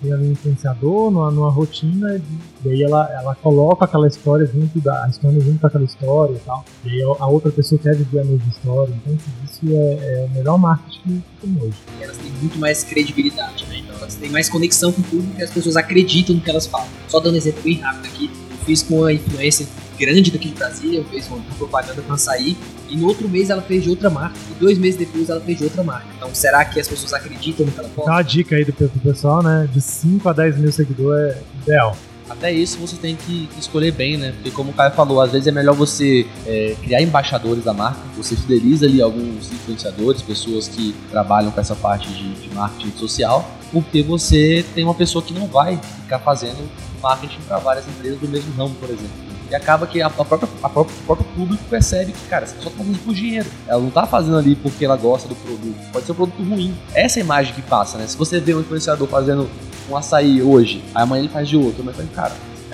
Tem 0.00 0.12
ali 0.12 0.28
um 0.28 0.32
influenciador 0.32 1.10
numa, 1.10 1.30
numa 1.30 1.50
rotina, 1.50 2.20
e 2.64 2.68
aí 2.68 2.82
ela, 2.82 3.08
ela 3.12 3.34
coloca 3.34 3.84
aquela 3.84 4.08
história 4.08 4.46
junto 4.46 4.80
da 4.80 5.06
história 5.08 5.40
junto 5.40 5.66
aquela 5.66 5.84
história 5.84 6.34
e 6.34 6.38
tal. 6.40 6.64
E 6.84 6.90
aí 6.90 7.02
a 7.02 7.26
outra 7.26 7.50
pessoa 7.52 7.78
quer 7.78 7.94
viver 7.94 8.20
a 8.20 8.24
mesma 8.24 8.48
história. 8.48 8.94
Então 8.94 9.18
isso 9.44 9.60
é, 9.68 10.22
é 10.22 10.28
o 10.30 10.34
melhor 10.34 10.58
marketing 10.58 11.22
que 11.40 11.46
tem 11.46 11.62
hoje. 11.62 11.76
Elas 12.00 12.16
têm 12.16 12.32
muito 12.32 12.58
mais 12.58 12.82
credibilidade, 12.82 13.66
né? 13.66 13.78
Então 13.78 13.96
elas 13.96 14.14
têm 14.14 14.30
mais 14.30 14.48
conexão 14.48 14.90
com 14.90 15.02
o 15.02 15.04
público 15.04 15.38
e 15.38 15.42
as 15.42 15.50
pessoas 15.50 15.76
acreditam 15.76 16.34
no 16.34 16.40
que 16.40 16.50
elas 16.50 16.66
falam. 16.66 16.88
Só 17.08 17.20
dando 17.20 17.34
um 17.34 17.38
exemplo 17.38 17.62
bem 17.62 17.78
rápido 17.78 18.06
aqui, 18.06 18.30
eu 18.50 18.56
fiz 18.64 18.82
com 18.82 19.04
a 19.04 19.12
influência 19.12 19.66
grande 20.04 20.32
daqui 20.32 20.48
de 20.48 20.54
Brasília, 20.54 21.04
fez 21.10 21.28
uma 21.28 21.38
propaganda 21.56 22.02
para 22.02 22.16
sair 22.16 22.56
e 22.90 22.96
no 22.96 23.06
outro 23.06 23.28
mês 23.28 23.50
ela 23.50 23.62
fez 23.62 23.84
de 23.84 23.90
outra 23.90 24.10
marca, 24.10 24.36
e 24.50 24.60
dois 24.60 24.76
meses 24.76 24.98
depois 24.98 25.30
ela 25.30 25.40
fez 25.40 25.58
de 25.58 25.64
outra 25.64 25.82
marca. 25.82 26.06
Então 26.16 26.34
será 26.34 26.64
que 26.64 26.80
as 26.80 26.88
pessoas 26.88 27.12
acreditam 27.12 27.64
no 27.64 27.72
que 27.72 27.78
ela 27.78 27.88
posta? 27.88 28.10
Dá 28.10 28.16
uma 28.16 28.22
dica 28.22 28.56
aí 28.56 28.64
do, 28.64 28.72
do 28.72 29.00
pessoal, 29.00 29.42
né? 29.42 29.68
De 29.72 29.80
5 29.80 30.28
a 30.28 30.32
10 30.32 30.58
mil 30.58 30.72
seguidores 30.72 31.36
é 31.36 31.42
ideal. 31.62 31.96
Até 32.28 32.52
isso 32.52 32.78
você 32.78 32.96
tem 32.96 33.14
que 33.14 33.48
escolher 33.58 33.92
bem, 33.92 34.16
né? 34.16 34.32
Porque 34.32 34.50
como 34.50 34.70
o 34.70 34.74
Caio 34.74 34.92
falou, 34.92 35.20
às 35.20 35.32
vezes 35.32 35.46
é 35.46 35.52
melhor 35.52 35.74
você 35.74 36.26
é, 36.46 36.74
criar 36.82 37.00
embaixadores 37.02 37.64
da 37.64 37.72
marca, 37.72 38.00
você 38.16 38.34
fideliza 38.34 38.86
ali 38.86 39.00
alguns 39.00 39.52
influenciadores, 39.52 40.22
pessoas 40.22 40.68
que 40.68 40.94
trabalham 41.10 41.50
com 41.50 41.60
essa 41.60 41.74
parte 41.74 42.08
de, 42.08 42.34
de 42.34 42.54
marketing 42.54 42.96
social, 42.96 43.48
porque 43.70 44.02
você 44.02 44.64
tem 44.74 44.84
uma 44.84 44.94
pessoa 44.94 45.22
que 45.22 45.32
não 45.32 45.46
vai 45.46 45.78
ficar 46.02 46.18
fazendo 46.18 46.68
marketing 47.02 47.40
para 47.46 47.58
várias 47.58 47.86
empresas 47.88 48.18
do 48.18 48.28
mesmo 48.28 48.52
ramo, 48.54 48.74
por 48.76 48.88
exemplo. 48.88 49.31
E 49.52 49.54
acaba 49.54 49.86
que 49.86 50.00
a, 50.00 50.08
própria, 50.08 50.48
a 50.62 50.68
própria, 50.68 50.96
o 50.96 51.02
próprio 51.04 51.26
público 51.36 51.62
percebe 51.68 52.12
que, 52.12 52.26
cara, 52.26 52.44
essa 52.44 52.54
pessoa 52.54 52.72
tá 52.72 52.78
fazendo 52.78 53.04
por 53.04 53.12
dinheiro. 53.12 53.46
Ela 53.68 53.82
não 53.82 53.90
tá 53.90 54.06
fazendo 54.06 54.38
ali 54.38 54.56
porque 54.56 54.82
ela 54.82 54.96
gosta 54.96 55.28
do 55.28 55.34
produto. 55.34 55.76
Pode 55.92 56.06
ser 56.06 56.12
um 56.12 56.14
produto 56.14 56.42
ruim. 56.42 56.74
Essa 56.94 57.18
é 57.18 57.22
a 57.22 57.24
imagem 57.24 57.52
que 57.52 57.60
passa, 57.60 57.98
né? 57.98 58.06
Se 58.06 58.16
você 58.16 58.40
vê 58.40 58.54
um 58.54 58.60
influenciador 58.60 59.06
fazendo 59.08 59.50
um 59.90 59.94
açaí 59.94 60.40
hoje, 60.40 60.82
aí 60.94 61.02
amanhã 61.02 61.20
ele 61.20 61.28
faz 61.28 61.46
de 61.50 61.58
outro, 61.58 61.84
mas 61.84 61.94
cara, 62.14 62.32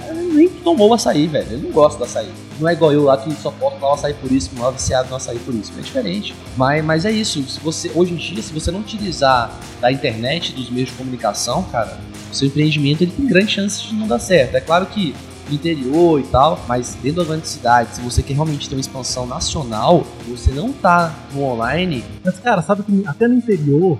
ele 0.09 0.33
nem 0.33 0.49
tomou 0.49 0.95
açaí, 0.95 1.27
velho. 1.27 1.49
Ele 1.51 1.67
não 1.67 1.73
gosta 1.73 1.99
do 1.99 2.05
açaí. 2.05 2.31
Não 2.61 2.69
é 2.69 2.75
igual 2.75 2.93
eu 2.93 3.03
lá 3.03 3.17
que 3.17 3.35
só 3.35 3.51
posso 3.51 3.77
o 3.77 3.93
açaí 3.93 4.15
por 4.15 4.31
isso, 4.31 4.51
não 4.55 4.69
é 4.69 4.71
viciado 4.71 5.11
no 5.11 5.17
açaí 5.17 5.39
por 5.41 5.53
isso. 5.57 5.73
É 5.77 5.81
diferente. 5.81 6.33
Mas, 6.57 6.85
mas 6.85 7.05
é 7.05 7.11
isso. 7.11 7.43
Se 7.43 7.59
você, 7.59 7.91
hoje 7.93 8.13
em 8.13 8.17
dia, 8.17 8.41
se 8.41 8.53
você 8.53 8.71
não 8.71 8.79
utilizar 8.79 9.53
da 9.81 9.91
internet, 9.91 10.53
dos 10.53 10.71
meios 10.71 10.91
de 10.91 10.95
comunicação, 10.95 11.65
cara, 11.73 11.99
o 12.31 12.35
seu 12.37 12.47
empreendimento 12.47 13.03
ele 13.03 13.11
tem 13.11 13.27
grande 13.27 13.51
chance 13.51 13.83
de 13.83 13.95
não 13.97 14.07
dar 14.07 14.21
certo. 14.21 14.55
É 14.55 14.61
claro 14.61 14.87
que 14.87 15.13
interior 15.55 16.21
e 16.21 16.25
tal, 16.25 16.61
mas 16.69 16.97
dentro 17.03 17.23
da 17.23 17.29
grande 17.29 17.49
cidade, 17.49 17.97
se 17.97 18.01
você 18.01 18.23
quer 18.23 18.35
realmente 18.35 18.69
ter 18.69 18.75
uma 18.75 18.81
expansão 18.81 19.27
nacional, 19.27 20.07
você 20.27 20.51
não 20.51 20.73
tá 20.73 21.15
no 21.33 21.43
online. 21.43 22.05
Mas, 22.25 22.39
cara, 22.39 22.63
sabe 22.63 22.83
que 22.83 23.03
até 23.07 23.27
no 23.27 23.35
interior 23.35 23.99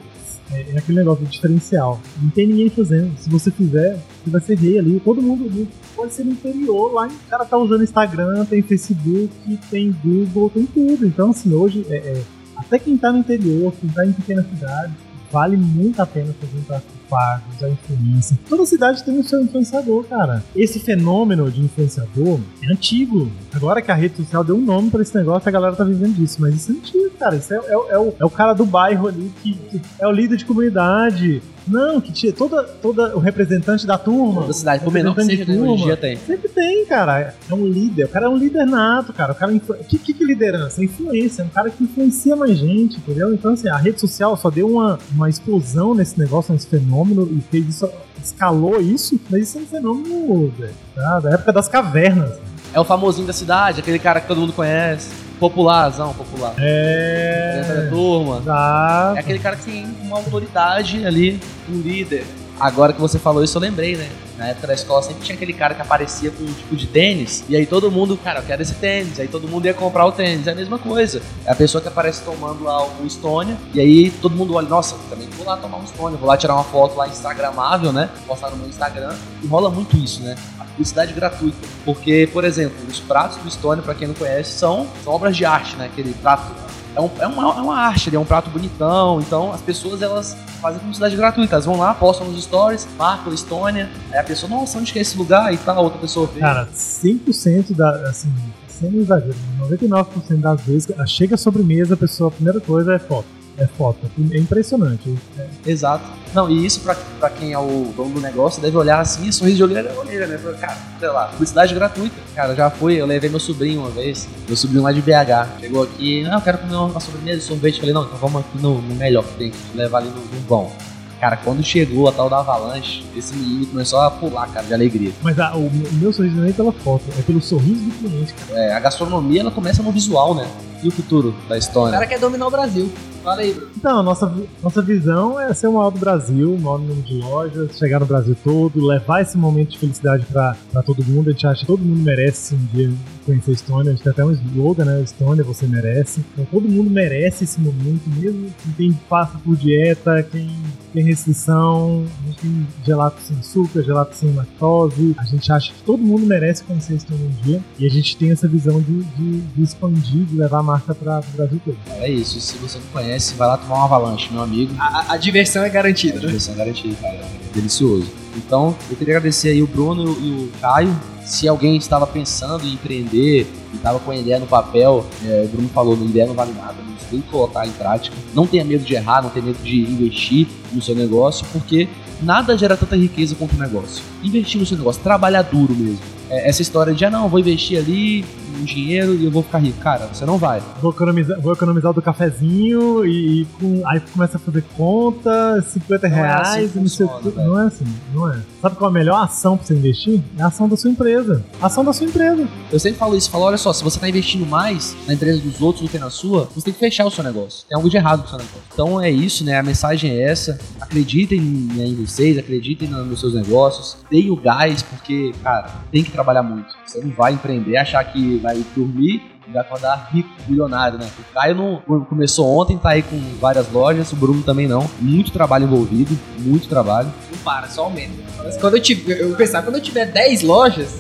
é, 0.51 0.73
é 0.73 0.79
aquele 0.79 0.99
negócio 0.99 1.25
diferencial. 1.27 2.01
Não 2.21 2.31
tem 2.31 2.47
ninguém 2.47 2.71
fazendo. 2.71 3.13
Se 3.19 3.29
você 3.29 3.51
fizer, 3.51 3.99
você 4.25 4.31
vai 4.31 4.41
ser 4.41 4.59
rei 4.59 4.79
ali. 4.79 5.01
Todo 5.01 5.21
mundo 5.21 5.69
pode 5.95 6.15
ser 6.15 6.25
no 6.25 6.33
interior, 6.33 6.93
lá 6.93 7.07
o 7.07 7.31
cara 7.31 7.45
tá 7.45 7.57
usando 7.57 7.83
Instagram, 7.83 8.45
tem 8.45 8.63
Facebook, 8.63 9.59
tem 9.71 9.95
Google, 10.05 10.51
tem 10.51 10.67
tudo. 10.67 11.07
Então, 11.07 11.31
assim, 11.31 11.53
hoje, 11.53 11.85
é, 11.89 11.97
é, 11.97 12.23
até 12.57 12.79
quem 12.79 12.97
tá 12.97 13.13
no 13.13 13.19
interior, 13.19 13.73
quem 13.81 13.91
tá 13.91 14.07
em 14.07 14.13
pequena 14.13 14.43
cidade, 14.45 14.93
vale 15.31 15.57
muito 15.57 16.01
a 16.01 16.07
pena 16.07 16.35
fazer 16.41 16.57
um 16.59 16.98
pago, 17.09 17.43
usar 17.57 17.69
influência. 17.69 18.39
Toda 18.49 18.67
cidade 18.67 19.05
tem 19.05 19.19
o 19.19 19.25
seu 19.25 19.41
influenciador, 19.41 20.05
cara. 20.05 20.43
Esse 20.55 20.79
fenômeno 20.79 21.51
de 21.51 21.61
influenciador 21.61 22.41
é 22.63 22.73
antigo. 22.73 23.31
Agora 23.53 23.83
que 23.83 23.91
a 23.91 23.95
rede 23.95 24.17
social 24.17 24.45
deu 24.45 24.57
um 24.57 24.65
nome 24.65 24.91
para 24.91 25.03
esse 25.03 25.15
negócio, 25.15 25.49
a 25.49 25.53
galera 25.53 25.75
tá 25.75 25.85
vivendo 25.85 26.15
disso. 26.15 26.37
Mas 26.41 26.55
isso 26.55 26.73
é 26.73 26.75
antigo, 26.75 27.11
cara. 27.19 27.37
Isso 27.37 27.53
é, 27.53 27.57
é, 27.57 27.73
é, 27.73 27.99
o, 27.99 28.15
é 28.19 28.25
o 28.25 28.31
cara 28.31 28.53
do 28.53 28.65
bairro 28.65 29.09
ali 29.09 29.33
que, 29.43 29.55
que 29.55 29.81
é 29.99 30.07
o 30.07 30.13
líder 30.13 30.37
de 30.37 30.45
comunidade. 30.45 31.43
Não, 31.69 32.01
que 32.01 32.11
tinha 32.11 32.33
toda, 32.33 32.65
toda 32.65 33.15
o 33.15 33.21
representante 33.21 33.87
da 33.87 33.99
turma. 33.99 34.47
Da 34.47 34.53
cidade, 34.53 34.83
por 34.83 34.93
menor 34.93 35.15
que 35.15 35.25
seja, 35.25 35.45
turma, 35.45 35.77
dia 35.77 35.97
tem. 35.97 36.17
Sempre 36.17 36.49
tem, 36.49 36.87
cara. 36.87 37.35
É 37.49 37.55
um 37.55 37.67
líder. 37.67 38.07
O 38.07 38.09
cara 38.09 38.27
é 38.27 38.29
um 38.29 38.37
líder 38.37 38.65
nato, 38.67 39.13
cara. 39.13 39.33
O 39.33 39.35
cara 39.35 39.53
O 39.53 39.85
que, 39.85 39.99
que, 39.99 40.15
que 40.15 40.25
liderança? 40.25 40.81
É 40.81 40.85
influência. 40.85 41.43
É 41.43 41.45
um 41.45 41.51
cara 41.51 41.69
que 41.71 41.85
influencia 41.85 42.35
mais 42.35 42.57
gente, 42.57 42.97
entendeu? 42.97 43.33
Então, 43.35 43.53
assim, 43.53 43.69
a 43.69 43.77
rede 43.77 44.01
social 44.01 44.37
só 44.37 44.51
deu 44.51 44.69
uma, 44.69 44.99
uma 45.15 45.29
explosão 45.29 45.95
nesse 45.95 46.19
negócio, 46.19 46.53
nesse 46.53 46.67
fenômeno, 46.67 46.98
e 47.05 47.41
fez 47.51 47.69
isso, 47.69 47.91
escalou 48.23 48.81
isso, 48.81 49.21
mas 49.31 49.43
isso 49.43 49.59
é 49.59 49.61
um 49.63 49.67
fenômeno 49.67 50.53
tá? 50.95 51.21
da 51.21 51.31
época 51.31 51.53
das 51.53 51.69
cavernas. 51.69 52.39
É 52.73 52.81
o 52.81 52.85
famosinho 52.85 53.27
da 53.27 53.33
cidade, 53.33 53.81
aquele 53.81 53.99
cara 53.99 54.21
que 54.21 54.29
todo 54.29 54.41
mundo 54.41 54.53
conhece. 54.53 55.09
Popularzão, 55.41 56.13
popular. 56.15 56.55
É. 56.59 57.63
Da 57.63 57.91
turma. 57.91 58.39
Exato. 58.39 59.17
É 59.17 59.21
aquele 59.21 59.39
cara 59.39 59.57
que 59.57 59.65
tem 59.65 59.87
uma 60.03 60.17
autoridade 60.17 61.07
ali, 61.07 61.41
um 61.69 61.81
líder. 61.81 62.25
Agora 62.59 62.93
que 62.93 63.01
você 63.01 63.19
falou 63.19 63.43
isso, 63.43 63.57
eu 63.57 63.63
lembrei, 63.63 63.97
né? 63.97 64.09
Na 64.39 64.47
época 64.47 64.69
da 64.69 64.75
escola 64.75 65.03
sempre 65.03 65.25
tinha 65.25 65.35
aquele 65.35 65.53
cara 65.53 65.75
que 65.75 65.83
aparecia 65.83 66.31
com 66.31 66.45
um 66.45 66.53
tipo 66.53 66.77
de 66.77 66.87
tênis, 66.87 67.45
e 67.49 67.57
aí 67.57 67.67
todo 67.67 67.91
mundo, 67.91 68.17
cara, 68.17 68.39
eu 68.39 68.45
quero 68.45 68.63
esse 68.63 68.75
tênis, 68.75 69.19
aí 69.19 69.27
todo 69.27 69.49
mundo 69.49 69.67
ia 69.67 69.75
comprar 69.75 70.07
o 70.07 70.13
tênis, 70.13 70.47
é 70.47 70.53
a 70.53 70.55
mesma 70.55 70.79
coisa. 70.79 71.21
É 71.45 71.51
a 71.51 71.57
pessoa 71.57 71.83
que 71.83 71.89
aparece 71.89 72.23
tomando 72.23 72.63
lá 72.63 72.87
o 72.87 73.05
Stônia, 73.07 73.57
e 73.75 73.81
aí 73.81 74.11
todo 74.11 74.35
mundo 74.37 74.55
olha, 74.55 74.69
nossa, 74.69 74.97
também 75.11 75.29
vou 75.37 75.45
lá 75.45 75.57
tomar 75.57 75.79
um 75.79 75.85
Stônia, 75.85 76.17
vou 76.17 76.29
lá 76.29 76.37
tirar 76.37 76.55
uma 76.55 76.65
foto 76.65 76.97
lá 76.97 77.09
instagramável, 77.09 77.93
né? 77.93 78.09
Postar 78.27 78.51
no 78.51 78.57
meu 78.57 78.69
Instagram, 78.69 79.15
e 79.43 79.47
rola 79.47 79.69
muito 79.69 79.97
isso, 79.97 80.23
né? 80.23 80.37
publicidade 80.79 81.13
gratuita. 81.13 81.59
Porque, 81.85 82.29
por 82.33 82.45
exemplo, 82.45 82.77
os 82.89 83.01
pratos 83.01 83.39
do 83.39 83.51
Stone, 83.51 83.83
para 83.83 83.95
quem 83.95 84.07
não 84.07 84.15
conhece, 84.15 84.53
são, 84.53 84.87
são 85.03 85.13
obras 85.13 85.37
de 85.37 85.45
arte, 85.45 85.77
né? 85.77 85.87
Aquele 85.87 86.15
prato 86.15 86.53
é, 86.99 87.01
um, 87.01 87.11
é, 87.21 87.27
uma, 87.29 87.43
é 87.57 87.61
uma 87.61 87.77
arte, 87.77 88.15
é 88.15 88.19
um 88.19 88.25
prato 88.25 88.51
bonitão. 88.51 89.21
Então 89.21 89.53
as 89.53 89.61
pessoas 89.61 90.03
elas 90.03 90.37
fazem 90.61 90.81
publicidade 90.81 91.17
gratuita. 91.17 91.55
Elas 91.55 91.65
vão 91.65 91.79
lá, 91.79 91.95
postam 91.95 92.27
nos 92.27 92.43
stories, 92.43 92.89
marcam 92.99 93.33
Estônia. 93.33 93.89
Aí 94.11 94.19
a 94.19 94.25
pessoa, 94.25 94.51
nossa, 94.51 94.79
onde 94.79 94.93
que 94.93 94.99
é 94.99 95.03
esse 95.03 95.17
lugar? 95.17 95.55
E 95.55 95.57
tal, 95.59 95.85
outra 95.85 96.01
pessoa 96.01 96.27
vê. 96.27 96.41
Cara, 96.41 96.69
100% 96.75 97.77
da. 97.77 97.91
Assim, 98.09 98.33
sem 98.67 98.95
exagero, 98.97 99.35
99% 99.61 100.41
das 100.41 100.61
vezes, 100.61 100.89
chega 101.09 101.35
a 101.35 101.39
sobremesa, 101.39 101.95
a 101.95 101.97
pessoa, 101.97 102.29
a 102.29 102.31
primeira 102.31 102.61
coisa 102.61 102.95
é 102.95 102.99
foto 102.99 103.38
é 103.59 103.67
foto. 103.67 103.99
É 104.33 104.39
impressionante. 104.39 105.15
É. 105.39 105.47
Exato. 105.67 106.05
Não, 106.35 106.49
e 106.49 106.65
isso 106.65 106.81
pra, 106.81 106.95
pra 107.19 107.31
quem 107.31 107.53
é 107.53 107.59
o 107.59 107.93
dono 107.97 108.15
do 108.15 108.21
negócio 108.21 108.61
deve 108.63 108.77
olhar 108.77 109.01
assim, 109.01 109.31
sorriso 109.33 109.57
de 109.57 109.63
olheira 109.65 109.91
é 109.91 109.99
olheira, 109.99 110.27
né? 110.27 110.39
Cara, 110.61 110.77
sei 110.99 111.09
lá, 111.09 111.27
publicidade 111.27 111.75
gratuita. 111.75 112.17
Cara, 112.35 112.55
já 112.55 112.71
fui, 112.71 113.01
eu 113.01 113.07
levei 113.07 113.29
meu 113.29 113.41
sobrinho 113.41 113.81
uma 113.81 113.91
vez, 113.91 114.29
meu 114.47 114.57
sobrinho 114.57 114.83
lá 114.83 114.93
de 114.93 115.01
BH. 115.01 115.61
Chegou 115.61 115.83
aqui, 115.83 116.23
não, 116.23 116.35
eu 116.35 116.41
quero 116.41 116.59
comer 116.59 116.77
uma 116.77 117.01
sobremesa, 117.01 117.41
sorvete. 117.41 117.81
Falei, 117.81 117.95
não, 117.95 118.05
então 118.05 118.19
vamos 118.19 118.41
aqui 118.41 118.59
no, 118.59 118.81
no 118.81 118.95
melhor 118.95 119.25
que 119.25 119.35
tem, 119.35 119.53
levar 119.75 119.99
ali 119.99 120.09
no, 120.09 120.21
no 120.21 120.41
bom. 120.47 120.73
Cara, 121.21 121.37
quando 121.37 121.65
chegou 121.65 122.09
a 122.09 122.13
tal 122.13 122.31
da 122.31 122.39
avalanche, 122.39 123.05
esse 123.17 123.35
menino 123.35 123.67
começou 123.67 124.01
a 124.01 124.09
pular, 124.09 124.47
cara, 124.49 124.65
de 124.65 124.73
alegria. 124.73 125.11
Mas 125.21 125.37
a, 125.39 125.57
o, 125.57 125.67
o, 125.67 125.93
meu 125.95 126.13
sorriso 126.13 126.37
não 126.37 126.47
é 126.47 126.53
pela 126.53 126.71
foto, 126.71 127.03
é 127.19 127.23
pelo 127.23 127.43
sorriso 127.43 127.81
do 127.81 127.91
cliente, 127.91 128.33
cara. 128.35 128.61
É, 128.61 128.73
a 128.73 128.79
gastronomia, 128.79 129.41
ela 129.41 129.51
começa 129.51 129.83
no 129.83 129.91
visual, 129.91 130.35
né? 130.35 130.49
E 130.81 130.87
o 130.87 130.93
futuro 130.93 131.35
da 131.49 131.59
história? 131.59 131.91
O 131.91 131.93
cara 131.93 132.07
quer 132.07 132.21
dominar 132.21 132.47
o 132.47 132.51
Brasil. 132.51 132.89
Fala 133.29 133.43
aí, 133.43 133.55
Então, 133.77 134.03
nossa, 134.03 134.33
nossa 134.63 134.81
visão 134.81 135.39
é 135.39 135.53
ser 135.53 135.67
o 135.67 135.75
maior 135.75 135.91
do 135.91 135.99
Brasil, 135.99 136.55
o 136.55 136.59
maior 136.59 136.79
número 136.79 137.03
de 137.03 137.19
lojas, 137.19 137.77
chegar 137.77 138.01
no 138.01 138.07
Brasil 138.07 138.35
todo, 138.43 138.83
levar 138.83 139.21
esse 139.21 139.37
momento 139.37 139.73
de 139.73 139.79
felicidade 139.79 140.25
pra, 140.25 140.57
pra 140.73 140.83
todo 140.83 141.05
mundo. 141.05 141.29
A 141.29 141.33
gente 141.33 141.47
acha 141.47 141.61
que 141.61 141.67
todo 141.67 141.85
mundo 141.85 142.01
merece 142.01 142.55
um 142.55 142.65
dia 142.73 142.91
conhecer 143.27 143.51
a 143.51 143.55
Estônia. 143.55 143.93
A 143.93 143.95
gente 143.95 144.03
tem 144.03 144.13
até 144.13 144.25
um 144.25 144.33
slogan, 144.33 144.85
né? 144.87 145.03
Estônia, 145.03 145.45
você 145.45 145.67
merece. 145.67 146.25
Então, 146.33 146.47
todo 146.47 146.67
mundo 146.67 146.89
merece 146.89 147.45
esse 147.45 147.61
momento, 147.61 148.09
mesmo 148.17 148.49
quem 148.79 148.93
passa 149.09 149.39
por 149.39 149.55
dieta, 149.57 150.23
quem 150.23 150.51
tem 150.95 151.05
restrição, 151.05 152.07
a 152.23 152.27
gente 152.29 152.41
tem 152.41 152.67
gelato 152.85 153.21
sem 153.21 153.37
açúcar, 153.39 153.83
gelato 153.83 154.17
sem 154.17 154.33
lactose. 154.35 155.15
A 155.19 155.25
gente 155.25 155.53
acha 155.53 155.73
que 155.73 155.83
todo 155.83 156.03
mundo 156.03 156.27
merece 156.27 156.65
conhecer 156.65 156.95
a 156.95 156.97
Estônia 156.97 157.27
um 157.27 157.43
dia. 157.43 157.63
E 157.79 157.87
a 157.87 157.91
gente 157.91 158.17
tem 158.17 158.31
essa 158.31 158.49
visão 158.49 158.81
de, 158.81 159.03
de, 159.03 159.41
de 159.41 159.63
expandir, 159.63 160.25
de 160.25 160.37
levar 160.37 160.61
a 160.61 160.63
marca 160.63 160.95
para 160.95 161.21
o 161.21 161.37
Brasil 161.37 161.61
todo. 161.63 161.77
É 161.99 162.11
isso. 162.11 162.41
Se 162.41 162.57
você 162.57 162.79
não 162.79 162.87
conhece, 162.87 163.18
vai 163.37 163.49
lá 163.49 163.57
tomar 163.57 163.77
uma 163.77 163.85
avalanche, 163.85 164.29
meu 164.33 164.43
amigo. 164.43 164.75
A, 164.79 165.15
a 165.15 165.17
diversão 165.17 165.63
é 165.65 165.71
garantida. 165.71 166.19
A 166.19 166.21
diversão 166.21 166.55
é 166.55 166.57
garantida, 166.57 166.97
cara. 167.01 167.15
É 167.15 167.55
delicioso. 167.55 168.07
Então, 168.37 168.77
eu 168.91 168.97
queria 168.97 169.17
agradecer 169.17 169.51
aí 169.51 169.63
o 169.63 169.67
Bruno 169.67 170.17
e 170.21 170.31
o 170.31 170.53
Caio 170.61 170.95
se 171.29 171.47
alguém 171.47 171.77
estava 171.77 172.07
pensando 172.07 172.65
em 172.65 172.73
empreender 172.73 173.47
e 173.73 173.77
estava 173.77 173.99
com 174.01 174.11
a 174.11 174.17
ideia 174.17 174.39
no 174.39 174.47
papel, 174.47 175.05
é, 175.25 175.45
o 175.45 175.49
Bruno 175.49 175.69
falou, 175.69 175.95
a 175.95 176.05
ideia 176.05 176.27
não 176.27 176.35
vale 176.35 176.53
nada, 176.55 176.75
você 176.99 177.07
tem 177.11 177.21
que 177.21 177.29
colocar 177.29 177.67
em 177.67 177.71
prática. 177.73 178.17
Não 178.35 178.47
tenha 178.47 178.65
medo 178.65 178.83
de 178.83 178.95
errar, 178.95 179.23
não 179.23 179.29
tenha 179.29 179.45
medo 179.45 179.59
de 179.63 179.81
investir 179.81 180.49
no 180.73 180.81
seu 180.81 180.95
negócio, 180.95 181.47
porque 181.53 181.87
nada 182.23 182.57
gera 182.57 182.77
tanta 182.79 182.97
riqueza 182.97 183.35
quanto 183.35 183.55
o 183.55 183.59
negócio. 183.59 184.03
Investir 184.25 184.59
no 184.59 184.67
seu 184.67 184.79
negócio, 184.79 185.03
trabalhar 185.03 185.43
duro 185.43 185.75
mesmo. 185.75 186.01
É, 186.31 186.49
essa 186.49 186.63
história 186.63 186.95
de, 186.95 187.05
ah 187.05 187.11
não, 187.11 187.29
vou 187.29 187.41
investir 187.41 187.79
ali, 187.79 188.25
um 188.59 188.65
dinheiro 188.65 189.15
e 189.15 189.25
eu 189.25 189.31
vou 189.31 189.43
ficar 189.43 189.59
rico. 189.59 189.79
Cara, 189.81 190.09
você 190.13 190.25
não 190.25 190.37
vai. 190.37 190.63
Vou 190.81 190.91
economizar, 190.91 191.41
vou 191.41 191.53
economizar 191.53 191.93
do 191.93 192.03
cafezinho 192.03 193.07
e, 193.07 193.43
e 193.43 193.45
com, 193.45 193.87
aí 193.87 194.01
começa 194.01 194.37
a 194.37 194.41
fazer 194.41 194.65
conta, 194.77 195.63
50 195.63 196.09
não 196.09 196.17
reais 196.17 196.49
é 196.49 196.65
assim 196.65 196.79
e 196.79 196.81
não 196.81 196.89
sei 196.89 197.07
o 197.07 197.09
que. 197.09 197.31
Não 197.31 197.61
é 197.61 197.67
assim, 197.67 197.87
não 198.13 198.33
é. 198.33 198.39
Sabe 198.61 198.77
qual 198.77 198.91
é 198.91 198.91
a 198.91 198.95
melhor 198.95 199.23
ação 199.23 199.57
pra 199.57 199.67
você 199.67 199.75
investir? 199.75 200.21
É 200.37 200.43
a 200.43 200.47
ação 200.49 200.69
da 200.69 200.77
sua 200.77 200.91
empresa. 200.91 201.45
A 201.61 201.67
ação 201.67 201.85
da 201.85 201.93
sua 201.93 202.07
empresa. 202.07 202.49
Eu 202.71 202.79
sempre 202.79 202.99
falo 202.99 203.17
isso, 203.17 203.31
falo, 203.31 203.45
olha 203.45 203.59
só, 203.59 203.73
se 203.73 203.85
você 203.85 203.99
tá 203.99 204.09
investindo 204.09 204.47
mais 204.47 204.97
na 205.07 205.15
empresa 205.15 205.41
dos 205.41 205.61
outros 205.61 205.85
do 205.85 205.91
que 205.91 205.99
na 205.99 206.11
sua, 206.11 206.49
você 206.55 206.67
tem 206.67 206.75
que 206.75 206.81
fechar 206.81 207.07
o 207.07 207.11
seu 207.11 207.25
negócio. 207.25 207.67
Tem 207.69 207.77
algo 207.77 207.89
de 207.89 207.97
errado 207.97 208.21
com 208.21 208.27
o 208.27 208.31
seu 208.31 208.39
negócio. 208.39 208.63
Então 208.73 209.01
é 209.01 209.11
isso, 209.11 209.45
né? 209.45 209.59
A 209.59 209.63
mensagem 209.63 210.11
é 210.11 210.23
essa. 210.23 210.59
Acreditem 210.81 211.41
né, 211.41 211.87
em 211.87 211.95
vocês, 211.95 212.37
acreditem 212.39 212.89
nos 212.89 213.21
seus 213.21 213.35
negócios. 213.35 213.97
Deem 214.11 214.31
o 214.31 214.37
gás, 214.37 214.83
porque, 214.83 215.33
cara, 215.43 215.71
tem 215.91 216.03
que 216.03 216.11
trabalhar 216.19 216.43
muito. 216.43 216.75
Você 216.85 217.01
não 217.01 217.11
vai 217.11 217.33
empreender, 217.33 217.77
achar 217.77 218.03
que 218.05 218.39
vai 218.39 218.65
dormir 218.75 219.23
e 219.47 219.53
vai 219.53 219.63
acordar 219.63 220.09
rico, 220.13 220.29
bilionário, 220.47 220.99
né? 220.99 221.09
O 221.19 221.35
Caio 221.35 221.55
não, 221.55 222.05
começou 222.05 222.47
ontem, 222.61 222.77
tá 222.77 222.91
aí 222.91 223.03
com 223.03 223.17
várias 223.41 223.71
lojas, 223.71 224.13
o 224.13 224.17
Bruno 224.17 224.43
também 224.43 224.67
não. 224.67 224.89
Muito 225.01 225.31
trabalho 225.31 225.65
envolvido, 225.65 226.19
muito 226.39 226.69
trabalho. 226.69 227.13
Não 227.31 227.39
para, 227.39 227.69
só 227.69 227.85
aumenta. 227.85 228.15
Mas 228.39 228.57
quando 228.57 228.77
eu 228.77 228.83
tiver, 228.83 229.21
eu 229.21 229.37
pensar, 229.37 229.63
quando 229.63 229.77
eu 229.77 229.83
tiver 229.83 230.07
10 230.07 230.43
lojas, 230.43 230.99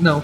não, 0.00 0.22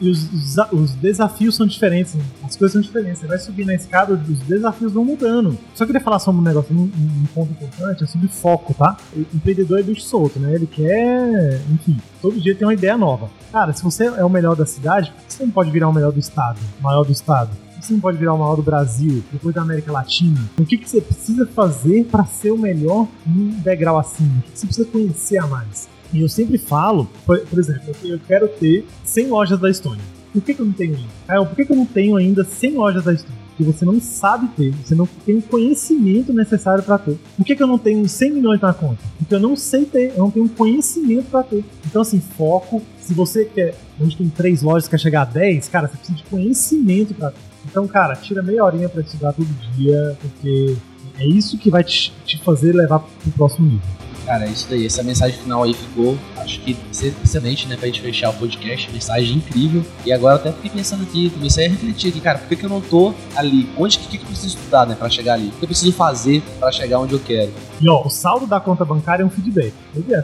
e 0.00 0.10
os, 0.10 0.30
os, 0.32 0.56
os, 0.72 0.94
desafios 0.94 1.56
são 1.56 1.66
diferentes, 1.66 2.16
as 2.42 2.56
coisas 2.56 2.72
são 2.72 2.82
diferentes. 2.82 3.20
Você 3.20 3.26
vai 3.26 3.38
subir 3.38 3.64
na 3.64 3.74
escada, 3.74 4.14
os 4.14 4.40
desafios 4.40 4.92
vão 4.92 5.04
mudando. 5.04 5.56
Só 5.74 5.86
queria 5.86 6.00
falar 6.00 6.18
sobre 6.18 6.40
um 6.40 6.44
negócio, 6.44 6.74
um, 6.74 6.82
um 6.82 7.26
ponto 7.34 7.52
importante, 7.52 8.04
é 8.04 8.06
sobre 8.06 8.28
foco, 8.28 8.74
tá? 8.74 8.96
O 9.14 9.20
empreendedor 9.34 9.78
é 9.78 9.82
bicho 9.82 10.02
solto, 10.02 10.38
né? 10.38 10.54
Ele 10.54 10.66
quer, 10.66 11.60
enfim, 11.72 11.98
todo 12.20 12.40
dia 12.40 12.54
tem 12.54 12.66
uma 12.66 12.74
ideia 12.74 12.96
nova. 12.96 13.30
Cara, 13.52 13.72
se 13.72 13.82
você 13.82 14.06
é 14.06 14.24
o 14.24 14.30
melhor 14.30 14.56
da 14.56 14.66
cidade, 14.66 15.10
por 15.10 15.24
que 15.24 15.32
você 15.32 15.44
não 15.44 15.52
pode 15.52 15.70
virar 15.70 15.88
o 15.88 15.92
melhor 15.92 16.12
do 16.12 16.18
estado? 16.18 16.58
O 16.80 16.82
maior 16.82 17.04
do 17.04 17.12
estado? 17.12 17.50
você 17.84 17.92
não 17.92 18.00
pode 18.00 18.16
virar 18.16 18.32
o 18.32 18.38
maior 18.38 18.56
do 18.56 18.62
Brasil, 18.62 19.22
depois 19.30 19.54
da 19.54 19.60
América 19.60 19.92
Latina? 19.92 20.40
O 20.58 20.64
que, 20.64 20.78
que 20.78 20.88
você 20.88 21.00
precisa 21.00 21.46
fazer 21.46 22.04
para 22.06 22.24
ser 22.24 22.50
o 22.50 22.56
melhor 22.56 23.06
num 23.26 23.50
degrau 23.60 23.98
acima? 23.98 24.38
O 24.38 24.42
que 24.42 24.58
você 24.58 24.66
precisa 24.66 24.88
conhecer 24.88 25.38
a 25.38 25.46
mais? 25.46 25.88
E 26.12 26.20
eu 26.20 26.28
sempre 26.28 26.58
falo, 26.58 27.08
por, 27.26 27.40
por 27.40 27.58
exemplo, 27.58 27.94
eu 28.04 28.20
quero 28.26 28.48
ter 28.48 28.84
100 29.04 29.28
lojas 29.28 29.58
da 29.58 29.70
Estônia. 29.70 30.02
Por 30.32 30.42
que, 30.42 30.54
que 30.54 30.60
eu 30.60 30.66
não 30.66 30.72
tenho 30.72 30.96
ainda? 30.96 31.08
Caio, 31.26 31.46
por 31.46 31.56
que, 31.56 31.64
que 31.64 31.72
eu 31.72 31.76
não 31.76 31.86
tenho 31.86 32.16
ainda 32.16 32.44
100 32.44 32.74
lojas 32.74 33.04
da 33.04 33.12
Estônia? 33.12 33.44
Porque 33.56 33.62
você 33.62 33.84
não 33.84 34.00
sabe 34.00 34.48
ter, 34.56 34.72
você 34.72 34.96
não 34.96 35.06
tem 35.06 35.36
o 35.36 35.42
conhecimento 35.42 36.32
necessário 36.32 36.82
para 36.82 36.98
ter. 36.98 37.16
Por 37.36 37.44
que, 37.44 37.54
que 37.54 37.62
eu 37.62 37.68
não 37.68 37.78
tenho 37.78 38.08
100 38.08 38.32
milhões 38.32 38.60
na 38.60 38.74
conta? 38.74 38.98
Porque 39.16 39.32
eu 39.32 39.38
não 39.38 39.54
sei 39.54 39.84
ter, 39.84 40.10
eu 40.10 40.18
não 40.18 40.30
tenho 40.30 40.48
conhecimento 40.48 41.30
para 41.30 41.44
ter. 41.44 41.64
Então, 41.86 42.02
assim, 42.02 42.20
foco. 42.20 42.82
Se 42.98 43.14
você 43.14 43.44
quer, 43.44 43.76
a 44.00 44.02
gente 44.02 44.16
tem 44.16 44.28
três 44.28 44.60
lojas, 44.62 44.88
quer 44.88 44.98
chegar 44.98 45.22
a 45.22 45.26
10, 45.26 45.68
cara, 45.68 45.86
você 45.86 45.96
precisa 45.96 46.18
de 46.18 46.24
conhecimento 46.24 47.14
para 47.14 47.30
ter. 47.30 47.38
Então, 47.70 47.86
cara, 47.86 48.16
tira 48.16 48.42
meia 48.42 48.64
horinha 48.64 48.88
para 48.88 49.02
estudar 49.02 49.32
todo 49.32 49.46
dia, 49.76 50.18
porque 50.20 50.76
é 51.18 51.26
isso 51.26 51.56
que 51.56 51.70
vai 51.70 51.84
te, 51.84 52.12
te 52.24 52.42
fazer 52.42 52.74
levar 52.74 52.98
pro 52.98 53.30
próximo 53.32 53.68
nível. 53.68 53.88
Cara, 54.24 54.46
é 54.46 54.48
isso 54.48 54.66
daí. 54.68 54.86
Essa 54.86 55.02
mensagem 55.02 55.38
final 55.38 55.62
aí 55.62 55.74
ficou, 55.74 56.18
acho 56.38 56.60
que 56.60 56.76
excelente, 56.90 57.68
né? 57.68 57.76
Pra 57.76 57.86
gente 57.86 58.00
fechar 58.00 58.30
o 58.30 58.34
podcast. 58.34 58.90
Mensagem 58.92 59.36
incrível. 59.36 59.84
E 60.04 60.12
agora 60.12 60.34
eu 60.34 60.40
até 60.40 60.52
fiquei 60.52 60.70
pensando 60.70 61.02
aqui, 61.02 61.30
comecei 61.30 61.66
a 61.66 61.68
refletir 61.68 62.10
aqui, 62.10 62.20
cara, 62.20 62.38
por 62.38 62.48
que, 62.48 62.56
que 62.56 62.64
eu 62.64 62.70
não 62.70 62.80
tô 62.80 63.12
ali? 63.36 63.68
Onde 63.76 63.98
que, 63.98 64.16
que 64.16 64.22
eu 64.22 64.26
preciso 64.26 64.56
estudar, 64.56 64.86
né? 64.86 64.94
Pra 64.94 65.08
chegar 65.10 65.34
ali? 65.34 65.48
O 65.48 65.52
que 65.52 65.64
eu 65.64 65.68
preciso 65.68 65.92
fazer 65.92 66.42
para 66.58 66.72
chegar 66.72 66.98
onde 66.98 67.12
eu 67.12 67.20
quero? 67.20 67.52
E 67.80 67.88
ó, 67.88 68.02
o 68.04 68.10
saldo 68.10 68.46
da 68.46 68.60
conta 68.60 68.84
bancária 68.84 69.22
é 69.22 69.26
um 69.26 69.30
feedback. 69.30 69.74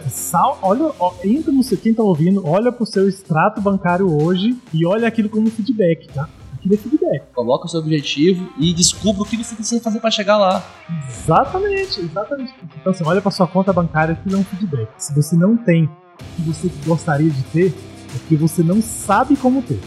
Sal, 0.09 0.59
olha, 0.63 0.91
ó, 0.99 1.13
entra 1.25 1.53
no 1.53 1.63
seu, 1.63 1.77
quem 1.77 1.93
tá 1.93 2.03
ouvindo, 2.03 2.47
olha 2.47 2.73
pro 2.73 2.87
seu 2.87 3.09
extrato 3.09 3.61
bancário 3.61 4.11
hoje 4.23 4.57
e 4.73 4.87
olha 4.87 5.07
aquilo 5.07 5.29
como 5.29 5.51
feedback, 5.51 6.09
tá? 6.09 6.29
É 6.65 6.77
feedback. 6.77 7.23
Coloca 7.35 7.67
o 7.67 7.69
seu 7.69 7.81
objetivo 7.81 8.53
e 8.59 8.73
descubra 8.75 9.23
o 9.23 9.25
que 9.25 9.37
você 9.37 9.55
precisa 9.55 9.81
fazer 9.81 10.01
para 10.01 10.11
chegar 10.11 10.37
lá. 10.37 10.65
Exatamente, 11.09 12.01
exatamente. 12.01 12.55
Então, 12.81 12.93
assim, 12.93 13.05
olha 13.07 13.21
para 13.21 13.31
sua 13.31 13.47
conta 13.47 13.73
bancária 13.73 14.15
que 14.15 14.35
é 14.35 14.37
um 14.37 14.45
feedback. 14.45 14.89
Se 14.99 15.15
você 15.15 15.37
não 15.37 15.57
tem 15.57 15.85
o 15.85 15.89
que 16.37 16.43
você 16.43 16.71
gostaria 16.85 17.31
de 17.31 17.43
ter, 17.45 17.69
é 18.15 18.19
porque 18.19 18.37
você 18.37 18.63
não 18.63 18.83
sabe 18.83 19.37
como 19.37 19.63
ter. 19.63 19.81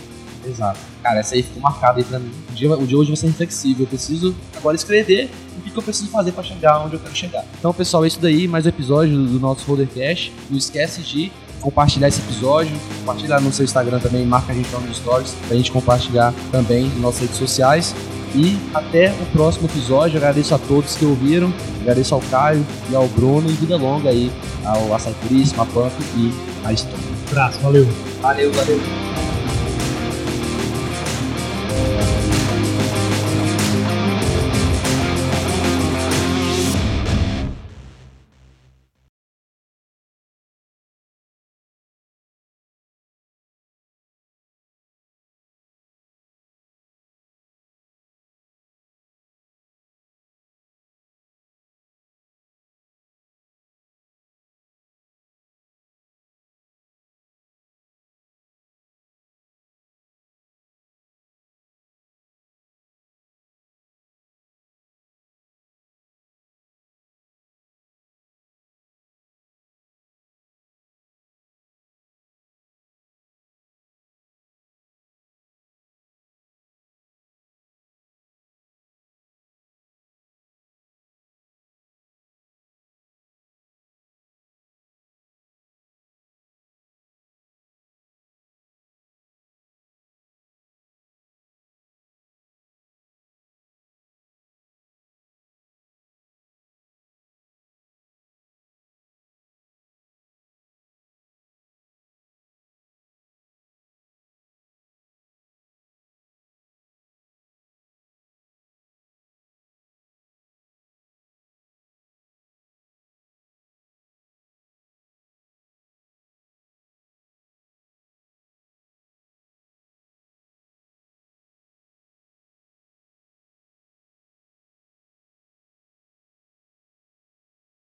Exato. 0.46 0.80
Cara, 1.02 1.20
essa 1.20 1.36
aí 1.36 1.44
ficou 1.44 1.62
marcada 1.62 2.00
aí 2.00 2.04
pra 2.04 2.20
mim. 2.20 2.32
O 2.50 2.54
dia, 2.54 2.74
o 2.74 2.88
dia 2.88 2.98
hoje 2.98 3.10
vai 3.10 3.18
ser 3.18 3.28
reflexivo. 3.28 3.84
Eu 3.84 3.88
preciso 3.88 4.36
agora 4.56 4.76
escrever 4.76 5.30
o 5.58 5.62
que, 5.62 5.72
que 5.72 5.78
eu 5.78 5.84
preciso 5.84 6.10
fazer 6.10 6.32
para 6.32 6.44
chegar 6.44 6.80
onde 6.80 6.96
eu 6.96 7.00
quero 7.00 7.16
chegar. 7.16 7.46
Então, 7.58 7.74
pessoal, 7.74 8.04
é 8.04 8.08
isso 8.08 8.20
daí. 8.20 8.48
Mais 8.48 8.66
um 8.66 8.70
episódio 8.70 9.26
do 9.26 9.40
nosso 9.40 9.64
Foldercast. 9.66 10.34
Não 10.50 10.58
esquece 10.58 11.02
de 11.02 11.32
compartilhar 11.64 12.10
esse 12.10 12.20
episódio, 12.20 12.76
compartilhar 13.00 13.40
no 13.40 13.52
seu 13.52 13.64
Instagram 13.64 14.00
também, 14.00 14.26
marca 14.26 14.52
a 14.52 14.56
gente 14.56 14.72
lá 14.72 14.80
nos 14.82 14.98
stories, 14.98 15.34
pra 15.48 15.56
gente 15.56 15.72
compartilhar 15.72 16.34
também 16.52 16.90
nas 16.90 16.98
nossas 16.98 17.22
redes 17.22 17.38
sociais. 17.38 17.96
E 18.36 18.58
até 18.74 19.12
o 19.12 19.26
próximo 19.28 19.68
episódio. 19.68 20.18
Agradeço 20.18 20.56
a 20.56 20.58
todos 20.58 20.96
que 20.96 21.06
ouviram, 21.06 21.54
agradeço 21.82 22.16
ao 22.16 22.22
Caio 22.32 22.66
e 22.90 22.96
ao 22.96 23.08
Bruno 23.08 23.50
e 23.50 23.54
vida 23.54 23.78
longa 23.78 24.10
aí 24.10 24.32
ao 24.66 24.94
Açaí 24.94 25.14
Puríssimo, 25.22 25.62
a 25.62 25.66
Pump 25.66 25.94
e 26.18 26.34
a 26.66 26.74
História. 26.74 26.98
Um 26.98 27.32
abraço, 27.32 27.60
valeu. 27.60 27.88
Valeu, 28.22 28.52
valeu. 28.52 29.13